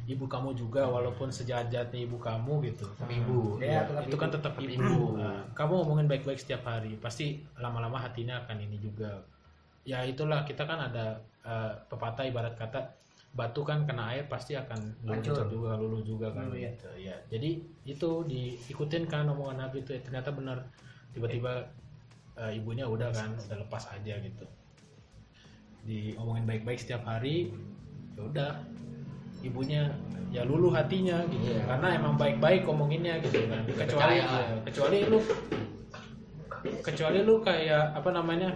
[0.04, 3.62] ibu kamu juga walaupun sejahat-jahatnya ibu kamu gitu ibu.
[3.62, 4.34] Ya, Ya, tetap itu kan ibu.
[4.34, 4.74] tetap Tetap ibu.
[4.74, 5.02] ibu.
[5.14, 9.22] Nah, kamu ngomongin baik-baik setiap hari, pasti lama-lama hatinya akan ini juga.
[9.86, 12.98] Ya itulah kita kan ada eh, pepatah ibarat kata
[13.30, 15.38] batu kan kena air pasti akan Hancur.
[15.38, 16.74] luntur juga luluh juga kan Luluh, ya.
[16.74, 16.88] gitu.
[16.98, 17.14] Ya.
[17.30, 17.50] Jadi
[17.86, 20.66] itu diikutin kan omongan Nabi itu ya, ternyata benar.
[21.14, 21.70] Tiba-tiba
[22.40, 24.46] eh, ibunya udah kan udah lepas aja gitu.
[25.84, 27.52] Diomongin baik-baik setiap hari,
[28.16, 28.50] ya udah
[29.44, 29.92] ibunya
[30.30, 31.50] ya luluh hatinya gitu.
[31.52, 31.66] Iya.
[31.66, 33.62] karena emang baik-baik omonginnya gitu kan.
[33.66, 35.18] Kecuali ya, kecuali lu
[36.84, 38.52] kecuali lu kayak apa namanya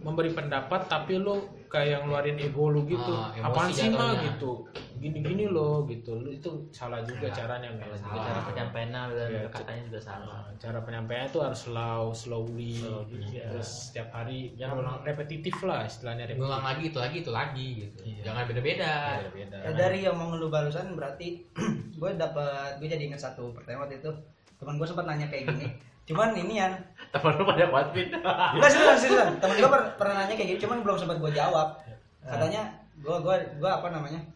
[0.00, 3.12] memberi pendapat tapi lu kayak ngeluarin ego lu gitu.
[3.12, 7.88] Ah, apaan sih mah gitu gini-gini loh gitu lu itu salah juga Ya, caranya nggak
[7.94, 8.08] salah.
[8.08, 10.40] Juga cara penyampaiannya dan Iya, katanya juga salah.
[10.42, 13.30] Nah, cara penyampaiannya itu harus slow, slowly, Slowly, gitu.
[13.32, 13.44] iya.
[13.48, 16.42] terus setiap hari yang ulang repetitif lah istilahnya repetitif.
[16.42, 18.00] Ngulang lagi itu lagi itu lagi gitu.
[18.02, 18.22] Iya.
[18.24, 18.92] Jangan beda-beda.
[19.32, 21.44] Ya, dari yang mau lu barusan berarti
[21.92, 24.10] gue dapat gue jadi ingat satu pertanyaan waktu itu
[24.56, 25.68] teman gue sempat nanya kayak gini
[26.08, 26.68] cuman ini ya
[27.08, 28.08] Temen lu pada kuat Vin.
[28.54, 31.76] enggak seriusan seriusan temen gue per- pernah nanya kayak gini cuman belum sempat gue jawab
[32.22, 32.62] katanya
[32.96, 34.35] gue gue gue apa namanya Hmm.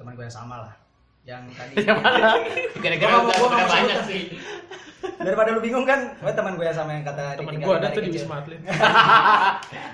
[0.00, 0.72] Teman gue yang sama lah
[1.28, 1.76] yang tadi
[2.80, 4.22] Gara-gara nggak udah gua nggak udah banyak sih.
[5.20, 7.96] daripada lu bingung kan gue teman gue yang sama yang kata ditinggalin gua ada dari
[7.96, 8.20] tuh di kecil.
[8.24, 8.60] Wisma Atlet.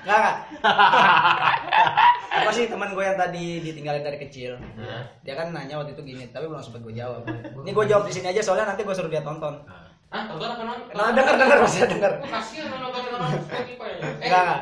[0.06, 0.34] Enggak, enggak.
[2.30, 4.54] Apa sih teman gue yang tadi ditinggalin dari kecil?
[4.78, 5.02] Hah?
[5.26, 7.26] Dia kan nanya waktu itu gini, tapi belum sempat gue jawab.
[7.26, 9.54] Ini gue jawab di sini aja soalnya nanti gue suruh dia tonton.
[10.14, 10.94] Ah, tonton apa nonton?
[10.94, 12.12] Nah, denger denger masih denger.
[12.22, 13.90] Oh, kasihan nonton orang Spotify.
[14.22, 14.60] Enggak, enggak.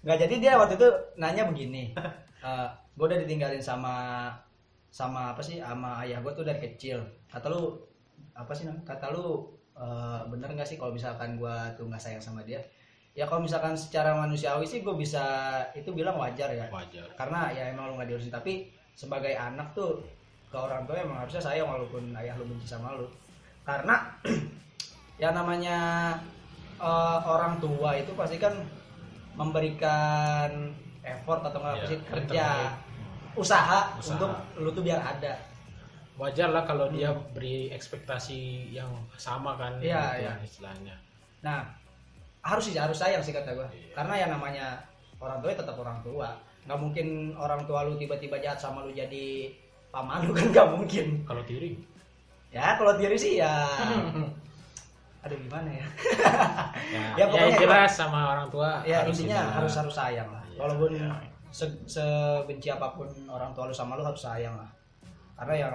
[0.00, 0.88] Enggak, jadi dia waktu itu
[1.20, 1.82] nanya begini.
[2.44, 4.28] Eh, gue udah ditinggalin sama
[4.94, 7.02] sama apa sih sama ayah gue tuh dari kecil.
[7.26, 7.74] Kata lu
[8.38, 8.94] apa sih namanya?
[8.94, 12.62] Kata lu eh, bener nggak sih kalau misalkan gue tuh nggak sayang sama dia?
[13.14, 15.22] Ya kalau misalkan secara manusiawi sih gue bisa
[15.74, 16.70] itu bilang wajar ya.
[16.70, 17.10] Wajar.
[17.18, 19.98] karena ya emang lu nggak diurusin tapi sebagai anak tuh
[20.50, 23.10] ke orang tua emang harusnya sayang walaupun ayah lu benci sama lu
[23.66, 23.98] karena
[25.22, 25.78] ya namanya
[26.78, 28.54] eh, orang tua itu pasti kan
[29.34, 30.70] memberikan
[31.02, 32.83] effort atau nggak Ya, kerja terbaik.
[33.34, 34.14] Usaha, Usaha.
[34.14, 35.34] untuk lu tuh biar ada
[36.14, 38.86] Wajar lah kalau dia beri ekspektasi yang
[39.18, 40.30] sama kan gitu iya.
[40.30, 40.94] kan istilahnya.
[41.42, 41.66] nah
[42.38, 43.98] harus sih harus sayang sih kata gue Iya.
[43.98, 44.66] karena yang namanya
[45.18, 46.28] orang tua ya tetap orang tua
[46.64, 49.50] nggak mungkin orang tua lu tiba-tiba jahat sama lu jadi
[49.90, 51.74] paman lu kan nggak mungkin Kalau tiri
[52.54, 53.50] ya kalau diri sih ya
[55.26, 55.86] aduh gimana ya
[56.94, 60.44] ya, Ya, ya, pokoknya jelas sama orang tua ya harus intinya harus harus sayang lah
[60.46, 61.10] Iya, walaupun iya.
[61.54, 64.66] Se- sebenci apa pun orang tua lu sama lu harus sayang lah.
[65.34, 65.68] Karena ya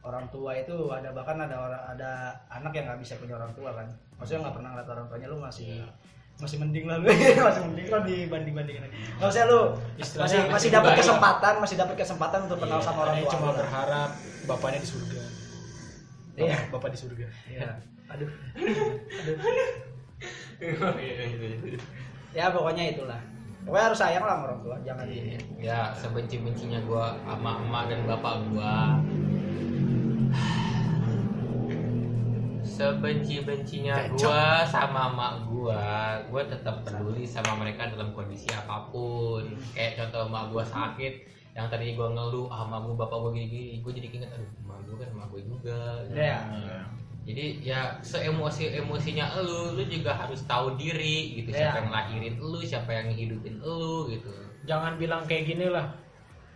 [0.00, 2.10] orang tua itu ada bahkan ada orang ada
[2.46, 3.88] anak yang nggak bisa punya orang tua kan.
[4.16, 5.88] Maksudnya nggak pernah ngeliat orang tuanya lu masih Iya.
[6.36, 7.08] masih mending lah lu.
[7.48, 8.84] Masih mending lo dibanding bandingin
[9.18, 9.72] usah lu.
[9.96, 13.46] Istilahnya masih masih dapat kesempatan masih dapat kesempatan untuk kenal Iya, sama orang tua cuma
[13.48, 13.54] lah.
[13.56, 14.10] berharap
[14.44, 15.22] bapaknya di surga.
[16.36, 16.56] Iya.
[16.68, 17.26] bapak di surga.
[17.48, 17.70] Iya.
[18.06, 18.28] aduh.
[22.32, 23.20] Ya pokoknya itulah
[23.66, 27.82] pokoknya harus sayang lah sama orang tua jangan di ya sebenci bencinya gua sama emak
[27.90, 29.02] dan bapak gua.
[32.62, 35.82] Sebenci bencinya gua sama emak gua
[36.30, 39.42] gua tetap peduli sama mereka dalam kondisi apa pun.
[39.74, 41.14] Kayak contoh emak gua sakit
[41.58, 44.50] yang tadi gua ngeluh ah emak gua bapak gua gini gini gua jadi inget aduh
[44.62, 45.80] emak gua kan emak gua juga.
[46.14, 46.38] Ya
[47.26, 51.74] jadi ya seemosi emosinya elu lu juga harus tahu diri gitu Iya.
[51.74, 54.30] siapa yang lahirin elu siapa yang ngehidupin elu gitu
[54.66, 55.94] Jangan bilang kayak gini lah.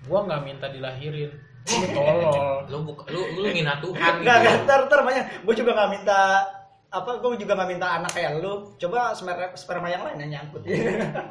[0.02, 1.30] Gua nggak minta dilahirin.
[1.70, 2.66] Lu tolol.
[2.66, 5.24] lu buka, lu lu ngina Tuhan gitu enggak, ntar, ntar banyak.
[5.46, 6.42] Gue juga gak minta
[6.90, 10.66] apa gue juga gak minta anak kayak lu coba sperma, sperma yang lain yang nyangkut
[10.66, 10.74] lu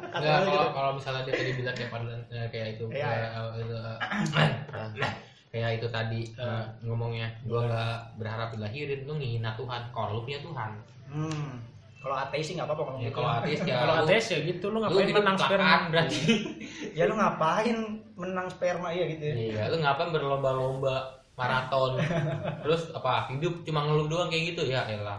[0.08, 0.68] kalau gitu.
[0.72, 1.90] kalau misalnya dia tadi bilang kayak
[2.32, 5.12] eh, kayak itu Iya, kayak, eh, itu, eh,
[5.50, 10.40] kayak itu tadi eh, ngomongnya gua nggak berharap dilahirin lu ngina Tuhan kalau lu punya
[10.40, 10.70] Tuhan.
[11.10, 11.58] Hmm.
[12.00, 13.16] kalau ateis sih nggak apa-apa ngomong ya gitu.
[13.18, 15.74] kalau ateis ya Kalau lu- ateis ya gitu lu lu ngapain hidup menang sperma?
[15.90, 16.18] berarti.
[16.98, 17.76] Ya lu ngapain
[18.14, 19.34] menang sperma iya gitu ya.
[19.34, 20.96] Iya lu ngapain berlomba-lomba
[21.34, 21.98] maraton?
[22.64, 24.62] Terus apa hidup cuma ngeluh doang kayak gitu?
[24.64, 25.18] Ya elah.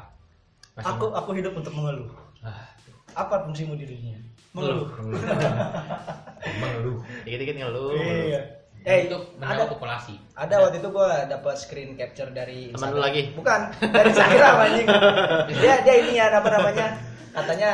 [0.74, 2.08] Masih- aku aku hidup untuk mengeluh.
[2.40, 2.66] Ah,
[3.14, 4.18] apa fungsimu di dunia?
[4.52, 4.88] Mengeluh.
[4.90, 5.22] ngeluh.
[6.42, 6.98] Mengeluh.
[7.22, 7.94] Dikit-dikit ngeluh.
[7.94, 8.42] iya
[8.82, 13.04] eh untuk ada populasi ada waktu itu gua dapat screen capture dari Teman lu Instagram.
[13.04, 13.22] lagi?
[13.32, 14.88] bukan dari Instagram anjing
[15.56, 16.88] dia dia ini ya apa namanya
[17.32, 17.72] katanya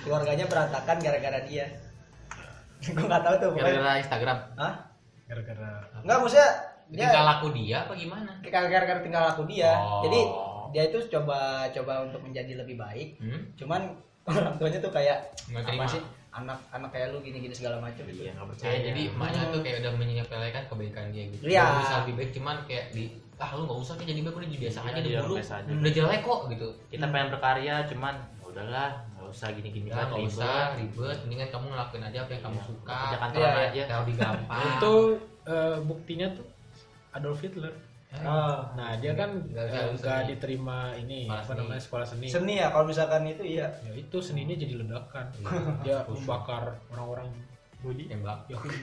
[0.00, 1.66] keluarganya berantakan gara-gara dia
[2.88, 4.38] gua nggak tahu tuh pokoknya Gara-gara Instagram.
[4.54, 4.74] Hah?
[5.26, 6.50] Gara-gara Enggak maksudnya
[6.86, 9.72] dia tinggal laku dia apa gimana kayak gara-gara tinggal laku dia.
[9.74, 10.06] Oh.
[10.06, 10.20] Jadi
[10.70, 11.38] dia itu coba
[11.68, 13.08] coba untuk menjadi lebih baik.
[13.18, 13.40] hmm?
[13.56, 13.80] Cuman
[14.30, 15.84] orang tuanya tuh kayak Nggak apa terima.
[15.88, 16.02] sih?
[16.36, 18.04] Anak anak kayak lu gini-gini segala macam.
[18.04, 18.78] Iya, nggak Kayak percaya.
[18.84, 21.42] jadi emaknya tuh kayak udah menyepelekan kebaikan dia gitu.
[21.46, 21.64] Iya.
[21.80, 23.04] Bisa lebih baik cuman kayak di
[23.36, 25.36] ah lu nggak usah kayak jadi baik udah jadi biasa aja Iya, udah buruk.
[25.38, 25.68] biasa aja.
[25.70, 26.68] Udah jelek kok gitu.
[26.88, 30.36] Kita pengen berkarya cuman ya udahlah, nggak usah gini-gini Udah kan nggak ribet.
[30.36, 32.96] usah ribet, mendingan kamu ngelakuin aja apa yang kamu suka.
[33.02, 33.82] Kerja kantoran Iya, aja.
[33.98, 34.62] Lebih gampang.
[34.66, 34.94] itu
[35.46, 36.46] eh, buktinya tuh
[37.10, 37.72] Adolf Hitler.
[38.24, 38.58] Oh.
[38.78, 41.58] Nah, dia kan Nggak diterima ini Sekolah apa seni.
[41.60, 42.26] namanya sekolah seni.
[42.30, 43.68] Seni ya kalau misalkan itu iya.
[43.84, 45.26] Ya itu seninya jadi ledakan.
[45.36, 45.60] Iya.
[45.84, 47.28] Dia membakar orang-orang
[47.82, 48.04] Yahudi.
[48.08, 48.38] tembak.
[48.48, 48.78] Yahudi.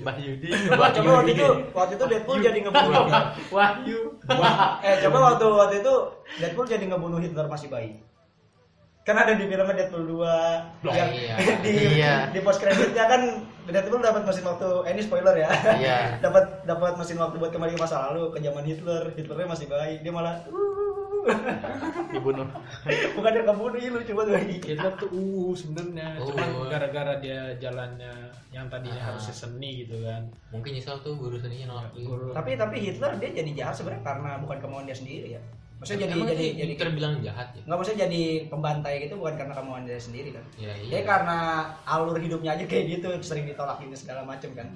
[0.00, 0.48] Mbah Yudi.
[0.48, 1.46] Coba coba waktu itu
[1.76, 3.04] waktu itu Deadpool jadi ngebunuh.
[3.52, 4.00] Wahyu.
[4.80, 5.94] eh coba waktu waktu itu
[6.40, 8.00] Deadpool jadi ngebunuh Hitler masih bayi.
[9.06, 11.34] Kan ada di filmnya Deadpool 2 yang iya.
[11.64, 11.70] di
[12.02, 12.14] Iya.
[12.34, 13.22] di post creditnya kan
[13.70, 15.46] Deadpool dapat mesin waktu eh, ini spoiler ya.
[15.78, 15.98] Iya.
[16.26, 19.14] dapat dapat mesin waktu buat kembali ke masa lalu ke zaman Hitler.
[19.14, 20.02] Hitlernya masih bayi.
[20.02, 20.42] Dia malah
[22.14, 22.46] Dibunuh.
[23.18, 24.56] bukan dia ngebunuh ih, lucu banget lagi.
[24.62, 26.08] Hitler tuh uh sebenarnya.
[26.22, 26.30] Oh.
[26.30, 29.06] Cuman gara-gara dia jalannya yang tadinya Ah.
[29.14, 30.22] harusnya seni gitu kan.
[30.54, 31.94] Mungkin nyesel tuh guru seninya nolak
[32.34, 35.42] Tapi tapi Hitler dia jadi jahat sebenarnya karena bukan kemauan dia sendiri ya.
[35.76, 37.62] Maksudnya jadi Emang jadi jadi terbilang jahat ya?
[37.62, 40.44] nggak maksudnya jadi pembantai gitu bukan karena kemauan dia sendiri kan.
[40.56, 41.00] Ya Dia iya.
[41.04, 41.38] karena
[41.84, 44.72] alur hidupnya aja kayak gitu sering ditolak ini segala macem kan.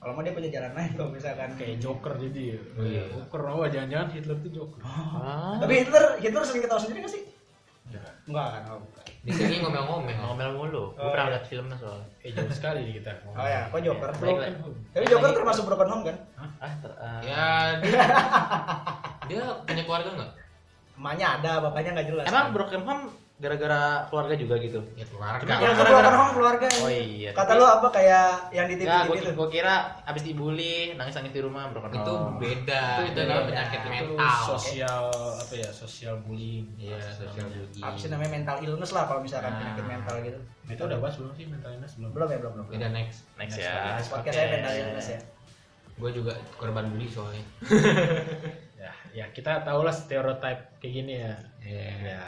[0.00, 2.56] Kalau mau dia punya jalan lain kalau misalkan kayak Joker jadi.
[2.72, 3.04] Oh, iya.
[3.06, 4.80] Joker oh jangan-jangan Hitler tuh Joker.
[4.82, 5.60] Ah.
[5.60, 7.22] Tapi Hitler Hitler sering ketawa sendiri gak sih?
[7.86, 8.10] Enggak.
[8.24, 8.62] Enggak kan.
[8.70, 9.04] Oh, bukan.
[9.20, 10.16] Di sini ngomel-ngomel.
[10.16, 10.84] Ngomel mulu.
[10.90, 11.32] Gue Oh, pernah iya.
[11.36, 12.06] lihat filmnya soalnya.
[12.22, 13.10] Eh jauh sekali nih kita.
[13.28, 14.10] Oh ya, kok Joker?
[14.16, 14.56] Baik.
[14.90, 16.16] Tapi Joker termasuk broken home kan?
[16.58, 17.20] Ah, ter, ah.
[17.20, 17.46] Ya
[17.84, 18.02] dia
[19.28, 20.30] dia punya keluarga nggak?
[21.00, 22.24] Emaknya ada, bapaknya nggak jelas.
[22.28, 23.04] Emang Broken Home
[23.40, 24.84] gara-gara keluarga juga gitu?
[24.94, 25.40] Ya keluarga.
[25.40, 26.66] Cuma yang gara-gara- broken home keluarga.
[26.84, 27.30] Oh iya.
[27.32, 29.32] Kata lu apa kayak yang di TV Enggak, itu?
[29.32, 29.74] gue kira
[30.04, 32.36] abis dibully, nangis-nangis di rumah broken itu home.
[32.36, 32.84] beda.
[33.00, 33.20] Itu, beda.
[33.24, 34.40] namanya penyakit Itu mental.
[34.44, 35.04] sosial
[35.40, 35.70] apa ya?
[35.72, 36.68] Sosial bullying.
[36.76, 37.80] Iya, sosial bullying.
[37.80, 39.58] Apa sih namanya mental illness lah kalau misalkan Nah.
[39.58, 40.40] penyakit mental gitu.
[40.68, 42.10] Itu udah bahas belum sih mental illness belum?
[42.12, 42.66] Belum ya, belum, belum.
[42.68, 43.24] Beda next.
[43.34, 43.72] Next Next ya.
[43.96, 45.20] next Podcast saya mental illness ya.
[45.96, 47.40] Gue juga korban bully soalnya.
[49.10, 51.34] Ya, ya kita tahu lah stereotype kayak gini ya.
[51.60, 51.90] Iya.
[52.00, 52.22] Ya,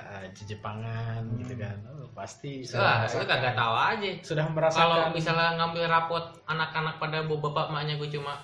[0.45, 1.77] Jepangan gitu kan.
[1.87, 4.09] Oh, pasti sudah lu kagak tahu aja.
[4.21, 8.35] sudah Kalau merasakan misalnya ngambil rapot anak-anak pada bawa bapak maknya gue cuma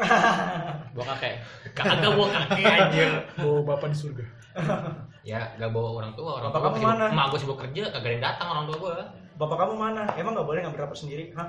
[0.94, 1.34] Bawa kakek.
[1.76, 3.04] kagak bawa kaki aja.
[3.40, 4.24] oh bapak di surga.
[5.20, 7.04] Ya, gak bawa orang tua, orang Bapak tua kamu sibuk- mana?
[7.12, 8.94] Emak gue sibuk kerja, kagak ada yang datang orang tua gue.
[9.36, 10.02] Bapak kamu mana?
[10.16, 11.24] Emang nggak boleh ngambil rapot sendiri?
[11.36, 11.44] Hah?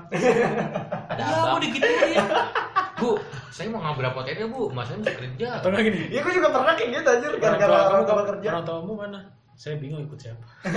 [1.08, 1.52] Ada Iya, abang.
[1.56, 2.20] gue digituin.
[3.02, 3.10] Bu,
[3.50, 5.46] saya mau ngambil rapot aja bu, mas saya masih kerja.
[5.58, 5.98] Atau enggak gini?
[6.08, 8.48] Iya, gue juga pernah kayak gitu anjir gara-gara kamu tua kerja.
[8.54, 9.18] orang tuamu mana?
[9.52, 10.46] Saya bingung ikut siapa.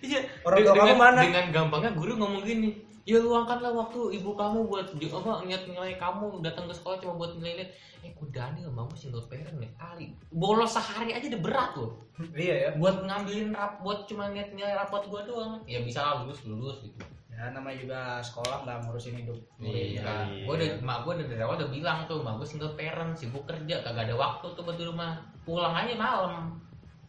[0.00, 0.20] Iya.
[0.48, 1.20] Orang tua kamu dengan, mana?
[1.20, 2.72] Dengan gampangnya guru ngomong gini,
[3.04, 7.20] ya luangkanlah waktu ibu kamu buat di- apa niat nilai kamu datang ke sekolah cuma
[7.20, 7.68] buat nilai
[8.00, 10.08] Eh, ku Dani sama mama single parent nih kali.
[10.32, 12.00] Bolos sehari aja udah berat loh.
[12.32, 12.68] Iya ya.
[12.80, 15.60] Buat ngambilin rap, buat cuma niat nilai rapot gua doang.
[15.68, 16.96] Ya bisa lah lulus lulus gitu.
[17.40, 20.44] Ya, ya namanya juga sekolah nggak ngurusin hidup Iya, muridnya.
[20.44, 23.80] gue udah, mak gue dari awal udah bilang tuh, mak gue single parent, sibuk kerja,
[23.80, 25.16] kagak ada waktu tuh buat di rumah.
[25.48, 26.60] Pulang aja malam,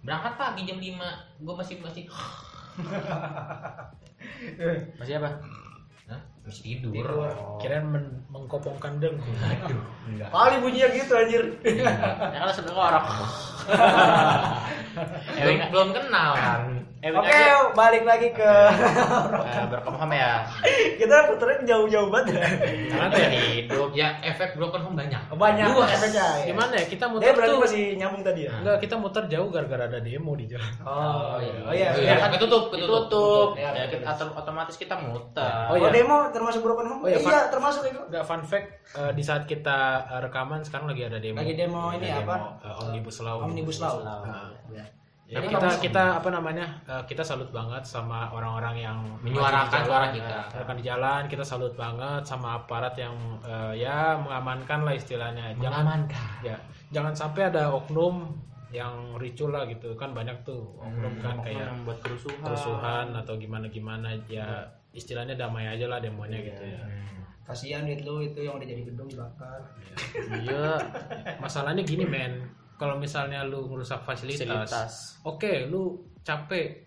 [0.07, 0.88] berangkat pagi jam 5
[1.43, 2.07] gue masih masih
[4.95, 5.29] Masih apa?
[6.07, 6.21] Hah?
[6.47, 6.95] masih tidur.
[6.95, 7.27] Tidur.
[7.59, 9.27] Kirain men- mengkopongkan dengku.
[9.36, 10.32] Aduh, enggak.
[10.32, 11.43] kali bunyinya gitu anjir
[12.34, 13.03] Ya kan ngorok.
[15.36, 16.80] belum, belum kenal kan.
[17.02, 17.74] Ewing oke aja.
[17.74, 20.45] balik lagi ke Eh, Broken home ya.
[21.02, 22.45] kita puterin jauh-jauh banget
[22.88, 23.30] Jangan ya.
[23.58, 23.89] Hidup.
[23.91, 25.18] Ya efek broken home banyak.
[25.28, 25.89] banyak Luas.
[25.91, 26.45] efeknya ya.
[26.47, 29.47] Gimana ya kita Dia muter berarti tuh masih nyambung tadi ya Enggak, kita muter jauh
[29.49, 30.72] gara-gara ada demo di jalan.
[30.84, 31.54] oh, iya.
[31.60, 32.16] oh iya Iya, iya.
[32.20, 32.70] kan ketutup.
[33.58, 35.41] Ya, Ya, kita otomatis kita muter.
[35.68, 35.89] Oh, Oh, iya.
[35.91, 37.02] demo termasuk broken home?
[37.02, 37.97] Oh, iya, Eh, iya, termasuk itu.
[38.04, 39.78] Enggak fun fact eh, di saat kita
[40.08, 41.41] eh, rekaman sekarang lagi ada demo.
[41.41, 42.36] Lagi demo ini Ada apa?
[42.62, 43.41] eh, Omnibus Law.
[43.41, 44.06] Omnibus Law.
[44.06, 44.86] Nah, Ya.
[45.32, 46.67] Jadi Tapi kita kita apa namanya?
[46.84, 50.27] eh, kita salut banget sama orang-orang yang Menyuarakan suara kita.
[50.51, 51.21] menyuarakan di jalan.
[51.25, 55.55] Kita salut banget sama aparat yang eh, ya mengamankan lah istilahnya.
[55.55, 56.27] Jangan Mengamankan.
[56.43, 56.55] ya
[56.91, 58.36] jangan sampai ada oknum
[58.71, 62.39] yang ricu lah gitu kan banyak tuh oknum kan kayak yang buat kerusuhan.
[62.41, 66.84] kerusuhan atau gimana gimana ya istilahnya damai aja lah demonya gitu ya.
[67.41, 69.59] Kasihan duit lu itu yang udah jadi gedung dibakar.
[70.29, 70.75] Iya,
[71.38, 72.47] masalahnya gini men,
[72.82, 74.91] kalau misalnya lu ngerusak fasilitas, Fasilitas.
[75.21, 76.82] oke, lu capek,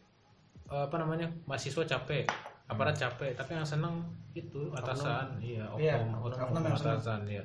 [0.67, 2.27] apa namanya, mahasiswa capek,
[2.67, 6.99] aparat capek, tapi yang seneng itu atasan, iya, Iya, oknum, oknum, oknum yang seneng.
[6.99, 7.45] atasan, iya.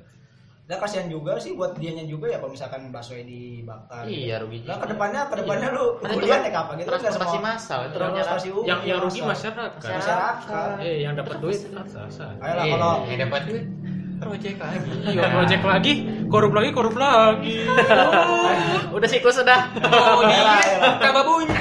[0.62, 4.06] Dan kasihan juga sih buat dianya juga ya kalau misalkan baksonya dibakar.
[4.06, 4.82] Iya, rugi Nah, juga.
[4.82, 7.46] ke depannya ke depannya lu Kan itu kuliah naik apa gitu kan nggak transportasi semua-
[7.48, 9.30] massal itu Transportasi transportasi umum, Yang yang rugi massal.
[9.50, 9.90] masyarakat.
[9.90, 10.68] Masyarakat.
[10.78, 12.32] Eh, yang dapat duit atasan.
[12.38, 13.64] Ayolah Iya, kalau yang dapat duit
[14.20, 14.90] project lagi.
[15.16, 15.92] Iya, project lagi,
[16.28, 17.64] korup lagi, korup lagi.
[18.96, 19.60] Udah siklus udah.
[19.80, 20.92] Oh, Ayolah, ayolah.
[20.92, 21.56] di kaba bunyi.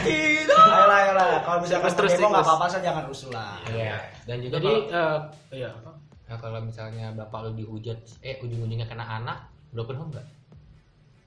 [0.49, 3.57] ayolah ayolah kalau misalkan terus, demo nggak apa-apa sih jangan rusuh lah.
[3.69, 3.95] Iya.
[4.27, 5.17] Dan juga Jadi, kalau, eh,
[5.55, 5.91] iya apa?
[6.29, 10.27] nah, kalau misalnya bapak lu dihujat, eh ujung-ujungnya kena anak, broken home nggak?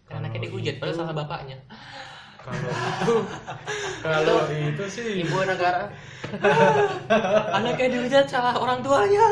[0.07, 1.57] Karena anaknya dihujat, padahal salah bapaknya.
[2.43, 3.15] Kalau itu,
[4.03, 5.87] kalau itu sih Ibu negara.
[7.63, 9.27] anaknya dihujat salah orang tuanya.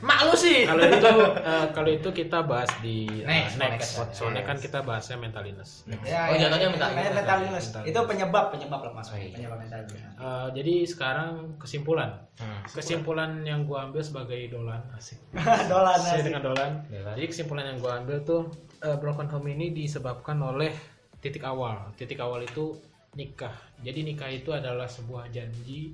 [0.00, 0.64] Mak lu sih.
[0.64, 4.16] kalau itu eh, kalau itu kita bahas di eh, Next next, podcast.
[4.16, 5.84] soalnya kan kita bahasnya mental illness.
[6.02, 7.14] Ya, Oh, ya, jatuhnya mental mental illness.
[7.14, 7.66] mental illness.
[7.68, 9.06] Mental Itu penyebab penyebab lah mas.
[9.06, 9.28] Oh, iya.
[9.30, 10.16] Penyebab mental illness.
[10.16, 12.64] Eh, jadi sekarang kesimpulan Hmm.
[12.66, 15.20] kesimpulan yang gua ambil sebagai dolan asik
[15.68, 16.24] Dolan asik.
[16.24, 17.12] dengan dolan Dolan.
[17.12, 18.48] jadi kesimpulan yang gua ambil tuh
[18.80, 20.72] eh, broken home ini disebabkan oleh
[21.20, 22.80] titik awal titik awal itu
[23.12, 25.92] nikah jadi nikah itu adalah sebuah janji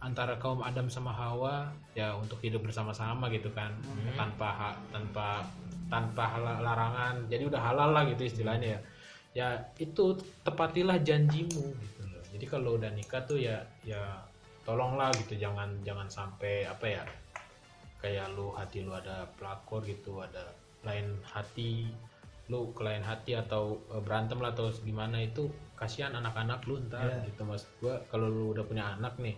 [0.00, 3.72] antara kaum Adam sama Hawa ya untuk hidup bersama-sama gitu kan.
[4.16, 5.44] Tanpa hak tanpa
[5.86, 7.14] tanpa hal- larangan.
[7.28, 8.80] Jadi udah halal lah gitu istilahnya ya.
[9.30, 12.22] Ya itu tepatilah janjimu gitu loh.
[12.32, 14.00] Jadi kalau udah nikah tuh ya ya
[14.64, 15.36] tolonglah gitu.
[15.36, 17.02] Jangan jangan sampai apa ya
[18.00, 20.40] kayak lu hati lu ada pelakor gitu ada
[20.80, 21.92] lain hati
[22.48, 25.46] lu ke lain hati atau eh, berantem lah atau gimana itu
[25.76, 27.28] kasihan anak-anak lu ntar Iya.
[27.28, 27.44] gitu.
[27.44, 29.36] Mas gua kalau lu udah punya anak nih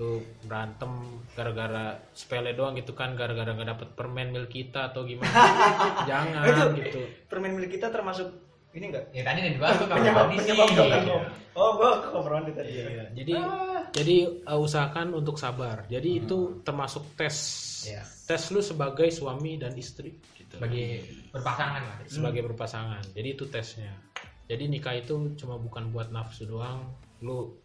[0.00, 0.88] lu berantem
[1.30, 5.28] gara-gara sepele doang gitu kan gara-gara nggak dapet permen milk kita atau gimana
[6.08, 8.32] jangan Itu- gitu Permen milik kita termasuk
[8.70, 9.10] ini enggak?
[9.10, 10.54] Ya tadi udah dibahas tuh kamar Penyebab mandi sih.
[10.54, 11.22] penyebab.
[11.52, 12.70] Oh, gua ke kamar mandi tadi.
[12.72, 13.34] Iya, jadi
[13.90, 17.36] jadi uh, usahakan untuk sabar jadi itu termasuk tes
[17.82, 18.00] Iya.
[18.24, 21.96] tes lu sebagai suami dan istri gitu Bagi berpasangan lah.
[22.04, 23.90] sebagai berpasangan jadi itu tesnya
[24.46, 27.59] jadi nikah itu cuma bukan buat nafsu doang lu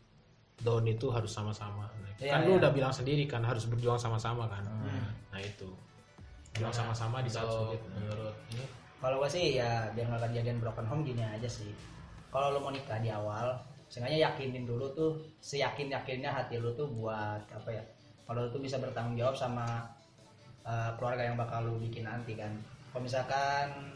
[0.63, 2.59] down itu harus sama-sama Iya, kan lu iya.
[2.63, 5.11] udah bilang sendiri kan harus berjuang sama-sama kan Hmm.
[5.35, 5.67] nah itu
[6.55, 8.63] berjuang sama-sama di saat sulit menurut ini
[8.95, 11.69] Kalau gua sih ya biar nggak kejadian broken home gini aja sih.
[12.33, 13.53] Kalau lu mau nikah di awal,
[13.85, 17.83] sengaja yakinin dulu tuh seyakin yakinnya hati lu tuh buat apa ya?
[18.25, 19.85] Kalau lu tuh bisa bertanggung jawab sama
[20.65, 22.49] uh, keluarga yang bakal lu bikin nanti kan.
[22.89, 23.93] Kalau misalkan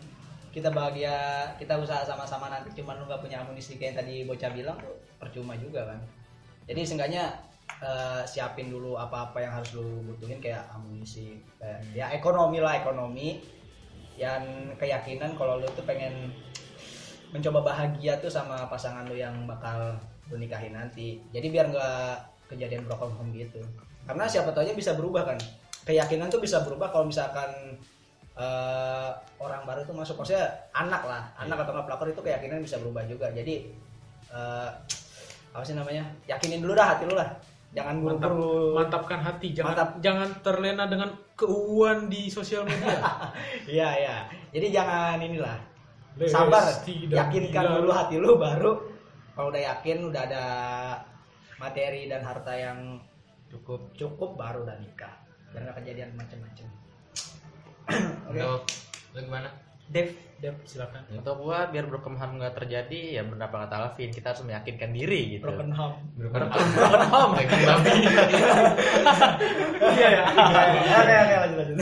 [0.53, 4.51] kita bahagia, kita usaha sama-sama nanti cuman lu nggak punya amunisi kayak yang tadi bocah
[4.53, 5.99] bilang tuh percuma juga kan.
[6.70, 7.34] Jadi seenggaknya
[7.82, 13.41] uh, siapin dulu apa-apa yang harus lu butuhin kayak amunisi, kayak, ya ekonomi lah ekonomi.
[14.20, 16.30] Yang keyakinan kalau lu tuh pengen
[17.34, 19.97] mencoba bahagia tuh sama pasangan lu yang bakal
[20.30, 21.17] lu nikahin nanti.
[21.34, 22.13] Jadi biar nggak
[22.53, 23.61] kejadian broken home gitu.
[24.05, 25.39] Karena siapa tahu aja bisa berubah kan.
[25.86, 27.78] Keyakinan tuh bisa berubah kalau misalkan
[28.38, 29.09] eh,
[29.41, 30.22] orang baru tuh masuk.
[30.22, 33.30] Maksudnya anak lah anak atau nggak pelakor itu keyakinan bisa berubah juga.
[33.32, 33.70] Jadi
[34.34, 34.70] eh,
[35.49, 36.05] apa sih namanya?
[36.25, 37.29] Yakinin dulu dah hati lu lah.
[37.69, 38.33] Jangan mantap.
[38.33, 38.73] buru-buru.
[38.73, 39.89] Mantapkan hati jangan Mantap.
[40.01, 42.97] jangan terlena dengan keuuan di sosial media.
[43.69, 44.15] Iya iya.
[44.49, 45.57] Jadi jangan inilah.
[46.17, 46.65] Lesti sabar.
[47.07, 47.75] dan yakinkan Bilal.
[47.79, 48.73] dulu hati lu baru
[49.31, 50.43] kalau udah yakin udah ada
[51.55, 52.99] materi dan harta yang
[53.47, 53.93] Cukup.
[53.93, 55.13] cukup baru udah nikah.
[55.49, 56.67] Biar nggak kejadian macam-macam
[58.29, 58.41] oke.
[59.13, 59.49] Lu gimana?
[59.89, 60.09] Dev
[60.39, 61.03] Dep, silakan.
[61.11, 65.35] Untuk gua biar broken home nggak terjadi ya benar kata Alvin kita harus meyakinkan diri
[65.35, 65.43] gitu.
[65.43, 66.47] broken home Broken
[67.11, 67.91] home lagi babi.
[69.99, 70.23] iya ya
[70.95, 71.77] oke oke lanjut lanjut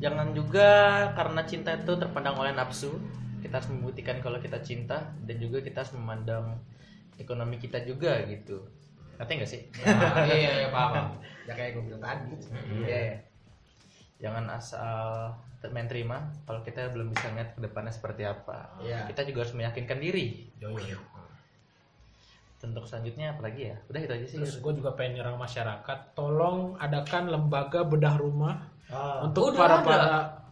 [0.00, 0.68] Jangan juga
[1.12, 2.96] karena cinta itu terpandang oleh nafsu.
[3.44, 6.56] Kita harus membuktikan kalau kita cinta dan juga kita harus memandang
[7.20, 8.64] ekonomi kita juga gitu.
[9.20, 9.60] Ngerti nggak sih?
[9.84, 11.20] Nah, iya, iya, paham.
[11.44, 12.32] ya kayak gue bilang tadi
[12.80, 13.16] iya ya
[14.20, 15.32] Jangan asal
[15.68, 18.80] main terima kalau kita belum bisa ngeliat ke depannya seperti apa.
[18.80, 19.04] Iya.
[19.04, 20.48] Kita juga harus meyakinkan diri.
[20.56, 20.96] Yo, yo.
[22.60, 23.76] Untuk selanjutnya apa lagi ya?
[23.88, 24.36] Udah itu aja sih.
[24.36, 29.76] Terus gue juga pengen nyerang masyarakat, tolong adakan lembaga bedah rumah Ah, untuk udah para
[29.76, 29.86] ada.
[29.86, 30.08] para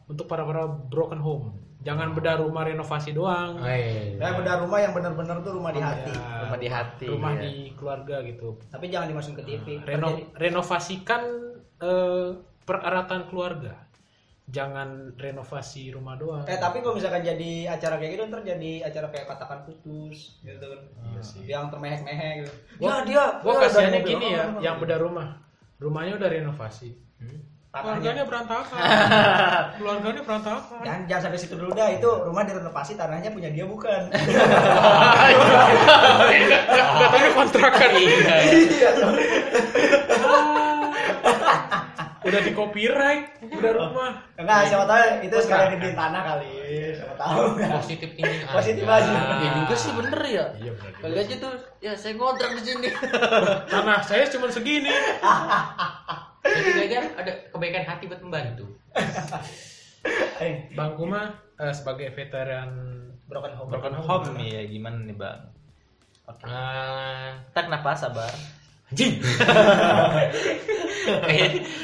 [0.06, 1.52] untuk para para broken home.
[1.78, 3.56] Jangan bedah rumah renovasi doang.
[3.56, 4.24] Oh, iya, iya.
[4.24, 7.42] ya benar rumah yang benar-benar tuh rumah di hati Ya, Rumah di hati, rumah ya.
[7.44, 8.48] di keluarga gitu.
[8.68, 11.22] tapi jangan dimasukin ke TV Reno- renovasikan
[11.78, 12.28] eh,
[12.62, 13.87] pereratan keluarga.
[14.48, 16.40] Jangan renovasi rumah doang.
[16.42, 20.64] eh tapi kalau misalkan jadi acara kayak gitu ntar jadi acara kayak katakan putus gitu
[20.64, 21.44] kan Iya sih.
[21.44, 25.28] yang termehek-mehek gitu Gua- ya dia Gua dia kasihannya gini ya, orang, yang bedah rumah.
[25.76, 26.96] Rumahnya udah renovasi.
[27.68, 28.80] tanahnya Keluarganya berantakan.
[29.76, 30.80] Keluarganya berantakan.
[30.80, 34.02] jangan jangan sampai situ dulu dah itu rumah direnovasi tanahnya punya dia bukan
[36.98, 37.90] Katanya kontrakan.
[37.92, 38.88] iya
[42.18, 44.10] udah di copyright, udah rumah.
[44.34, 46.50] enggak siapa tahu itu sekalian dibeli tanah kali
[46.90, 49.06] siapa tahu Positif thinking Positif aja.
[49.06, 49.36] aja.
[49.38, 50.44] Ya juga sih bener ya.
[50.56, 50.92] Iya benar.
[50.98, 52.88] Kali aja tuh, ya saya ngontrak di sini.
[53.72, 54.90] Tanah saya cuma segini.
[56.42, 58.66] Jadi aja ada kebaikan hati buat membantu.
[60.38, 62.70] Eh, Bang Kuma eh, sebagai veteran
[63.26, 65.40] broken home Broken home nih ya gimana nih bang?
[66.46, 68.30] Eh, Tak kenapa sabar?
[68.88, 69.20] Anjing.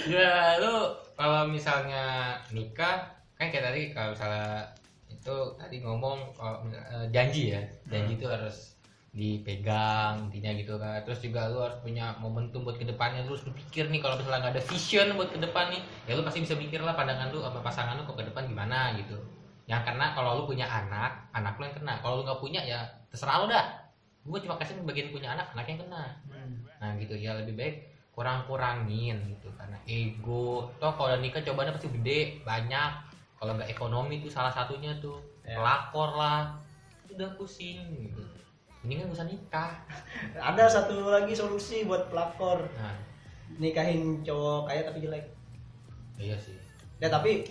[0.09, 0.75] ya lu
[1.15, 4.73] kalau misalnya nikah kan kayak tadi kalau misalnya
[5.13, 7.61] itu tadi ngomong kalau eh, janji ya.
[7.93, 8.73] Janji itu harus
[9.13, 11.05] dipegang intinya gitu kan.
[11.05, 14.49] Terus juga lu harus punya momentum buat ke depannya lu harus berpikir nih kalau misalnya
[14.49, 17.45] nggak ada vision buat ke depan nih ya lu pasti bisa mikir lah pandangan lu
[17.45, 19.21] sama pasangan lu kok ke depan gimana gitu.
[19.69, 22.01] Yang kena kalau lu punya anak anak lu yang kena.
[22.01, 22.81] Kalau lu nggak punya ya
[23.13, 23.85] terserah lu dah.
[24.25, 26.17] Gue cuma kasih bagian punya anak anak yang kena
[26.85, 27.17] nah gitu.
[27.17, 27.75] Ya lebih baik
[28.13, 29.49] kurang-kurangin gitu.
[29.57, 30.69] Karena ego.
[30.77, 32.93] Toh kalau udah nikah cobaannya pasti gede banyak.
[33.41, 35.17] Kalau nggak ekonomi itu salah satunya tuh.
[35.45, 35.57] Ya.
[35.57, 36.53] pelakor lah.
[37.09, 38.21] Udah pusing gitu.
[38.81, 39.73] Mendingan gak usah nikah.
[40.53, 42.69] Ada satu lagi solusi buat pelakor.
[42.77, 42.97] Nah.
[43.57, 45.25] Nikahin cowok kaya tapi jelek.
[46.17, 46.57] Iya sih.
[47.01, 47.45] Ya tapi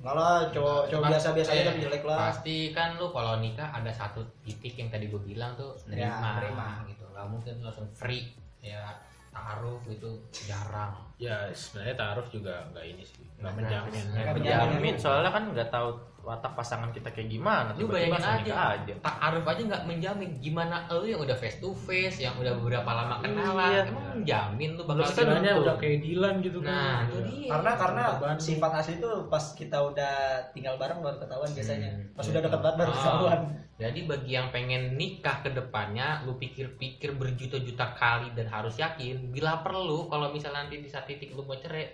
[0.00, 2.16] nggak lah cowok cowok Pas- biasa biasa aja eh, tapi jelek lah.
[2.24, 6.40] pasti kan lu kalau nikah ada satu titik yang tadi gue bilang tuh Ya, nerima,
[6.40, 6.66] nerima.
[6.88, 7.04] gitu.
[7.04, 8.96] Nggak mungkin langsung free ya
[9.32, 14.02] taruh itu jarang Ya sebenarnya taruh juga nggak ini sih, nggak menjamin.
[14.10, 14.94] Nggak Menjamin menjamin.
[14.96, 15.88] soalnya kan nggak tahu
[16.20, 17.72] watak pasangan kita kayak gimana.
[17.74, 18.92] lu bayangin aja, aja.
[18.98, 23.20] Ta'aruf aja nggak menjamin gimana lu yang udah face to face yang udah beberapa lama
[23.20, 23.82] kenalan Iya.
[23.86, 25.62] emang menjamin lu bakal kita istilahnya tentu.
[25.62, 26.68] udah kayak Dilan gitu kan.
[26.68, 27.00] Nah, Iya.
[27.02, 27.48] itu dia.
[27.50, 28.02] karena karena
[28.38, 30.14] sifat asli itu pas kita udah
[30.50, 32.30] tinggal bareng baru ketahuan biasanya Hmm, pas iya.
[32.30, 32.96] udah deket banget baru Ah.
[32.96, 33.40] ketahuan
[33.80, 39.32] Jadi bagi yang pengen nikah ke depannya, lu pikir-pikir berjuta-juta kali dan harus yakin.
[39.32, 41.90] Bila perlu, kalau misalnya nanti di saat titik lu mau cerai,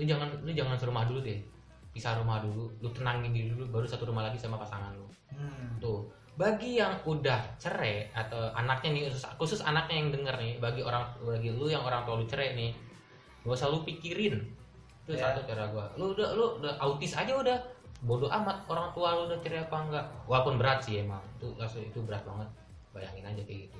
[0.00, 1.36] lu jangan lu jangan serumah dulu deh.
[1.90, 5.04] Pisah rumah dulu, lu tenangin diri dulu, baru satu rumah lagi sama pasangan lu.
[5.34, 5.82] hmm.
[5.82, 6.06] Tuh,
[6.38, 11.02] bagi yang udah cerai atau anaknya nih khusus, khusus anaknya yang denger nih, bagi orang
[11.20, 12.70] bagi lu yang orang tua lu cerai nih,
[13.42, 14.38] gak usah lu pikirin.
[15.04, 15.34] Itu Ya.
[15.34, 15.90] satu cara gua.
[15.98, 17.58] Lu udah lu udah autis aja udah.
[18.06, 20.06] Bodoh amat orang tua lu udah cerai apa enggak.
[20.30, 21.20] Walaupun berat sih emang.
[21.36, 22.46] Itu itu berat banget.
[22.94, 23.78] Bayangin aja kayak gitu.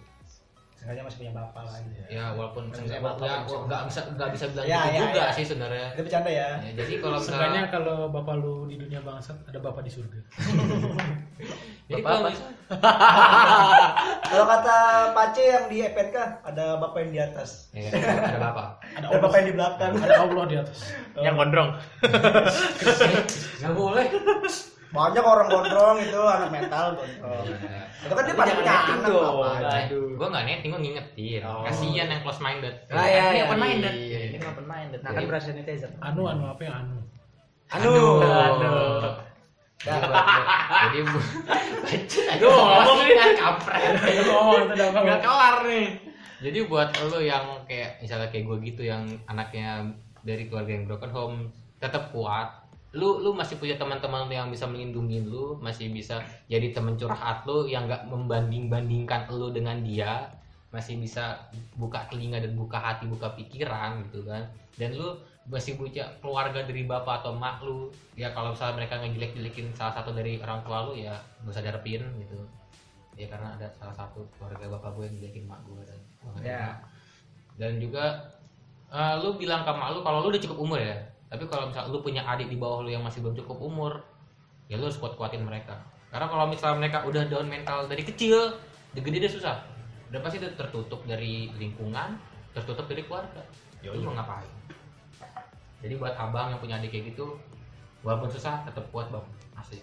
[0.80, 3.36] Sengaja masih punya bapak lagi Ya walaupun Nggak enggak bisa bapak,
[3.68, 5.28] nggak bisa enggak bisa bilang Ya, gitu ya, juga ya.
[5.30, 5.86] sih sebenarnya.
[5.92, 9.82] itu bercanda ya Ya, jadi kalau misalnya kalau bapak lu di dunia bangsat ada bapak
[9.84, 10.18] di surga.
[11.90, 12.30] jadi Bapak kalau
[14.30, 14.76] kalau kata
[15.10, 18.68] Pace yang di EPNK ada bapak yang di atas Ya, ada bapak.
[18.96, 20.78] Ada ada bapak yang di belakang ada Allah di atas.
[21.14, 21.70] Yang gondrong.
[23.60, 24.06] Enggak boleh.
[24.90, 27.44] Banyak orang gondrong itu anak mental gondrong
[28.00, 29.10] itu kan dia pada punya anak
[29.86, 30.16] Aduh.
[30.16, 31.40] Gue nggak netting, gue ngingetin.
[31.44, 31.64] Oh.
[31.64, 32.74] Kasihan yang close minded.
[32.92, 33.94] Ah, iya, ini iya, open minded.
[33.96, 35.00] Iya, ini open minded.
[35.00, 36.96] nah kan berasa netizen Anu anu apa yang anu?
[37.70, 38.74] anu Anu.
[39.80, 40.20] Jadi buat
[40.84, 41.28] jadi bu-
[42.36, 43.92] Aduh, ngomong kan kampret.
[44.92, 45.86] Nggak kelar nih.
[46.40, 49.88] Jadi buat lo yang kayak misalnya kayak gue gitu yang anaknya
[50.20, 51.36] dari keluarga yang broken home
[51.80, 52.59] tetap kuat.
[52.90, 56.18] Lu lu masih punya teman-teman yang bisa melindungi lu, masih bisa
[56.50, 60.26] jadi teman curhat lu yang nggak membanding-bandingkan lu dengan dia.
[60.70, 61.34] masih bisa
[61.74, 64.46] buka telinga dan buka hati buka pikiran gitu kan
[64.78, 65.18] dan lu
[65.50, 70.14] masih punya keluarga dari bapak atau mak lu ya kalau misalnya mereka ngejelek-jelekin salah satu
[70.14, 71.10] dari orang tua lu ya
[71.42, 72.38] gak usah diharapin gitu
[73.18, 75.98] ya karena ada salah satu keluarga bapak gue yang jelekin mak gue dan
[76.46, 76.78] Ya.
[77.58, 78.30] dan juga
[78.94, 80.94] eh, lu bilang ke mak lu kalau lu udah cukup umur ya
[81.30, 83.92] tapi kalau misalnya lu punya adik di bawah lu yang masih belum cukup umur
[84.66, 85.78] ya lu harus kuat-kuatin mereka.
[86.10, 88.58] Karena kalau misalnya mereka udah down mental dari kecil
[88.90, 89.62] udah gede dia susah.
[90.10, 92.18] Udah pasti udah tertutup dari lingkungan
[92.50, 93.46] tertutup dari keluarga.
[93.78, 94.50] Ya lu mau ngapain?
[95.80, 97.38] Jadi buat abang yang punya adik kayak gitu
[98.02, 99.26] walaupun susah tetap kuat bang.
[99.54, 99.78] Asli.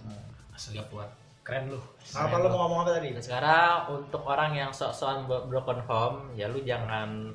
[0.52, 0.78] Asli.
[0.92, 1.10] Kuat.
[1.48, 1.80] Keren lu.
[2.12, 2.52] Apa lu.
[2.52, 3.16] mau ngomong apa tadi?
[3.24, 7.32] Sekarang untuk orang yang sok-sokan broken home, ya lu jangan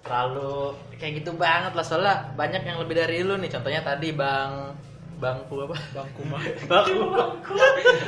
[0.00, 3.48] terlalu kayak gitu banget lah soalnya banyak yang lebih dari lu nih.
[3.48, 4.74] Contohnya tadi Bang
[5.20, 5.76] Bangku apa?
[5.92, 6.40] Bangku mah.
[6.70, 7.00] Bangku.
[7.12, 7.52] Bangku.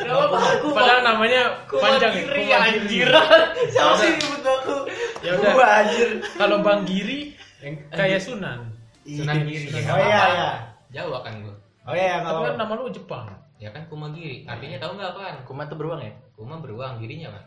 [0.09, 0.68] Bangku?
[0.72, 2.22] Padahal namanya panjang ya.
[2.24, 2.72] Kumagiri Kumagiri.
[2.80, 3.09] anjir.
[3.76, 4.76] Siapa sih nyebut Bangku?
[5.20, 5.55] Ya udah.
[5.84, 6.09] Anjir.
[6.34, 8.72] Kalau Bang Giri yang kayak Sunan.
[9.05, 10.51] Sunan Giri Oh iya iya.
[10.90, 13.26] jauh kan gua Oh iya Tapi kalau kan nama lu Jepang.
[13.59, 16.11] ya kan kumagiri artinya tahu nggak apaan Kuma tuh beruang ya?
[16.34, 17.45] kuma beruang dirinya kan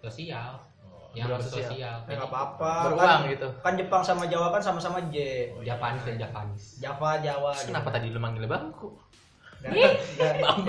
[0.00, 0.56] sosial
[1.12, 1.96] yang bersosial sosial.
[2.00, 2.72] ya nggak apa-apa.
[2.86, 3.48] Beruang Kan- gitu.
[3.60, 5.16] Kan Jepang sama Jawa kan sama-sama J.
[5.60, 7.50] Japanis dan Japanis Java Jawa.
[7.50, 7.70] Terus gitu.
[7.70, 8.88] kenapa tadi lu manggil Bangku?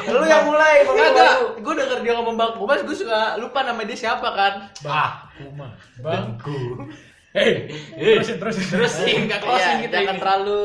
[0.04, 0.98] Lu yang mulai Bang.
[0.98, 4.54] Kagak, gue denger dia ngomong Bangku, mas gue suka lupa nama dia siapa kan?
[4.84, 5.72] Ah, Kuma.
[5.98, 6.86] Bangku.
[7.32, 8.66] Hei, terusin terusin.
[8.70, 10.64] terusin nggak Iya, closing kita jangan ini terlalu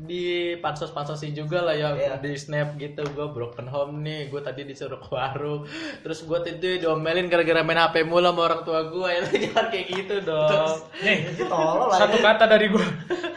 [0.00, 0.24] di
[0.58, 2.16] pansos pansosin juga lah ya Iya.
[2.18, 5.68] di snap gitu gue broken home nih gue tadi disuruh ke warung
[6.00, 9.86] terus gue tadi diomelin gara-gara main hp mulu sama orang tua gue ya jangan kayak
[9.92, 11.18] gitu dong Nih,
[11.52, 11.98] Tolol lah.
[12.00, 12.84] satu kata dari gua.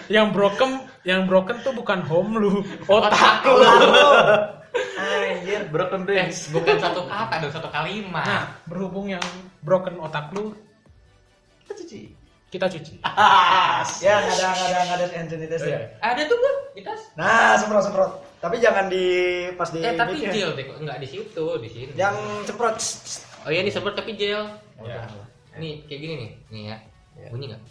[0.07, 0.70] Yang broken,
[1.03, 2.51] yang broken tuh bukan home lu,
[2.91, 3.59] otak lu.
[4.99, 5.61] Anjir.
[5.72, 9.24] broken eh, bukan satu kata dong satu kalimat Nah, berhubung yang
[9.61, 10.51] broken otak lu,
[12.54, 13.01] kita cuci.
[13.99, 15.58] Ya nggak ada nggak ada nggak ada hand sanitizer.
[15.60, 15.80] Oh, iya.
[15.99, 18.12] ada tuh gua di tas Nah semprot semprot.
[18.38, 19.06] Tapi jangan di
[19.51, 19.80] pas di.
[19.80, 20.30] eh tapi ya.
[20.30, 22.76] gel deh kok nggak di situ di sini Yang semprot.
[23.39, 24.45] oh iya disebut tapi gel
[24.80, 25.01] Ya.
[25.56, 26.78] nih kayak gini nih nih ya
[27.28, 27.62] bunyi nggak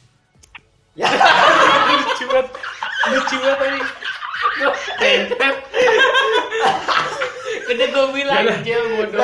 [0.93, 1.09] Ya.
[1.89, 2.49] lucu banget.
[3.09, 3.81] Lucu banget tadi.
[7.65, 8.59] gede gue bilang Yalah.
[8.61, 9.21] gel bodoh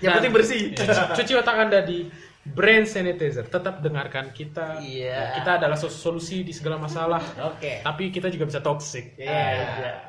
[0.00, 2.08] yang Dan- penting bersih Iya, Cuci otak Anda di
[2.42, 3.44] Brain Sanitizer.
[3.44, 4.80] Tetap dengarkan kita.
[4.80, 5.36] Iya.
[5.36, 7.20] Kita adalah sol- solusi di segala masalah.
[7.46, 7.80] Oke.
[7.80, 9.12] Tapi kita juga bisa toxic.
[9.14, 10.08] Iya.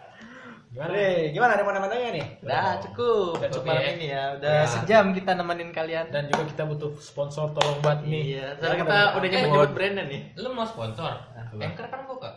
[0.72, 0.96] Gimana?
[0.96, 2.26] Nih, gimana ada mana mananya nih?
[2.40, 3.92] Udah cukup Udah cukup malam ya.
[3.92, 4.72] ini ya udah Ya.
[4.72, 8.24] sejam kita nemenin kalian Dan juga kita butuh sponsor tolong banget nih.
[8.32, 11.60] iya Jangan kita udah Eh, nyebut-nyebut brandnya nih lu mau sponsor apa?
[11.60, 12.32] anchor kan buka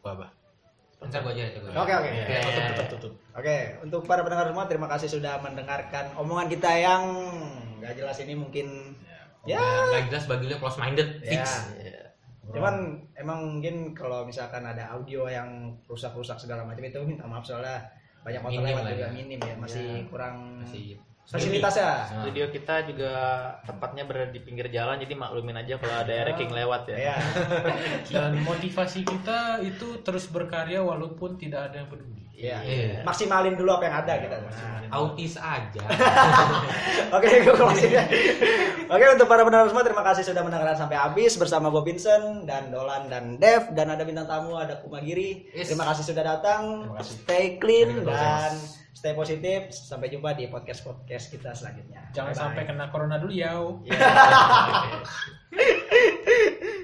[0.00, 0.32] Apa?
[0.88, 1.70] sponsor gua aja itu gua.
[1.76, 2.08] Oke oke.
[2.08, 2.34] Oke.
[2.40, 3.12] tutup, tutup, tutup.
[3.36, 7.02] Oke, untuk para pendengar semua terima kasih sudah mendengarkan omongan kita yang
[7.86, 8.66] nggak jelas ini mungkin
[9.46, 9.62] ya.
[9.62, 11.30] nggak jelas bagi lu close minded Ya.
[11.38, 12.02] fix Iya.
[12.46, 12.74] Cuman
[13.18, 17.82] emang mungkin kalau misalkan ada audio yang rusak-rusak segala macam itu minta maaf soalnya
[18.22, 19.10] banyak motor lewat juga ya.
[19.10, 21.82] minim ya, masih kurang masih fasilitasnya.
[21.86, 22.22] Nah.
[22.22, 23.12] Studio kita juga
[23.66, 26.96] tempatnya berada di pinggir jalan jadi maklumin aja kalau ada ranking lewat ya.
[27.12, 27.16] Ya.
[28.14, 32.16] Dan motivasi kita itu terus berkarya walaupun tidak ada yang peduli.
[32.36, 32.58] Iya.
[32.62, 33.00] Iya.
[33.02, 34.36] Maksimalin dulu apa yang ada kita.
[34.86, 35.82] autis aja
[37.18, 38.06] Oke, gue closing ya.
[38.86, 42.70] Oke, untuk para pendengar semua terima kasih sudah mendengarkan sampai habis bersama Bob Vincent dan
[42.70, 45.50] Dolan dan Dev dan ada bintang tamu ada Kumagiri.
[45.50, 45.74] Yes.
[45.74, 46.86] Terima kasih sudah datang.
[46.86, 47.14] Terima kasih.
[47.18, 48.14] Stay clean Terima kasih.
[48.14, 48.52] dan
[49.06, 49.70] stay positif.
[49.70, 52.10] Sampai jumpa di podcast-podcast kita selanjutnya.
[52.10, 52.42] Jangan Bye -bye.
[52.42, 53.54] sampai kena corona dulu ya.